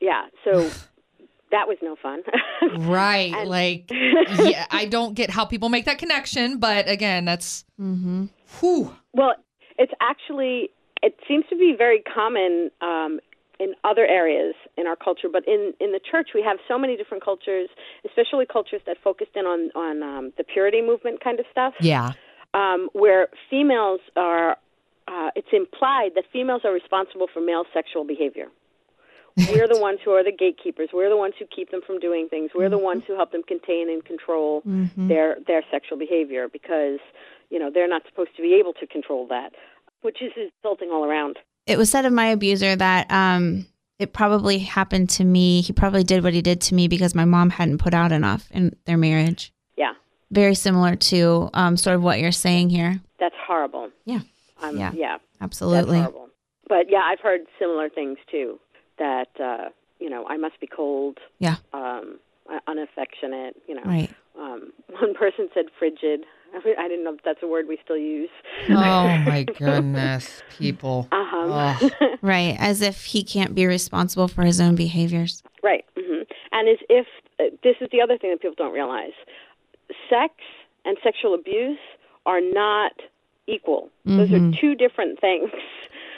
Yeah, 0.00 0.26
so 0.44 0.70
that 1.50 1.66
was 1.66 1.78
no 1.82 1.96
fun. 2.00 2.22
Right. 2.76 3.32
And- 3.34 3.48
like 3.48 3.90
yeah, 4.44 4.66
I 4.70 4.84
don't 4.86 5.14
get 5.14 5.30
how 5.30 5.44
people 5.44 5.68
make 5.70 5.86
that 5.86 5.98
connection, 5.98 6.58
but 6.58 6.88
again, 6.88 7.24
that's 7.24 7.64
Mm-hmm. 7.80 8.26
whew. 8.60 8.94
Well, 9.14 9.34
it's 9.78 9.92
actually 10.00 10.70
it 11.02 11.14
seems 11.28 11.44
to 11.50 11.56
be 11.56 11.74
very 11.78 12.02
common 12.02 12.70
um, 12.82 13.20
in 13.60 13.74
other 13.84 14.06
areas 14.06 14.54
in 14.76 14.86
our 14.86 14.96
culture, 14.96 15.28
but 15.32 15.46
in 15.46 15.74
in 15.80 15.92
the 15.92 16.00
church 16.10 16.28
we 16.34 16.42
have 16.42 16.58
so 16.68 16.78
many 16.78 16.96
different 16.96 17.24
cultures, 17.24 17.68
especially 18.04 18.46
cultures 18.46 18.80
that 18.86 18.96
focused 19.02 19.34
in 19.34 19.44
on 19.46 19.70
on 19.74 20.02
um, 20.02 20.32
the 20.38 20.44
purity 20.44 20.80
movement 20.82 21.22
kind 21.22 21.38
of 21.40 21.46
stuff, 21.50 21.74
Yeah. 21.80 22.12
um, 22.54 22.88
where 22.92 23.28
females 23.50 24.00
are. 24.16 24.56
Uh, 25.10 25.30
it's 25.34 25.48
implied 25.54 26.10
that 26.16 26.24
females 26.30 26.60
are 26.66 26.72
responsible 26.72 27.28
for 27.32 27.40
male 27.40 27.64
sexual 27.72 28.04
behavior. 28.04 28.48
We're 29.36 29.68
the 29.68 29.76
ones 29.78 30.00
who 30.04 30.10
are 30.10 30.24
the 30.24 30.32
gatekeepers. 30.32 30.90
We're 30.92 31.08
the 31.08 31.16
ones 31.16 31.34
who 31.38 31.46
keep 31.46 31.70
them 31.70 31.80
from 31.86 31.98
doing 32.00 32.28
things. 32.28 32.50
We're 32.54 32.68
the 32.68 32.76
ones 32.76 33.04
who 33.06 33.14
help 33.14 33.30
them 33.32 33.42
contain 33.42 33.88
and 33.88 34.04
control 34.04 34.62
Mm-hmm. 34.66 35.08
their 35.08 35.36
their 35.46 35.62
sexual 35.70 35.96
behavior 35.96 36.48
because 36.48 36.98
you 37.48 37.58
know 37.58 37.70
they're 37.72 37.88
not 37.88 38.02
supposed 38.08 38.36
to 38.36 38.42
be 38.42 38.54
able 38.60 38.74
to 38.74 38.86
control 38.86 39.26
that, 39.28 39.54
which 40.02 40.20
is 40.20 40.32
insulting 40.36 40.90
all 40.90 41.04
around. 41.04 41.38
It 41.68 41.76
was 41.78 41.90
said 41.90 42.04
of 42.06 42.12
my 42.12 42.26
abuser 42.28 42.74
that 42.76 43.10
um, 43.10 43.66
it 43.98 44.12
probably 44.12 44.58
happened 44.58 45.10
to 45.10 45.24
me. 45.24 45.60
He 45.60 45.72
probably 45.72 46.02
did 46.02 46.22
what 46.24 46.32
he 46.32 46.40
did 46.42 46.60
to 46.62 46.74
me 46.74 46.88
because 46.88 47.14
my 47.14 47.24
mom 47.24 47.50
hadn't 47.50 47.78
put 47.78 47.92
out 47.94 48.10
enough 48.10 48.48
in 48.52 48.74
their 48.86 48.96
marriage. 48.96 49.52
Yeah, 49.76 49.92
Very 50.30 50.54
similar 50.54 50.96
to 50.96 51.50
um, 51.54 51.76
sort 51.76 51.94
of 51.96 52.02
what 52.02 52.18
you're 52.20 52.32
saying 52.32 52.70
here. 52.70 53.00
that's 53.20 53.34
horrible. 53.46 53.90
Yeah. 54.04 54.20
Um, 54.62 54.76
Yeah. 54.76 54.92
yeah, 54.94 55.18
Absolutely. 55.40 55.98
that's 56.00 56.12
horrible. 56.12 56.28
But 56.68 56.86
yeah, 56.90 57.02
I've 57.04 57.20
heard 57.20 57.42
similar 57.58 57.88
things 57.88 58.18
too. 58.30 58.58
That 58.98 59.28
uh, 59.38 59.68
you 60.00 60.08
know, 60.10 60.26
I 60.28 60.36
must 60.36 60.58
be 60.60 60.66
cold. 60.66 61.18
Yeah. 61.38 61.56
Um, 61.72 62.18
unaffectionate. 62.66 63.56
You 63.68 63.74
know, 63.76 63.82
Right. 63.84 64.10
um, 64.38 64.72
one 65.00 65.14
person 65.14 65.48
said 65.54 65.66
frigid. 65.78 66.24
I 66.78 66.88
didn't 66.88 67.04
know 67.04 67.14
if 67.14 67.22
that's 67.24 67.42
a 67.42 67.46
word 67.46 67.66
we 67.68 67.78
still 67.84 67.96
use. 67.98 68.30
Oh 68.70 68.72
my 69.26 69.44
goodness, 69.44 70.42
people. 70.58 71.08
Ugh. 71.12 71.92
Right. 72.22 72.56
As 72.58 72.82
if 72.82 73.04
he 73.04 73.22
can't 73.22 73.54
be 73.54 73.66
responsible 73.66 74.26
for 74.28 74.42
his 74.42 74.60
own 74.60 74.74
behaviors. 74.74 75.42
Right. 75.62 75.84
hmm 75.96 76.22
And 76.52 76.68
as 76.68 76.78
if 76.88 77.06
uh, 77.38 77.44
this 77.62 77.76
is 77.80 77.88
the 77.92 78.00
other 78.00 78.18
thing 78.18 78.30
that 78.30 78.40
people 78.40 78.56
don't 78.58 78.72
realize 78.74 79.12
sex 80.10 80.34
and 80.84 80.96
sexual 81.02 81.34
abuse 81.34 81.78
are 82.26 82.40
not 82.40 82.92
equal. 83.46 83.88
Those 84.04 84.30
are 84.32 84.38
Mhm. 84.38 84.58
two 84.60 84.74
different 84.74 85.20
things. 85.20 85.50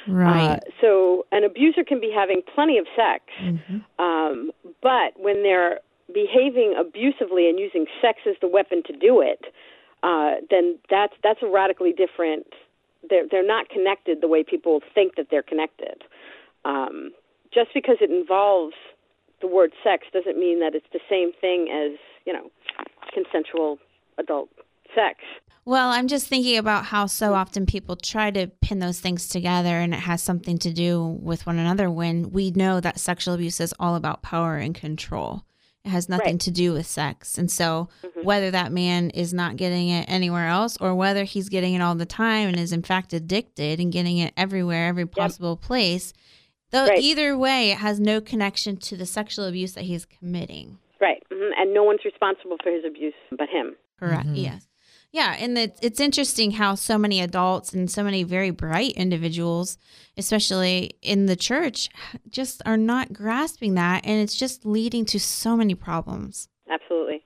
Right. 0.08 0.56
Uh, 0.56 0.58
so 0.80 1.26
an 1.30 1.44
abuser 1.44 1.84
can 1.84 2.00
be 2.00 2.10
having 2.10 2.42
plenty 2.54 2.78
of 2.78 2.86
sex, 2.96 3.24
Mhm. 3.42 3.84
um, 3.98 4.50
but 4.82 5.12
when 5.20 5.42
they're 5.42 5.78
behaving 6.12 6.74
abusively 6.76 7.48
and 7.48 7.58
using 7.60 7.86
sex 8.00 8.20
as 8.26 8.36
the 8.40 8.48
weapon 8.48 8.82
to 8.84 8.92
do 8.94 9.20
it, 9.20 9.52
uh, 10.02 10.32
then 10.50 10.78
that's 10.88 11.14
that's 11.22 11.40
a 11.42 11.46
radically 11.46 11.92
different. 11.92 12.46
They're 13.08 13.26
they're 13.30 13.46
not 13.46 13.68
connected 13.68 14.20
the 14.20 14.28
way 14.28 14.42
people 14.42 14.80
think 14.94 15.16
that 15.16 15.26
they're 15.30 15.42
connected. 15.42 16.04
Um, 16.64 17.12
just 17.52 17.70
because 17.74 17.96
it 18.00 18.10
involves 18.10 18.74
the 19.40 19.46
word 19.46 19.72
sex 19.82 20.06
doesn't 20.12 20.38
mean 20.38 20.60
that 20.60 20.74
it's 20.74 20.86
the 20.92 21.00
same 21.08 21.32
thing 21.40 21.68
as 21.70 21.98
you 22.26 22.32
know 22.32 22.50
consensual 23.12 23.78
adult 24.18 24.48
sex. 24.94 25.18
Well, 25.66 25.90
I'm 25.90 26.08
just 26.08 26.26
thinking 26.26 26.56
about 26.56 26.86
how 26.86 27.06
so 27.06 27.34
often 27.34 27.66
people 27.66 27.94
try 27.94 28.30
to 28.30 28.46
pin 28.46 28.78
those 28.78 28.98
things 28.98 29.28
together 29.28 29.78
and 29.78 29.92
it 29.92 30.00
has 30.00 30.22
something 30.22 30.58
to 30.58 30.72
do 30.72 31.04
with 31.04 31.46
one 31.46 31.58
another 31.58 31.90
when 31.90 32.30
we 32.30 32.50
know 32.50 32.80
that 32.80 32.98
sexual 32.98 33.34
abuse 33.34 33.60
is 33.60 33.74
all 33.78 33.94
about 33.94 34.22
power 34.22 34.56
and 34.56 34.74
control. 34.74 35.44
It 35.84 35.88
has 35.88 36.08
nothing 36.10 36.32
Right. 36.34 36.40
to 36.40 36.50
do 36.50 36.72
with 36.74 36.86
sex. 36.86 37.38
And 37.38 37.50
so, 37.50 37.88
Mhm. 38.02 38.24
whether 38.24 38.50
that 38.50 38.70
man 38.70 39.10
is 39.10 39.32
not 39.32 39.56
getting 39.56 39.88
it 39.88 40.04
anywhere 40.08 40.46
else 40.48 40.76
or 40.78 40.94
whether 40.94 41.24
he's 41.24 41.48
getting 41.48 41.72
it 41.74 41.80
all 41.80 41.94
the 41.94 42.04
time 42.04 42.48
and 42.48 42.58
is 42.58 42.72
in 42.72 42.82
fact 42.82 43.12
addicted 43.14 43.80
and 43.80 43.90
getting 43.90 44.18
it 44.18 44.34
everywhere, 44.36 44.88
every 44.88 45.06
possible 45.06 45.56
place, 45.56 46.12
though 46.70 46.86
Right. 46.86 46.98
either 47.00 47.36
way, 47.38 47.70
it 47.70 47.78
has 47.78 47.98
no 47.98 48.20
connection 48.20 48.76
to 48.76 48.96
the 48.96 49.06
sexual 49.06 49.46
abuse 49.46 49.72
that 49.72 49.84
he's 49.84 50.04
committing. 50.04 50.78
Right. 51.00 51.22
hmm 51.32 51.50
And 51.56 51.72
no 51.72 51.82
one's 51.82 52.04
responsible 52.04 52.58
for 52.62 52.70
his 52.70 52.84
abuse 52.84 53.14
but 53.32 53.48
him. 53.48 53.74
Correct. 53.98 54.26
Mhm. 54.28 54.36
Yes. 54.42 54.66
Yeah, 55.12 55.34
and 55.38 55.58
it's 55.58 55.80
it's 55.82 55.98
interesting 55.98 56.52
how 56.52 56.76
so 56.76 56.96
many 56.96 57.20
adults 57.20 57.72
and 57.72 57.90
so 57.90 58.04
many 58.04 58.22
very 58.22 58.50
bright 58.50 58.92
individuals, 58.92 59.76
especially 60.16 60.92
in 61.02 61.26
the 61.26 61.34
church, 61.34 61.88
just 62.28 62.62
are 62.64 62.76
not 62.76 63.12
grasping 63.12 63.74
that, 63.74 64.06
and 64.06 64.20
it's 64.20 64.36
just 64.36 64.64
leading 64.64 65.04
to 65.06 65.18
so 65.18 65.56
many 65.56 65.74
problems. 65.74 66.48
Absolutely. 66.70 67.24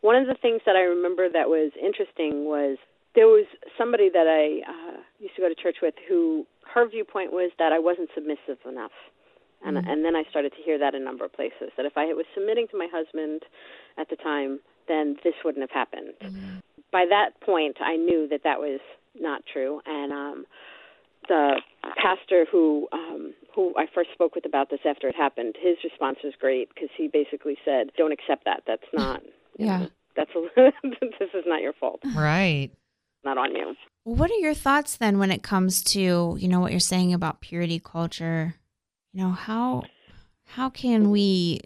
One 0.00 0.16
of 0.16 0.26
the 0.26 0.34
things 0.34 0.62
that 0.66 0.74
I 0.74 0.80
remember 0.80 1.28
that 1.28 1.48
was 1.48 1.70
interesting 1.80 2.46
was 2.46 2.78
there 3.14 3.26
was 3.26 3.46
somebody 3.78 4.08
that 4.08 4.26
I 4.26 4.68
uh, 4.68 5.00
used 5.20 5.36
to 5.36 5.42
go 5.42 5.48
to 5.48 5.54
church 5.54 5.76
with 5.82 5.94
who 6.08 6.46
her 6.74 6.88
viewpoint 6.88 7.32
was 7.32 7.52
that 7.58 7.70
I 7.70 7.78
wasn't 7.78 8.10
submissive 8.14 8.58
enough. 8.68 8.92
And 9.62 9.76
and 9.76 10.04
then 10.04 10.16
I 10.16 10.24
started 10.30 10.52
to 10.56 10.62
hear 10.64 10.78
that 10.78 10.94
in 10.94 11.02
a 11.02 11.04
number 11.04 11.24
of 11.24 11.32
places 11.34 11.70
that 11.76 11.84
if 11.84 11.96
I 11.96 12.06
was 12.14 12.24
submitting 12.34 12.66
to 12.68 12.78
my 12.78 12.88
husband 12.90 13.42
at 13.98 14.08
the 14.08 14.16
time, 14.16 14.60
then 14.88 15.16
this 15.22 15.34
wouldn't 15.44 15.62
have 15.62 15.70
happened. 15.70 16.14
By 16.92 17.06
that 17.08 17.40
point, 17.44 17.76
I 17.80 17.96
knew 17.96 18.28
that 18.28 18.40
that 18.44 18.58
was 18.58 18.80
not 19.18 19.42
true, 19.52 19.80
and 19.86 20.12
um, 20.12 20.46
the 21.28 21.60
pastor 22.02 22.46
who 22.50 22.88
um, 22.92 23.34
who 23.54 23.74
I 23.76 23.86
first 23.94 24.10
spoke 24.12 24.34
with 24.34 24.44
about 24.44 24.70
this 24.70 24.80
after 24.84 25.08
it 25.08 25.14
happened, 25.14 25.54
his 25.60 25.76
response 25.84 26.18
was 26.24 26.34
great 26.40 26.68
because 26.74 26.90
he 26.96 27.08
basically 27.08 27.56
said, 27.64 27.90
"Don't 27.96 28.12
accept 28.12 28.44
that. 28.44 28.62
That's 28.66 28.82
not." 28.92 29.22
Yeah. 29.58 29.78
know, 29.78 29.88
that's 30.16 30.30
a, 30.34 30.46
this 30.82 31.30
is 31.34 31.44
not 31.46 31.62
your 31.62 31.72
fault. 31.74 32.00
Right. 32.14 32.70
Not 33.24 33.36
on 33.36 33.54
you. 33.54 33.74
What 34.04 34.30
are 34.30 34.38
your 34.38 34.54
thoughts 34.54 34.96
then 34.96 35.18
when 35.18 35.30
it 35.30 35.42
comes 35.42 35.82
to, 35.84 36.36
you 36.38 36.48
know, 36.48 36.60
what 36.60 36.70
you're 36.70 36.80
saying 36.80 37.12
about 37.12 37.42
purity 37.42 37.78
culture? 37.78 38.54
You 39.12 39.24
know, 39.24 39.30
how 39.30 39.84
how 40.46 40.70
can 40.70 41.10
we 41.10 41.60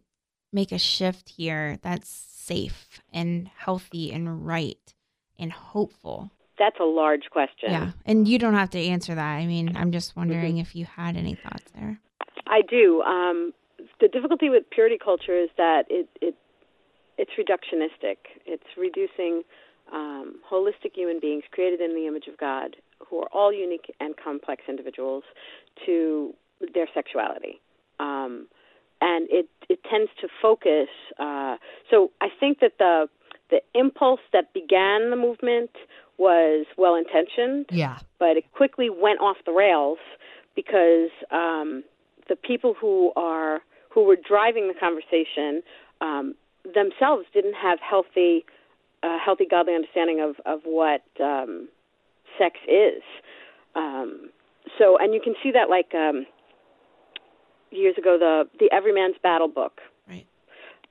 make 0.52 0.72
a 0.72 0.78
shift 0.78 1.30
here 1.30 1.78
that's 1.82 2.08
safe 2.08 3.00
and 3.12 3.48
healthy 3.56 4.12
and 4.12 4.46
right 4.46 4.94
and 5.38 5.52
hopeful? 5.52 6.30
That's 6.58 6.78
a 6.80 6.84
large 6.84 7.30
question. 7.30 7.70
Yeah. 7.70 7.92
And 8.06 8.28
you 8.28 8.38
don't 8.38 8.54
have 8.54 8.70
to 8.70 8.78
answer 8.78 9.14
that. 9.14 9.34
I 9.36 9.46
mean, 9.46 9.76
I'm 9.76 9.90
just 9.90 10.16
wondering 10.16 10.58
if 10.58 10.76
you 10.76 10.84
had 10.84 11.16
any 11.16 11.34
thoughts 11.34 11.64
there. 11.74 11.98
I 12.46 12.62
do. 12.62 13.02
Um, 13.02 13.52
the 14.00 14.08
difficulty 14.08 14.50
with 14.50 14.68
purity 14.70 14.98
culture 15.02 15.36
is 15.36 15.50
that 15.56 15.84
it, 15.88 16.08
it 16.20 16.36
it's 17.18 17.32
reductionistic. 17.38 18.16
It's 18.44 18.64
reducing 18.76 19.42
um, 19.92 20.36
holistic 20.50 20.94
human 20.94 21.20
beings 21.20 21.44
created 21.50 21.80
in 21.80 21.94
the 21.94 22.06
image 22.06 22.26
of 22.26 22.38
God, 22.38 22.76
who 23.06 23.20
are 23.20 23.28
all 23.32 23.52
unique 23.52 23.94
and 24.00 24.14
complex 24.16 24.62
individuals, 24.68 25.24
to 25.86 26.34
their 26.72 26.88
sexuality. 26.94 27.60
Um, 28.00 28.48
and 29.00 29.28
it, 29.30 29.48
it 29.68 29.80
tends 29.88 30.10
to 30.20 30.28
focus. 30.40 30.88
Uh, 31.18 31.56
so 31.90 32.10
I 32.20 32.28
think 32.40 32.60
that 32.60 32.72
the 32.78 33.08
the 33.54 33.78
impulse 33.78 34.20
that 34.32 34.52
began 34.52 35.10
the 35.10 35.16
movement 35.16 35.70
was 36.18 36.66
well 36.76 36.96
intentioned, 36.96 37.66
Yeah. 37.70 37.98
but 38.18 38.36
it 38.36 38.44
quickly 38.52 38.90
went 38.90 39.20
off 39.20 39.36
the 39.46 39.52
rails 39.52 39.98
because 40.56 41.10
um, 41.30 41.84
the 42.28 42.34
people 42.36 42.74
who 42.80 43.12
are 43.16 43.62
who 43.90 44.04
were 44.04 44.16
driving 44.16 44.66
the 44.66 44.74
conversation 44.74 45.62
um, 46.00 46.34
themselves 46.64 47.26
didn't 47.32 47.54
have 47.54 47.78
healthy, 47.78 48.44
uh, 49.04 49.18
healthy, 49.24 49.46
godly 49.48 49.74
understanding 49.74 50.20
of 50.20 50.34
of 50.44 50.60
what 50.64 51.02
um, 51.20 51.68
sex 52.38 52.58
is. 52.68 53.02
Um, 53.76 54.30
so, 54.78 54.98
and 54.98 55.14
you 55.14 55.20
can 55.22 55.34
see 55.42 55.52
that 55.52 55.70
like 55.70 55.94
um, 55.94 56.26
years 57.70 57.96
ago, 57.98 58.16
the 58.18 58.48
the 58.58 58.68
Every 58.72 58.92
Man's 58.92 59.16
Battle 59.22 59.48
book. 59.48 59.80
Right. 60.08 60.26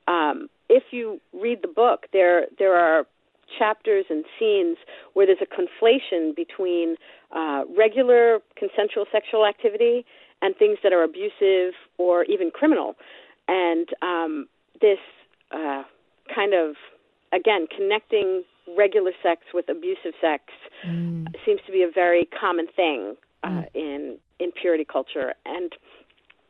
Um, 0.08 0.50
if 0.78 0.84
you 0.92 1.20
read 1.46 1.60
the 1.62 1.68
book, 1.84 2.00
there 2.12 2.48
there 2.60 2.76
are 2.76 3.06
chapters 3.60 4.06
and 4.10 4.24
scenes 4.40 4.78
where 5.14 5.26
there's 5.28 5.46
a 5.50 5.52
conflation 5.60 6.36
between 6.36 6.96
uh, 7.40 7.62
regular 7.78 8.40
consensual 8.58 9.06
sexual 9.12 9.46
activity 9.46 10.06
and 10.42 10.56
things 10.58 10.78
that 10.84 10.92
are 10.92 11.04
abusive 11.04 11.74
or 11.98 12.24
even 12.26 12.50
criminal, 12.52 12.96
and 13.48 13.88
um, 14.02 14.48
this 14.82 15.04
uh, 15.52 15.84
kind 16.34 16.54
of 16.54 16.76
again 17.32 17.68
connecting 17.76 18.44
regular 18.78 19.12
sex 19.22 19.42
with 19.54 19.66
abusive 19.70 20.14
sex 20.22 20.44
Mm. 20.86 21.28
seems 21.46 21.62
to 21.66 21.72
be 21.72 21.82
a 21.84 21.90
very 21.90 22.26
common 22.26 22.68
thing 22.76 23.16
uh, 23.44 23.64
in 23.74 24.18
in 24.40 24.52
purity 24.52 24.86
culture, 24.86 25.34
and 25.46 25.72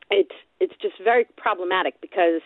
it's 0.09 0.37
it's 0.59 0.73
just 0.81 0.95
very 1.03 1.25
problematic 1.37 1.93
because 2.01 2.41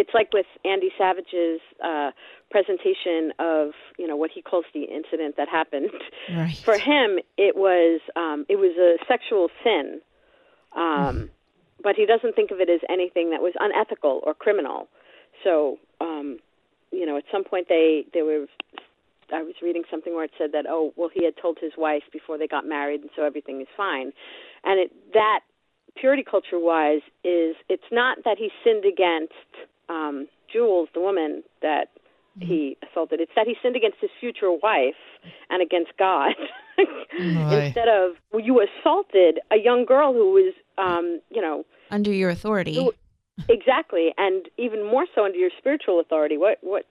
it's 0.00 0.14
like 0.14 0.32
with 0.32 0.46
Andy 0.64 0.90
Savage's 0.96 1.60
uh, 1.84 2.10
presentation 2.50 3.32
of 3.38 3.72
you 3.98 4.06
know 4.06 4.16
what 4.16 4.30
he 4.34 4.40
calls 4.40 4.64
the 4.72 4.84
incident 4.84 5.36
that 5.36 5.48
happened. 5.48 5.90
Right. 6.34 6.56
For 6.64 6.78
him, 6.78 7.18
it 7.36 7.54
was 7.54 8.00
um, 8.16 8.46
it 8.48 8.56
was 8.56 8.72
a 8.78 8.96
sexual 9.06 9.50
sin, 9.62 10.00
um, 10.74 11.30
but 11.82 11.96
he 11.96 12.06
doesn't 12.06 12.34
think 12.34 12.50
of 12.50 12.60
it 12.60 12.70
as 12.70 12.80
anything 12.88 13.30
that 13.30 13.42
was 13.42 13.52
unethical 13.60 14.22
or 14.24 14.32
criminal. 14.32 14.88
So 15.44 15.78
um, 16.00 16.38
you 16.90 17.04
know, 17.04 17.18
at 17.18 17.24
some 17.30 17.44
point 17.44 17.66
they 17.68 18.06
they 18.14 18.22
were. 18.22 18.46
I 19.32 19.44
was 19.44 19.54
reading 19.62 19.84
something 19.88 20.12
where 20.12 20.24
it 20.24 20.32
said 20.36 20.50
that 20.54 20.64
oh 20.68 20.92
well 20.96 21.10
he 21.12 21.24
had 21.24 21.34
told 21.40 21.58
his 21.60 21.70
wife 21.78 22.02
before 22.12 22.36
they 22.36 22.48
got 22.48 22.66
married 22.66 23.02
and 23.02 23.10
so 23.14 23.22
everything 23.22 23.60
is 23.60 23.68
fine, 23.76 24.12
and 24.64 24.80
it 24.80 24.90
that 25.12 25.40
purity 25.96 26.24
culture 26.28 26.58
wise 26.58 27.02
is 27.22 27.54
it's 27.68 27.90
not 27.92 28.18
that 28.24 28.38
he 28.38 28.50
sinned 28.64 28.84
against 28.84 29.69
um, 29.90 30.26
Jules 30.52 30.88
the 30.94 31.00
woman 31.00 31.42
that 31.62 31.86
he 32.40 32.76
assaulted. 32.88 33.20
It's 33.20 33.32
that 33.36 33.46
he 33.46 33.54
sinned 33.62 33.76
against 33.76 33.98
his 34.00 34.10
future 34.18 34.50
wife 34.50 35.02
and 35.50 35.60
against 35.62 35.92
God. 35.98 36.32
Instead 37.18 37.88
of 37.88 38.12
well, 38.32 38.42
you 38.42 38.54
assaulted 38.66 39.40
a 39.50 39.58
young 39.68 39.84
girl 39.84 40.12
who 40.14 40.32
was 40.32 40.54
um, 40.78 41.20
you 41.30 41.42
know 41.42 41.64
Under 41.90 42.12
your 42.12 42.30
authority. 42.30 42.74
who- 42.74 42.94
exactly 43.48 44.06
and 44.18 44.48
even 44.58 44.80
more 44.86 45.06
so 45.14 45.24
under 45.24 45.36
your 45.38 45.50
spiritual 45.58 45.98
authority. 46.00 46.36
What 46.38 46.58
what 46.62 46.84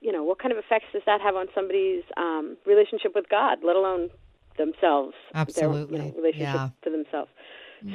you 0.00 0.12
know 0.12 0.22
what 0.24 0.38
kind 0.38 0.52
of 0.52 0.58
effects 0.58 0.86
does 0.92 1.02
that 1.06 1.20
have 1.20 1.34
on 1.36 1.46
somebody's 1.54 2.04
um, 2.16 2.56
relationship 2.66 3.12
with 3.14 3.28
God, 3.28 3.58
let 3.62 3.76
alone 3.76 4.08
themselves? 4.56 5.14
Absolutely. 5.34 5.98
Their 5.98 6.06
you 6.06 6.12
know, 6.12 6.16
relationship 6.22 6.54
Yeah. 6.54 6.68
to 6.84 6.90
themselves. 6.90 7.30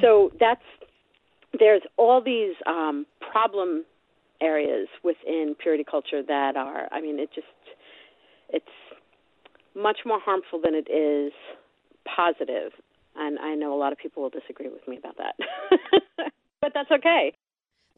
So 0.02 0.30
that's 0.38 0.62
there's 1.58 1.82
all 1.96 2.20
these 2.22 2.54
um, 2.66 3.06
problem 3.32 3.84
areas 4.40 4.88
within 5.02 5.54
purity 5.58 5.84
culture 5.84 6.22
that 6.22 6.56
are. 6.56 6.88
I 6.92 7.00
mean, 7.00 7.18
it 7.18 7.30
just 7.34 7.46
it's 8.48 8.66
much 9.74 10.00
more 10.06 10.20
harmful 10.20 10.60
than 10.62 10.74
it 10.74 10.90
is 10.90 11.32
positive, 12.04 12.72
and 13.14 13.38
I 13.38 13.54
know 13.54 13.74
a 13.74 13.78
lot 13.78 13.92
of 13.92 13.98
people 13.98 14.22
will 14.22 14.30
disagree 14.30 14.68
with 14.68 14.86
me 14.86 14.98
about 14.98 15.16
that, 15.18 15.34
but 16.60 16.72
that's 16.74 16.90
okay. 16.90 17.32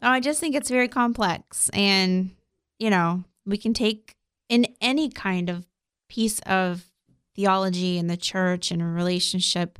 No, 0.02 0.10
I 0.10 0.20
just 0.20 0.40
think 0.40 0.54
it's 0.54 0.70
very 0.70 0.88
complex. 0.88 1.68
And, 1.70 2.30
you 2.78 2.90
know, 2.90 3.24
we 3.44 3.56
can 3.56 3.74
take 3.74 4.14
in 4.48 4.66
any 4.80 5.08
kind 5.08 5.50
of 5.50 5.66
piece 6.08 6.40
of 6.40 6.86
theology 7.34 7.98
in 7.98 8.06
the 8.06 8.16
church 8.16 8.70
and 8.70 8.80
a 8.80 8.86
relationship, 8.86 9.78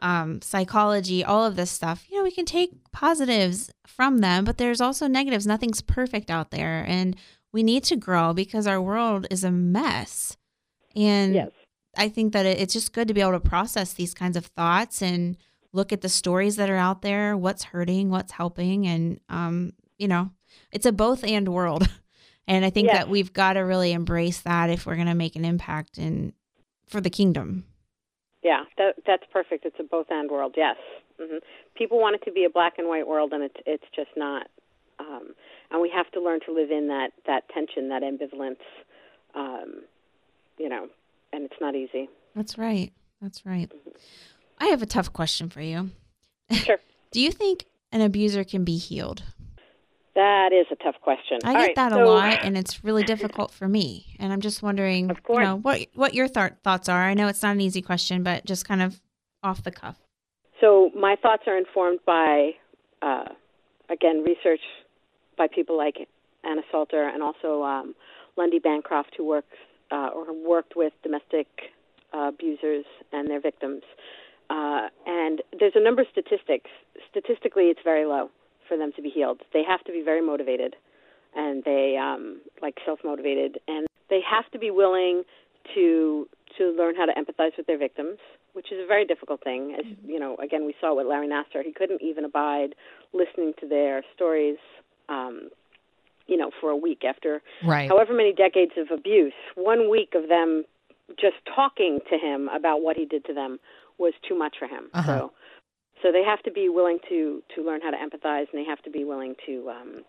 um, 0.00 0.40
psychology, 0.42 1.24
all 1.24 1.44
of 1.44 1.56
this 1.56 1.70
stuff, 1.70 2.04
you 2.10 2.16
know, 2.16 2.22
we 2.24 2.30
can 2.30 2.44
take 2.44 2.70
positives 2.92 3.70
from 3.86 4.18
them, 4.18 4.44
but 4.44 4.58
there's 4.58 4.80
also 4.80 5.06
negatives. 5.06 5.46
Nothing's 5.46 5.80
perfect 5.82 6.30
out 6.30 6.50
there. 6.50 6.84
And 6.86 7.16
we 7.52 7.62
need 7.62 7.84
to 7.84 7.96
grow 7.96 8.32
because 8.32 8.66
our 8.66 8.80
world 8.80 9.26
is 9.30 9.44
a 9.44 9.50
mess. 9.50 10.36
And 10.94 11.34
Yes. 11.34 11.50
I 11.96 12.08
think 12.10 12.32
that 12.34 12.44
it's 12.44 12.74
just 12.74 12.92
good 12.92 13.08
to 13.08 13.14
be 13.14 13.22
able 13.22 13.32
to 13.32 13.40
process 13.40 13.94
these 13.94 14.12
kinds 14.12 14.36
of 14.36 14.46
thoughts 14.46 15.00
and 15.02 15.36
look 15.72 15.92
at 15.92 16.02
the 16.02 16.08
stories 16.08 16.56
that 16.56 16.68
are 16.70 16.76
out 16.76 17.02
there, 17.02 17.36
what's 17.36 17.64
hurting, 17.64 18.10
what's 18.10 18.32
helping, 18.32 18.86
and 18.86 19.18
um, 19.28 19.72
you 19.98 20.08
know, 20.08 20.30
it's 20.72 20.86
a 20.86 20.92
both 20.92 21.24
and 21.24 21.48
world. 21.48 21.88
And 22.48 22.64
I 22.64 22.70
think 22.70 22.86
Yes. 22.86 22.98
that 22.98 23.08
we've 23.08 23.32
got 23.32 23.54
to 23.54 23.60
really 23.62 23.90
embrace 23.90 24.42
that 24.42 24.70
if 24.70 24.86
we're 24.86 24.94
going 24.94 25.08
to 25.08 25.16
make 25.16 25.34
an 25.34 25.44
impact 25.44 25.98
in 25.98 26.32
for 26.86 27.00
the 27.00 27.10
kingdom. 27.10 27.64
Yeah, 28.46 28.62
that, 28.78 28.94
that's 29.04 29.24
perfect. 29.32 29.64
It's 29.64 29.74
a 29.80 29.82
both 29.82 30.06
and 30.08 30.30
world. 30.30 30.54
Yes, 30.56 30.76
hmm 31.20 31.38
people 31.76 31.98
want 31.98 32.14
it 32.14 32.24
to 32.24 32.30
be 32.30 32.44
a 32.44 32.48
black 32.48 32.74
and 32.78 32.88
white 32.88 33.08
world, 33.08 33.32
and 33.32 33.42
it's 33.42 33.56
it's 33.66 33.84
just 33.94 34.10
not. 34.16 34.46
Um, 35.00 35.34
and 35.72 35.82
we 35.82 35.90
have 35.92 36.08
to 36.12 36.20
learn 36.22 36.38
to 36.46 36.52
live 36.52 36.70
in 36.70 36.86
that 36.86 37.10
that 37.26 37.48
tension, 37.48 37.88
that 37.88 38.02
ambivalence. 38.04 38.62
Um, 39.34 39.82
you 40.58 40.68
know, 40.68 40.86
and 41.32 41.44
it's 41.44 41.60
not 41.60 41.74
easy. 41.74 42.08
That's 42.36 42.56
right. 42.56 42.92
That's 43.20 43.44
right. 43.44 43.70
I 44.58 44.66
have 44.66 44.80
a 44.80 44.86
tough 44.86 45.12
question 45.12 45.50
for 45.50 45.60
you. 45.60 45.90
Sure, 46.52 46.78
Do 47.10 47.20
you 47.20 47.32
think 47.32 47.64
an 47.90 48.00
abuser 48.00 48.44
can 48.44 48.62
be 48.62 48.76
healed? 48.76 49.24
That 50.16 50.52
is 50.52 50.66
a 50.72 50.76
tough 50.82 50.96
question. 51.02 51.38
I 51.44 51.48
All 51.48 51.54
get 51.54 51.60
right, 51.60 51.76
that 51.76 51.92
a 51.92 52.04
lot, 52.04 52.42
and 52.42 52.56
it's 52.56 52.82
really 52.82 53.04
difficult 53.04 53.52
for 53.52 53.68
me. 53.68 54.16
And 54.18 54.32
I'm 54.32 54.40
just 54.40 54.62
wondering, 54.62 55.10
Of 55.10 55.18
you 55.28 55.40
know, 55.40 55.56
what 55.56 55.86
what 55.94 56.14
your 56.14 56.26
th- 56.26 56.54
thoughts 56.64 56.88
are. 56.88 57.04
I 57.04 57.14
know 57.14 57.28
it's 57.28 57.42
not 57.42 57.52
an 57.52 57.60
easy 57.60 57.82
question, 57.82 58.22
but 58.22 58.44
just 58.44 58.66
kind 58.66 58.82
of 58.82 59.00
off 59.42 59.62
the 59.62 59.70
cuff. 59.70 59.98
So 60.60 60.90
my 60.98 61.16
thoughts 61.20 61.42
are 61.46 61.56
informed 61.56 62.00
by, 62.06 62.52
uh, 63.02 63.26
again, 63.90 64.24
research 64.24 64.62
by 65.36 65.48
people 65.54 65.76
like 65.76 66.08
Anna 66.44 66.62
Salter 66.72 67.06
and 67.06 67.22
also 67.22 67.62
um, 67.62 67.94
Lundy 68.38 68.58
Bancroft, 68.58 69.14
who 69.18 69.26
works 69.26 69.56
uh, 69.92 70.08
or 70.14 70.32
worked 70.32 70.74
with 70.74 70.94
domestic 71.02 71.46
uh, 72.14 72.28
abusers 72.28 72.86
and 73.12 73.28
their 73.28 73.40
victims. 73.40 73.82
Uh, 74.48 74.88
and 75.06 75.42
there's 75.58 75.74
a 75.74 75.82
number 75.82 76.00
of 76.00 76.08
statistics. 76.10 76.70
Statistically, 77.10 77.64
it's 77.64 77.80
very 77.84 78.06
low 78.06 78.30
for 78.68 78.76
them 78.76 78.92
to 78.96 79.02
be 79.02 79.08
healed. 79.10 79.40
They 79.52 79.62
have 79.66 79.82
to 79.84 79.92
be 79.92 80.02
very 80.02 80.20
motivated, 80.22 80.76
and 81.34 81.62
they 81.64 81.96
um, 82.00 82.40
like 82.62 82.76
self-motivated, 82.84 83.58
and 83.68 83.86
they 84.10 84.20
have 84.28 84.50
to 84.52 84.58
be 84.58 84.70
willing 84.70 85.24
to 85.74 86.28
to 86.58 86.70
learn 86.76 86.94
how 86.96 87.04
to 87.06 87.12
empathize 87.12 87.56
with 87.56 87.66
their 87.66 87.78
victims, 87.78 88.18
which 88.54 88.72
is 88.72 88.78
a 88.82 88.86
very 88.86 89.04
difficult 89.04 89.42
thing. 89.42 89.76
As 89.78 89.84
you 90.04 90.18
know, 90.18 90.36
again, 90.36 90.64
we 90.64 90.74
saw 90.80 90.94
with 90.94 91.06
Larry 91.06 91.28
Nassar; 91.28 91.62
he 91.64 91.72
couldn't 91.72 92.02
even 92.02 92.24
abide 92.24 92.74
listening 93.12 93.52
to 93.60 93.68
their 93.68 94.02
stories. 94.14 94.58
Um, 95.08 95.50
you 96.26 96.36
know, 96.36 96.50
for 96.60 96.70
a 96.70 96.76
week 96.76 97.04
after 97.04 97.40
Right. 97.64 97.88
however 97.88 98.12
many 98.12 98.32
decades 98.32 98.72
of 98.76 98.90
abuse, 98.90 99.32
one 99.54 99.88
week 99.88 100.14
of 100.16 100.28
them 100.28 100.64
just 101.20 101.36
talking 101.54 102.00
to 102.10 102.18
him 102.18 102.48
about 102.48 102.82
what 102.82 102.96
he 102.96 103.04
did 103.04 103.24
to 103.26 103.32
them 103.32 103.60
was 103.98 104.12
too 104.28 104.36
much 104.36 104.56
for 104.58 104.66
him. 104.66 104.90
Uh-huh. 104.92 105.18
So, 105.18 105.32
so 106.02 106.12
they 106.12 106.22
have 106.22 106.42
to 106.42 106.50
be 106.50 106.68
willing 106.68 106.98
to 107.08 107.42
to 107.54 107.64
learn 107.64 107.80
how 107.80 107.90
to 107.90 107.96
empathize, 107.96 108.46
and 108.52 108.60
they 108.60 108.64
have 108.64 108.82
to 108.82 108.90
be 108.90 109.04
willing 109.04 109.34
to 109.46 109.70
um, 109.70 110.04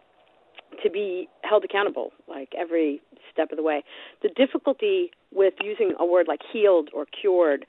to 0.84 0.90
be 0.90 1.30
held 1.44 1.64
accountable, 1.64 2.12
like 2.28 2.54
every 2.58 3.02
step 3.32 3.52
of 3.52 3.58
the 3.58 3.64
way. 3.64 3.84
The 4.22 4.30
difficulty 4.30 5.12
with 5.32 5.54
using 5.64 5.94
a 6.00 6.06
word 6.06 6.28
like 6.28 6.42
healed 6.52 6.90
or 6.94 7.06
cured 7.06 7.66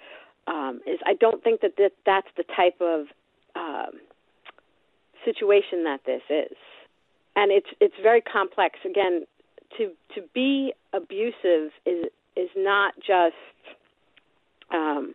um, 0.47 0.81
is 0.87 0.99
I 1.07 1.15
don't 1.15 1.43
think 1.43 1.61
that 1.61 1.77
this, 1.77 1.93
that's 2.07 2.29
the 2.37 2.45
type 2.45 2.81
of 2.81 3.07
um, 3.55 4.01
situation 5.25 5.85
that 5.85 6.01
this 6.07 6.23
is, 6.29 6.57
and 7.37 7.53
it's 7.53 7.69
it's 7.81 7.95
very 8.03 8.21
complex. 8.21 8.79
Again, 8.85 9.27
to 9.77 9.93
to 10.15 10.23
be 10.35 10.73
abusive 10.93 11.73
is 11.87 12.07
is 12.37 12.51
not 12.57 12.95
just 12.97 13.35
um, 14.73 15.15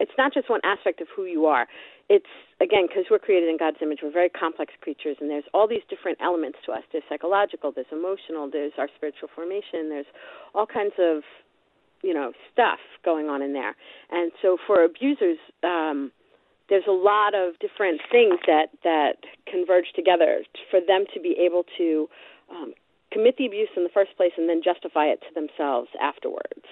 it's 0.00 0.16
not 0.18 0.32
just 0.32 0.48
one 0.48 0.60
aspect 0.64 1.00
of 1.00 1.08
who 1.14 1.24
you 1.24 1.46
are. 1.46 1.68
It's 2.08 2.32
again 2.60 2.88
because 2.88 3.04
we're 3.10 3.20
created 3.20 3.48
in 3.48 3.56
God's 3.56 3.76
image. 3.82 4.00
We're 4.02 4.10
very 4.10 4.30
complex 4.30 4.72
creatures, 4.80 5.16
and 5.20 5.30
there's 5.30 5.44
all 5.54 5.68
these 5.68 5.84
different 5.88 6.18
elements 6.20 6.58
to 6.66 6.72
us. 6.72 6.82
There's 6.90 7.04
psychological, 7.08 7.70
there's 7.70 7.92
emotional, 7.92 8.50
there's 8.50 8.72
our 8.78 8.88
spiritual 8.96 9.28
formation. 9.34 9.88
There's 9.90 10.10
all 10.54 10.66
kinds 10.66 10.94
of 10.98 11.22
you 12.02 12.14
know 12.14 12.32
stuff 12.52 12.80
going 13.04 13.28
on 13.28 13.42
in 13.42 13.52
there. 13.52 13.76
And 14.10 14.32
so 14.42 14.56
for 14.66 14.82
abusers, 14.82 15.38
um, 15.62 16.10
there's 16.68 16.88
a 16.88 16.92
lot 16.92 17.34
of 17.34 17.58
different 17.60 18.00
things 18.10 18.40
that 18.46 18.68
that 18.82 19.22
converge 19.46 19.92
together 19.94 20.42
for 20.70 20.80
them 20.80 21.04
to 21.14 21.20
be 21.20 21.36
able 21.38 21.64
to 21.78 22.08
um, 22.50 22.72
commit 23.12 23.36
the 23.36 23.46
abuse 23.46 23.68
in 23.76 23.84
the 23.84 23.90
first 23.92 24.16
place 24.16 24.32
and 24.36 24.48
then 24.48 24.62
justify 24.64 25.06
it 25.06 25.20
to 25.28 25.34
themselves 25.34 25.90
afterwards. 26.00 26.64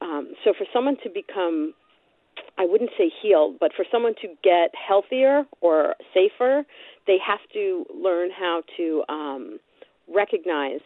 Um, 0.00 0.34
so 0.44 0.52
for 0.52 0.66
someone 0.72 0.96
to 1.02 1.08
become 1.08 1.74
I 2.58 2.64
wouldn't 2.64 2.90
say 2.96 3.10
healed, 3.22 3.56
but 3.60 3.72
for 3.74 3.84
someone 3.90 4.14
to 4.22 4.28
get 4.42 4.74
healthier 4.74 5.44
or 5.60 5.94
safer, 6.14 6.64
they 7.06 7.18
have 7.24 7.40
to 7.52 7.84
learn 7.94 8.30
how 8.30 8.62
to 8.76 9.04
um, 9.08 9.58
recognize 10.12 10.80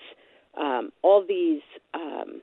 um, 0.58 0.90
all 1.02 1.24
these 1.26 1.62
um, 1.94 2.42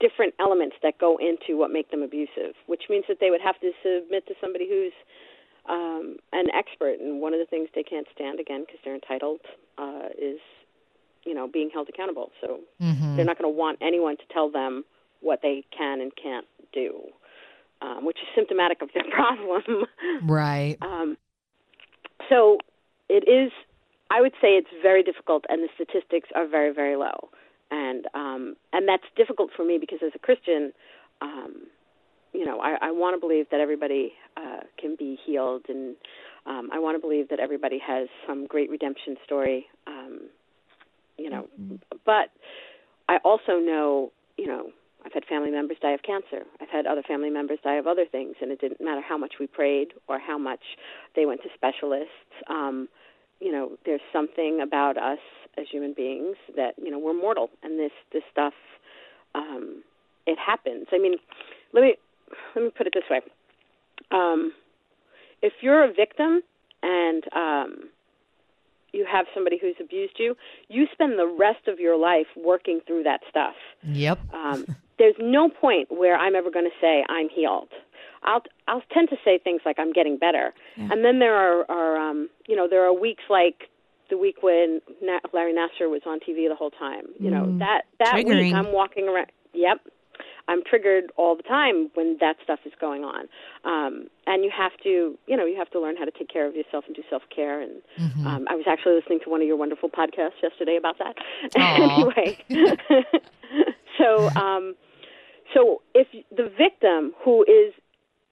different 0.00 0.34
elements 0.40 0.76
that 0.82 0.98
go 0.98 1.18
into 1.18 1.56
what 1.58 1.70
make 1.70 1.90
them 1.90 2.02
abusive, 2.02 2.54
which 2.66 2.84
means 2.90 3.04
that 3.08 3.18
they 3.20 3.30
would 3.30 3.40
have 3.40 3.60
to 3.60 3.70
submit 3.82 4.26
to 4.26 4.34
somebody 4.40 4.68
who's 4.68 4.92
um, 5.68 6.16
an 6.32 6.46
expert. 6.54 6.98
And 7.00 7.20
one 7.20 7.34
of 7.34 7.40
the 7.40 7.46
things 7.46 7.68
they 7.74 7.82
can't 7.82 8.06
stand 8.14 8.40
again 8.40 8.64
because 8.66 8.80
they're 8.84 8.94
entitled 8.94 9.40
uh, 9.78 10.08
is, 10.18 10.40
you 11.24 11.34
know, 11.34 11.46
being 11.46 11.70
held 11.72 11.88
accountable. 11.88 12.30
So 12.40 12.60
mm-hmm. 12.82 13.16
they're 13.16 13.24
not 13.26 13.38
going 13.38 13.52
to 13.52 13.56
want 13.56 13.78
anyone 13.80 14.16
to 14.16 14.22
tell 14.32 14.50
them 14.50 14.84
what 15.20 15.40
they 15.42 15.64
can 15.76 16.00
and 16.00 16.10
can't 16.16 16.46
do, 16.72 17.02
um, 17.82 18.04
which 18.04 18.18
is 18.18 18.28
symptomatic 18.34 18.82
of 18.82 18.90
their 18.94 19.04
problem. 19.10 19.84
Right. 20.22 20.76
Um, 20.82 21.16
so 22.28 22.58
it 23.08 23.28
is. 23.28 23.52
I 24.12 24.20
would 24.20 24.32
say 24.42 24.56
it's 24.56 24.68
very 24.82 25.04
difficult, 25.04 25.44
and 25.48 25.62
the 25.62 25.68
statistics 25.76 26.28
are 26.34 26.46
very, 26.46 26.72
very 26.72 26.96
low 26.96 27.30
and 27.70 28.06
um, 28.14 28.56
and 28.72 28.88
that's 28.88 29.04
difficult 29.16 29.50
for 29.56 29.64
me 29.64 29.78
because 29.78 30.00
as 30.04 30.12
a 30.14 30.18
Christian, 30.18 30.72
um, 31.22 31.66
you 32.32 32.44
know, 32.44 32.60
I, 32.60 32.76
I 32.80 32.90
want 32.90 33.16
to 33.16 33.20
believe 33.20 33.46
that 33.50 33.60
everybody 33.60 34.12
uh, 34.36 34.60
can 34.78 34.96
be 34.98 35.18
healed, 35.24 35.62
and 35.68 35.96
um, 36.46 36.70
I 36.72 36.78
want 36.78 36.96
to 36.96 37.00
believe 37.00 37.28
that 37.28 37.40
everybody 37.40 37.80
has 37.86 38.08
some 38.26 38.46
great 38.46 38.70
redemption 38.70 39.16
story. 39.24 39.66
Um, 39.86 40.22
you 41.16 41.30
know, 41.30 41.48
mm-hmm. 41.60 41.76
but 42.04 42.30
I 43.08 43.18
also 43.24 43.58
know, 43.58 44.12
you 44.36 44.46
know, 44.46 44.70
I've 45.10 45.14
had 45.14 45.24
family 45.28 45.50
members 45.50 45.76
die 45.82 45.90
of 45.90 46.02
cancer. 46.02 46.44
I've 46.60 46.68
had 46.68 46.86
other 46.86 47.02
family 47.02 47.30
members 47.30 47.58
die 47.64 47.74
of 47.74 47.88
other 47.88 48.04
things, 48.10 48.36
and 48.40 48.52
it 48.52 48.60
didn't 48.60 48.80
matter 48.80 49.00
how 49.06 49.18
much 49.18 49.34
we 49.40 49.48
prayed 49.48 49.88
or 50.08 50.20
how 50.20 50.38
much 50.38 50.60
they 51.16 51.26
went 51.26 51.42
to 51.42 51.48
specialists. 51.52 52.14
Um, 52.48 52.88
you 53.40 53.50
know, 53.50 53.72
there's 53.84 54.00
something 54.12 54.60
about 54.62 54.96
us 54.96 55.18
as 55.58 55.66
human 55.70 55.94
beings 55.94 56.36
that 56.54 56.74
you 56.78 56.92
know 56.92 56.98
we're 56.98 57.14
mortal, 57.14 57.50
and 57.64 57.78
this 57.78 57.90
this 58.12 58.22
stuff 58.30 58.52
um, 59.34 59.82
it 60.26 60.38
happens. 60.38 60.86
I 60.92 60.98
mean, 60.98 61.14
let 61.72 61.82
me 61.82 61.96
let 62.54 62.64
me 62.64 62.70
put 62.70 62.86
it 62.86 62.92
this 62.94 63.04
way: 63.10 63.20
um, 64.12 64.52
if 65.42 65.54
you're 65.60 65.82
a 65.82 65.92
victim 65.92 66.42
and 66.82 67.24
um, 67.34 67.88
you 68.92 69.06
have 69.10 69.26
somebody 69.34 69.58
who's 69.60 69.76
abused 69.80 70.14
you, 70.18 70.36
you 70.68 70.86
spend 70.92 71.18
the 71.18 71.26
rest 71.26 71.68
of 71.68 71.78
your 71.78 71.96
life 71.96 72.26
working 72.36 72.80
through 72.86 73.04
that 73.04 73.20
stuff. 73.28 73.54
Yep. 73.82 74.18
Um, 74.34 74.66
there's 74.98 75.16
no 75.18 75.48
point 75.48 75.88
where 75.90 76.16
I'm 76.16 76.34
ever 76.34 76.50
going 76.50 76.66
to 76.66 76.76
say 76.80 77.04
I'm 77.08 77.28
healed. 77.28 77.68
I'll 78.22 78.42
I'll 78.68 78.82
tend 78.92 79.08
to 79.10 79.16
say 79.24 79.38
things 79.38 79.62
like 79.64 79.78
I'm 79.78 79.92
getting 79.92 80.18
better, 80.18 80.52
yeah. 80.76 80.88
and 80.90 81.04
then 81.04 81.20
there 81.20 81.34
are 81.34 81.64
are 81.70 81.96
um, 81.96 82.28
you 82.46 82.54
know 82.54 82.68
there 82.68 82.84
are 82.84 82.92
weeks 82.92 83.22
like 83.30 83.70
the 84.10 84.18
week 84.18 84.42
when 84.42 84.82
Na- 85.00 85.20
Larry 85.32 85.54
Nassar 85.54 85.88
was 85.88 86.02
on 86.06 86.18
TV 86.18 86.46
the 86.48 86.54
whole 86.54 86.70
time. 86.70 87.04
You 87.18 87.30
know, 87.30 87.44
mm. 87.44 87.58
that 87.60 87.82
that 87.98 88.16
Triggering. 88.16 88.44
week 88.44 88.54
I'm 88.54 88.72
walking 88.74 89.08
around. 89.08 89.28
Yep. 89.54 89.80
I'm 90.48 90.62
triggered 90.64 91.12
all 91.16 91.36
the 91.36 91.42
time 91.42 91.90
when 91.94 92.16
that 92.20 92.36
stuff 92.42 92.60
is 92.64 92.72
going 92.80 93.04
on. 93.04 93.28
Um, 93.64 94.08
and 94.26 94.44
you 94.44 94.50
have 94.56 94.72
to, 94.82 95.18
you 95.26 95.36
know, 95.36 95.44
you 95.44 95.56
have 95.56 95.70
to 95.70 95.80
learn 95.80 95.96
how 95.96 96.04
to 96.04 96.10
take 96.10 96.28
care 96.28 96.46
of 96.46 96.54
yourself 96.54 96.84
and 96.86 96.96
do 96.96 97.02
self 97.08 97.22
care. 97.34 97.60
And 97.60 97.82
mm-hmm. 97.98 98.26
um, 98.26 98.46
I 98.48 98.54
was 98.54 98.64
actually 98.68 98.94
listening 98.94 99.20
to 99.24 99.30
one 99.30 99.40
of 99.40 99.46
your 99.46 99.56
wonderful 99.56 99.88
podcasts 99.88 100.42
yesterday 100.42 100.76
about 100.76 100.96
that. 100.98 101.16
anyway, 101.56 102.38
so 103.98 104.28
um, 104.30 104.74
so 105.54 105.82
if 105.94 106.06
the 106.30 106.50
victim 106.56 107.12
who 107.24 107.42
is, 107.42 107.74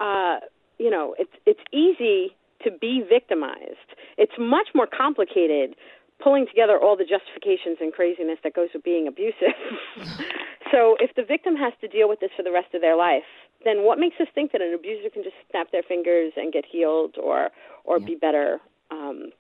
uh, 0.01 0.39
you 0.79 0.91
know, 0.91 1.15
it's 1.19 1.33
it's 1.47 1.61
easy 1.73 2.35
to 2.65 2.71
be 2.71 3.05
victimized. 3.09 3.77
It's 4.17 4.33
much 4.39 4.69
more 4.75 4.87
complicated 4.87 5.77
pulling 6.23 6.47
together 6.47 6.79
all 6.79 6.97
the 6.97 7.05
justifications 7.05 7.79
and 7.81 7.93
craziness 7.93 8.39
that 8.43 8.55
goes 8.55 8.69
with 8.75 8.83
being 8.83 9.07
abusive. 9.07 9.55
so 10.73 10.97
if 11.01 11.15
the 11.15 11.23
victim 11.23 11.57
has 11.57 11.73
to 11.81 11.89
deal 11.89 12.09
with 12.09 12.21
this 12.21 12.31
for 12.37 12.43
the 12.43 12.53
rest 12.53 12.75
of 12.75 12.81
their 12.81 12.97
life, 12.97 13.29
then 13.65 13.85
what 13.85 13.99
makes 13.99 14.17
us 14.21 14.27
think 14.35 14.53
that 14.53 14.63
an 14.63 14.75
abuser 14.75 15.11
can 15.11 15.23
just 15.23 15.37
snap 15.51 15.71
their 15.71 15.83
fingers 15.83 16.33
and 16.37 16.53
get 16.53 16.65
healed 16.65 17.17
or 17.23 17.51
or 17.85 17.99
yeah. 17.99 18.07
be 18.07 18.15
better? 18.15 18.59
Um, 18.91 19.31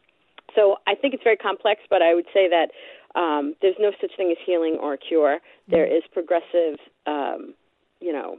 so 0.54 0.76
I 0.86 0.94
think 0.94 1.14
it's 1.14 1.22
very 1.22 1.36
complex, 1.36 1.82
but 1.90 2.02
I 2.02 2.14
would 2.14 2.26
say 2.32 2.48
that 2.48 2.70
um, 3.18 3.54
there's 3.60 3.76
no 3.78 3.92
such 4.00 4.12
thing 4.16 4.30
as 4.30 4.38
healing 4.44 4.78
or 4.80 4.94
a 4.94 4.98
cure. 4.98 5.38
There 5.68 5.86
mm-hmm. 5.86 6.12
progressive, 6.12 6.78
um, 7.06 7.54
you 8.00 8.12
know, 8.12 8.38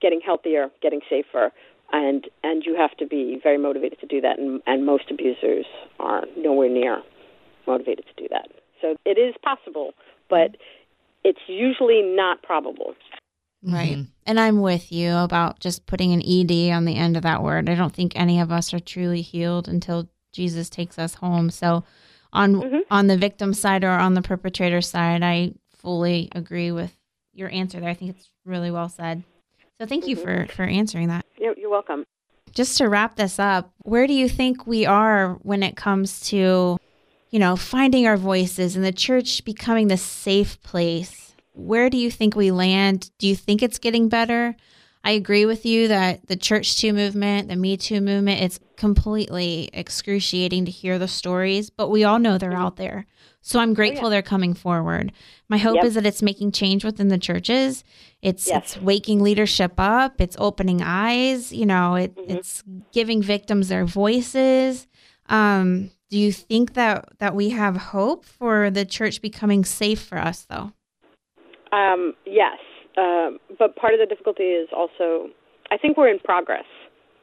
getting 0.00 0.20
healthier, 0.20 0.70
getting 0.82 1.00
safer, 1.08 1.52
and 1.92 2.28
and 2.42 2.64
you 2.64 2.76
have 2.76 2.96
to 2.98 3.06
be 3.06 3.40
very 3.42 3.58
motivated 3.58 4.00
to 4.00 4.06
do 4.06 4.20
that 4.20 4.38
and, 4.38 4.60
and 4.66 4.84
most 4.84 5.10
abusers 5.10 5.66
are 5.98 6.24
nowhere 6.36 6.68
near 6.68 7.02
motivated 7.68 8.04
to 8.06 8.22
do 8.22 8.28
that 8.30 8.48
so 8.80 8.96
it 9.04 9.18
is 9.18 9.34
possible 9.42 9.92
but 10.28 10.56
it's 11.24 11.40
usually 11.46 12.02
not 12.02 12.42
probable 12.42 12.94
right 13.62 13.96
mm-hmm. 13.96 14.10
and 14.26 14.40
i'm 14.40 14.60
with 14.60 14.90
you 14.90 15.14
about 15.14 15.60
just 15.60 15.86
putting 15.86 16.12
an 16.12 16.22
ed 16.22 16.72
on 16.72 16.84
the 16.84 16.96
end 16.96 17.16
of 17.16 17.22
that 17.22 17.42
word 17.42 17.68
i 17.68 17.74
don't 17.74 17.94
think 17.94 18.12
any 18.14 18.40
of 18.40 18.50
us 18.50 18.72
are 18.72 18.80
truly 18.80 19.20
healed 19.20 19.68
until 19.68 20.08
jesus 20.32 20.68
takes 20.68 20.98
us 20.98 21.14
home 21.14 21.50
so 21.50 21.84
on 22.32 22.54
mm-hmm. 22.54 22.78
on 22.90 23.06
the 23.06 23.16
victim 23.16 23.52
side 23.54 23.84
or 23.84 23.90
on 23.90 24.14
the 24.14 24.22
perpetrator 24.22 24.80
side 24.80 25.22
i 25.22 25.52
fully 25.76 26.28
agree 26.32 26.72
with 26.72 26.96
your 27.34 27.50
answer 27.50 27.80
there 27.80 27.90
i 27.90 27.94
think 27.94 28.16
it's 28.16 28.30
really 28.44 28.70
well 28.70 28.88
said 28.88 29.22
so 29.80 29.86
thank 29.86 30.06
you 30.06 30.16
mm-hmm. 30.16 30.46
for 30.46 30.52
for 30.52 30.62
answering 30.64 31.08
that 31.08 31.24
you're, 31.38 31.58
you're 31.58 31.70
welcome. 31.70 32.04
Just 32.52 32.78
to 32.78 32.88
wrap 32.88 33.16
this 33.16 33.38
up, 33.38 33.72
where 33.82 34.06
do 34.06 34.14
you 34.14 34.28
think 34.28 34.66
we 34.66 34.86
are 34.86 35.34
when 35.42 35.62
it 35.62 35.76
comes 35.76 36.20
to, 36.28 36.77
you 37.30 37.38
know, 37.38 37.56
finding 37.56 38.06
our 38.06 38.16
voices 38.16 38.76
and 38.76 38.84
the 38.84 38.92
church 38.92 39.44
becoming 39.44 39.88
the 39.88 39.96
safe 39.96 40.60
place? 40.62 41.34
Where 41.52 41.90
do 41.90 41.96
you 41.96 42.10
think 42.10 42.36
we 42.36 42.50
land? 42.50 43.10
Do 43.18 43.26
you 43.26 43.36
think 43.36 43.62
it's 43.62 43.78
getting 43.78 44.08
better? 44.08 44.56
I 45.04 45.12
agree 45.12 45.46
with 45.46 45.64
you 45.64 45.88
that 45.88 46.26
the 46.26 46.36
Church 46.36 46.76
Too 46.76 46.92
movement, 46.92 47.48
the 47.48 47.56
Me 47.56 47.76
Too 47.76 48.00
movement, 48.00 48.42
it's 48.42 48.60
completely 48.76 49.70
excruciating 49.72 50.64
to 50.66 50.70
hear 50.70 50.98
the 50.98 51.08
stories, 51.08 51.70
but 51.70 51.88
we 51.88 52.04
all 52.04 52.18
know 52.18 52.36
they're 52.36 52.52
out 52.52 52.76
there. 52.76 53.06
So 53.40 53.60
I'm 53.60 53.74
grateful 53.74 54.06
oh, 54.06 54.08
yeah. 54.08 54.16
they're 54.16 54.22
coming 54.22 54.54
forward. 54.54 55.12
My 55.48 55.56
hope 55.56 55.76
yep. 55.76 55.84
is 55.84 55.94
that 55.94 56.04
it's 56.04 56.20
making 56.20 56.52
change 56.52 56.84
within 56.84 57.08
the 57.08 57.18
churches. 57.18 57.84
It's 58.20 58.48
yes. 58.48 58.74
it's 58.74 58.82
waking 58.82 59.22
leadership 59.22 59.72
up. 59.78 60.20
It's 60.20 60.36
opening 60.38 60.82
eyes. 60.82 61.52
You 61.52 61.64
know, 61.64 61.94
it, 61.94 62.14
mm-hmm. 62.14 62.30
it's 62.30 62.62
giving 62.92 63.22
victims 63.22 63.68
their 63.68 63.86
voices. 63.86 64.86
Um, 65.28 65.90
do 66.10 66.18
you 66.18 66.32
think 66.32 66.74
that 66.74 67.08
that 67.18 67.34
we 67.34 67.50
have 67.50 67.76
hope 67.76 68.24
for 68.24 68.70
the 68.70 68.84
church 68.84 69.20
becoming 69.20 69.64
safe 69.64 70.00
for 70.00 70.18
us, 70.18 70.46
though? 70.48 70.72
Um, 71.72 72.14
yes, 72.24 72.58
um, 72.98 73.38
but 73.58 73.76
part 73.76 73.94
of 73.94 74.00
the 74.00 74.06
difficulty 74.06 74.44
is 74.44 74.68
also, 74.74 75.28
I 75.70 75.76
think 75.76 75.96
we're 75.96 76.08
in 76.08 76.18
progress, 76.18 76.64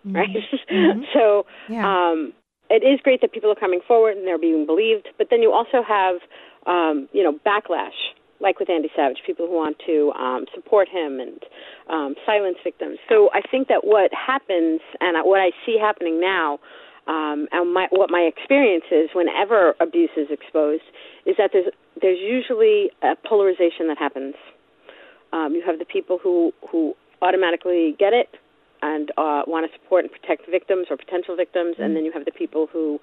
mm-hmm. 0.05 0.15
right? 0.15 0.29
Mm-hmm. 0.71 1.03
so 1.13 1.45
yeah. 1.69 1.86
um, 1.86 2.33
it 2.69 2.83
is 2.83 2.99
great 3.03 3.21
that 3.21 3.31
people 3.31 3.51
are 3.51 3.55
coming 3.55 3.81
forward 3.88 4.17
and 4.17 4.25
they're 4.25 4.39
being 4.39 4.65
believed, 4.65 5.07
but 5.17 5.27
then 5.29 5.41
you 5.41 5.51
also 5.51 5.83
have, 5.88 6.15
um, 6.65 7.07
you 7.13 7.23
know, 7.23 7.38
backlash, 7.45 7.93
like 8.39 8.59
with 8.59 8.69
Andy 8.69 8.89
Savage, 8.95 9.19
people 9.25 9.45
who 9.45 9.55
want 9.55 9.77
to 9.86 10.11
um, 10.13 10.45
support 10.55 10.89
him 10.89 11.19
and 11.19 11.39
um, 11.89 12.15
silence 12.25 12.57
victims. 12.63 12.97
So 13.07 13.29
I 13.33 13.41
think 13.41 13.67
that 13.67 13.81
what 13.86 14.11
happens 14.11 14.81
and 14.99 15.15
what 15.23 15.39
I 15.39 15.51
see 15.65 15.77
happening 15.79 16.19
now 16.19 16.59
Um, 17.07 17.47
and 17.51 17.73
my, 17.73 17.87
what 17.91 18.09
my 18.09 18.21
experience 18.21 18.85
is, 18.91 19.09
whenever 19.13 19.75
abuse 19.79 20.09
is 20.17 20.27
exposed, 20.31 20.83
is 21.25 21.35
that 21.37 21.51
there's 21.53 21.67
there's 22.01 22.19
usually 22.19 22.91
a 23.01 23.15
polarization 23.27 23.87
that 23.87 23.97
happens. 23.97 24.35
Um, 25.31 25.53
you 25.53 25.63
have 25.65 25.79
the 25.79 25.85
people 25.85 26.17
who 26.21 26.51
who 26.71 26.95
automatically 27.21 27.95
get 27.99 28.13
it 28.13 28.29
and 28.81 29.11
uh, 29.17 29.43
want 29.47 29.69
to 29.69 29.79
support 29.79 30.05
and 30.05 30.11
protect 30.11 30.49
victims 30.49 30.87
or 30.89 30.97
potential 30.97 31.35
victims, 31.35 31.75
and 31.79 31.95
then 31.95 32.05
you 32.05 32.11
have 32.11 32.25
the 32.25 32.31
people 32.31 32.67
who 32.71 32.99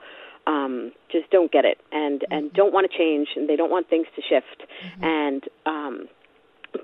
um, 0.47 0.93
just 1.11 1.31
don't 1.31 1.53
get 1.53 1.65
it 1.65 1.79
and 1.93 2.25
and 2.31 2.53
don't 2.53 2.73
want 2.73 2.91
to 2.91 2.97
change 2.97 3.29
and 3.37 3.49
they 3.49 3.57
don't 3.57 3.71
want 3.71 3.89
things 3.89 4.07
to 4.17 4.23
shift. 4.23 4.69
And 5.01 5.45
um, 5.65 6.09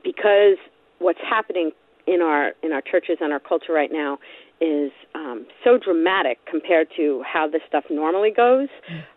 because 0.05 0.57
what's 0.99 1.21
happening 1.29 1.73
in 2.07 2.23
our 2.23 2.53
in 2.63 2.73
our 2.73 2.81
churches 2.81 3.19
and 3.21 3.33
our 3.33 3.41
culture 3.41 3.73
right 3.73 3.91
now 3.93 4.19
is 4.61 4.91
um, 5.15 5.47
so 5.65 5.79
dramatic 5.79 6.39
compared 6.51 6.89
to 6.97 7.23
how 7.23 7.49
this 7.49 7.63
stuff 7.69 7.85
normally 7.91 8.31
goes, 8.31 8.69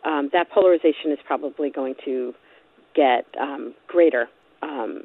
um, 0.06 0.30
that 0.34 0.50
polarization 0.52 1.12
is 1.12 1.20
probably 1.26 1.70
going 1.70 1.96
to 2.06 2.34
get 2.96 3.26
um, 3.40 3.74
greater 3.88 4.28
um, 4.62 5.02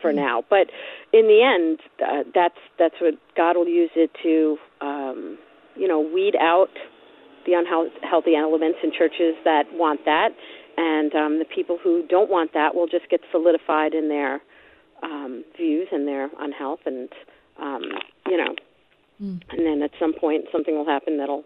for 0.00 0.12
now. 0.12 0.44
But 0.48 0.70
in 1.12 1.26
the 1.26 1.42
end, 1.42 1.78
uh, 2.00 2.28
that's 2.34 2.58
that's 2.78 2.94
what 3.00 3.14
God 3.36 3.56
will 3.56 3.68
use 3.68 3.90
it 3.94 4.10
to, 4.22 4.56
um, 4.80 5.38
you 5.76 5.88
know, 5.88 6.00
weed 6.00 6.34
out 6.40 6.70
the 7.46 7.52
unhealthy 7.54 8.34
elements 8.34 8.78
in 8.82 8.92
churches 8.92 9.34
that 9.44 9.64
want 9.72 10.04
that, 10.04 10.30
and 10.76 11.14
um, 11.14 11.38
the 11.38 11.44
people 11.44 11.78
who 11.82 12.06
don't 12.06 12.30
want 12.30 12.52
that 12.52 12.74
will 12.74 12.86
just 12.86 13.08
get 13.08 13.20
solidified 13.30 13.94
in 13.94 14.08
their 14.08 14.40
um, 15.02 15.44
views 15.56 15.88
and 15.90 16.06
their 16.06 16.28
unhealth, 16.38 16.80
and 16.86 17.08
um, 17.58 17.82
you 18.26 18.36
know, 18.36 18.54
Mm. 19.22 19.42
and 19.50 19.66
then 19.66 19.82
at 19.82 19.90
some 19.98 20.12
point 20.12 20.44
something 20.52 20.76
will 20.76 20.86
happen 20.86 21.18
that'll 21.18 21.44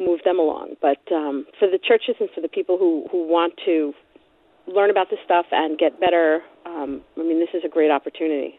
move 0.00 0.20
them 0.24 0.38
along. 0.38 0.74
But 0.82 1.00
um, 1.12 1.46
for 1.58 1.68
the 1.68 1.78
churches 1.78 2.16
and 2.18 2.28
for 2.34 2.40
the 2.40 2.48
people 2.48 2.76
who 2.76 3.06
who 3.10 3.26
want 3.26 3.54
to 3.64 3.94
learn 4.66 4.90
about 4.90 5.10
this 5.10 5.20
stuff 5.24 5.46
and 5.52 5.78
get 5.78 6.00
better, 6.00 6.42
um, 6.64 7.02
I 7.16 7.22
mean, 7.22 7.38
this 7.38 7.50
is 7.54 7.62
a 7.64 7.68
great 7.68 7.90
opportunity. 7.90 8.58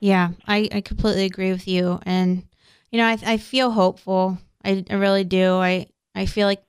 Yeah, 0.00 0.30
I, 0.48 0.68
I 0.72 0.80
completely 0.80 1.24
agree 1.24 1.52
with 1.52 1.68
you. 1.68 2.00
And, 2.04 2.42
you 2.90 2.98
know, 2.98 3.06
I, 3.06 3.18
I 3.24 3.36
feel 3.36 3.70
hopeful. 3.70 4.36
I, 4.64 4.84
I 4.90 4.94
really 4.94 5.22
do. 5.22 5.58
I, 5.58 5.86
I 6.16 6.26
feel 6.26 6.48
like 6.48 6.64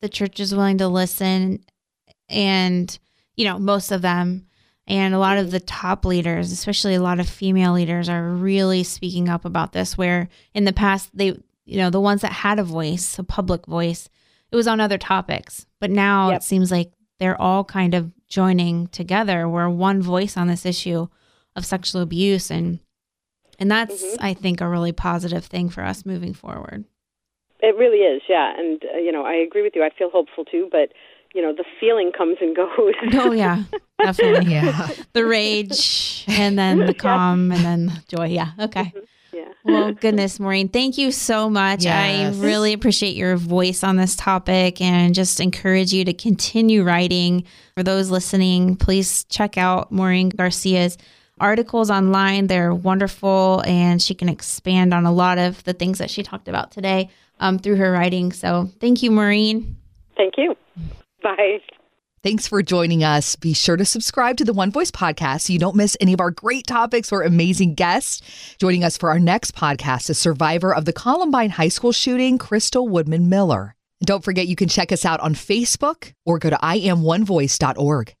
the 0.00 0.08
church 0.08 0.38
is 0.38 0.54
willing 0.54 0.78
to 0.78 0.86
listen 0.86 1.64
and, 2.28 2.96
you 3.36 3.44
know, 3.46 3.58
most 3.58 3.90
of 3.90 4.02
them 4.02 4.46
and 4.88 5.14
a 5.14 5.18
lot 5.18 5.38
of 5.38 5.50
the 5.52 5.60
top 5.60 6.04
leaders, 6.04 6.50
especially 6.50 6.94
a 6.94 7.00
lot 7.02 7.20
of 7.20 7.28
female 7.28 7.72
leaders 7.74 8.08
are 8.08 8.30
really 8.30 8.82
speaking 8.82 9.28
up 9.28 9.44
about 9.44 9.72
this 9.72 9.96
where 9.96 10.28
in 10.54 10.64
the 10.64 10.72
past 10.72 11.10
they, 11.14 11.26
you 11.66 11.76
know, 11.76 11.90
the 11.90 12.00
ones 12.00 12.22
that 12.22 12.32
had 12.32 12.58
a 12.58 12.64
voice, 12.64 13.18
a 13.18 13.22
public 13.22 13.66
voice, 13.66 14.08
it 14.50 14.56
was 14.56 14.66
on 14.66 14.80
other 14.80 14.98
topics. 14.98 15.66
But 15.78 15.90
now 15.90 16.30
Yep. 16.30 16.36
it 16.38 16.42
seems 16.42 16.70
like 16.72 16.90
they're 17.20 17.40
all 17.40 17.64
kind 17.64 17.94
of 17.94 18.10
joining 18.28 18.86
together. 18.88 19.48
We're 19.48 19.68
one 19.68 20.00
voice 20.02 20.36
on 20.36 20.48
this 20.48 20.64
issue 20.66 21.08
of 21.54 21.64
sexual 21.66 22.02
abuse 22.02 22.50
and 22.50 22.80
and 23.60 23.70
that's 23.70 24.02
Mhm. 24.02 24.16
I 24.20 24.34
think 24.34 24.60
a 24.60 24.68
really 24.68 24.92
positive 24.92 25.44
thing 25.44 25.68
for 25.68 25.82
us 25.82 26.06
moving 26.06 26.32
forward. 26.32 26.84
It 27.60 27.74
really 27.76 27.98
is, 27.98 28.22
yeah. 28.28 28.54
And 28.56 28.82
uh, 28.94 28.98
you 28.98 29.10
know, 29.12 29.24
I 29.26 29.34
agree 29.34 29.62
with 29.62 29.74
you. 29.74 29.82
I 29.82 29.90
feel 29.90 30.10
hopeful 30.10 30.44
too, 30.44 30.68
but 30.70 30.92
you 31.34 31.42
know, 31.42 31.52
the 31.52 31.64
feeling 31.80 32.12
comes 32.16 32.38
and 32.40 32.56
goes. 32.56 32.94
Oh 33.14 33.32
yeah, 33.32 33.64
definitely. 34.00 34.52
Yeah. 34.52 34.90
The 35.12 35.26
rage 35.26 36.24
and 36.28 36.58
then 36.58 36.86
the 36.86 36.94
calm 37.08 37.52
and 37.52 37.64
then 37.64 37.86
the 37.86 38.02
joy. 38.08 38.26
Yeah. 38.26 38.52
Okay. 38.58 38.92
yeah. 39.32 39.48
Well, 39.64 39.92
goodness, 39.92 40.38
Maureen, 40.40 40.68
thank 40.68 40.96
you 40.96 41.10
so 41.10 41.50
much. 41.50 41.84
Yes. 41.84 42.36
I 42.36 42.40
really 42.44 42.72
appreciate 42.72 43.16
your 43.16 43.36
voice 43.36 43.82
on 43.82 43.96
this 43.96 44.16
topic 44.16 44.80
and 44.80 45.14
just 45.14 45.40
encourage 45.40 45.92
you 45.92 46.04
to 46.04 46.12
continue 46.12 46.82
writing. 46.84 47.44
For 47.76 47.82
those 47.82 48.10
listening, 48.10 48.76
please 48.76 49.24
check 49.24 49.58
out 49.58 49.92
Maureen 49.92 50.30
Garcia's 50.30 50.96
articles 51.40 51.90
online. 51.90 52.46
They're 52.46 52.74
wonderful, 52.74 53.62
and 53.66 54.00
she 54.00 54.14
can 54.14 54.28
expand 54.28 54.94
on 54.94 55.06
a 55.06 55.12
lot 55.12 55.38
of 55.38 55.62
the 55.64 55.72
things 55.72 55.98
that 55.98 56.10
she 56.10 56.22
talked 56.22 56.48
about 56.48 56.70
today 56.72 57.10
um, 57.40 57.58
through 57.58 57.76
her 57.76 57.92
writing. 57.92 58.32
So, 58.32 58.70
thank 58.80 59.02
you, 59.02 59.10
Maureen. 59.10 59.76
Thank 60.16 60.34
you. 60.36 60.56
Bye. 61.22 61.60
Thanks 62.22 62.48
for 62.48 62.62
joining 62.62 63.04
us. 63.04 63.36
Be 63.36 63.52
sure 63.52 63.76
to 63.76 63.84
subscribe 63.84 64.36
to 64.38 64.44
the 64.44 64.52
One 64.52 64.72
Voice 64.72 64.90
podcast 64.90 65.42
so 65.42 65.52
you 65.52 65.58
don't 65.58 65.76
miss 65.76 65.96
any 66.00 66.12
of 66.12 66.20
our 66.20 66.32
great 66.32 66.66
topics 66.66 67.12
or 67.12 67.22
amazing 67.22 67.74
guests. 67.74 68.56
Joining 68.58 68.82
us 68.82 68.96
for 68.98 69.10
our 69.10 69.20
next 69.20 69.54
podcast, 69.54 70.10
a 70.10 70.14
survivor 70.14 70.74
of 70.74 70.84
the 70.84 70.92
Columbine 70.92 71.50
High 71.50 71.68
School 71.68 71.92
shooting, 71.92 72.36
Crystal 72.36 72.88
Woodman 72.88 73.28
Miller. 73.28 73.76
Don't 74.04 74.24
forget, 74.24 74.48
you 74.48 74.56
can 74.56 74.68
check 74.68 74.90
us 74.90 75.04
out 75.04 75.20
on 75.20 75.34
Facebook 75.34 76.12
or 76.26 76.38
go 76.38 76.50
to 76.50 76.56
iamonevoice.org. 76.56 78.14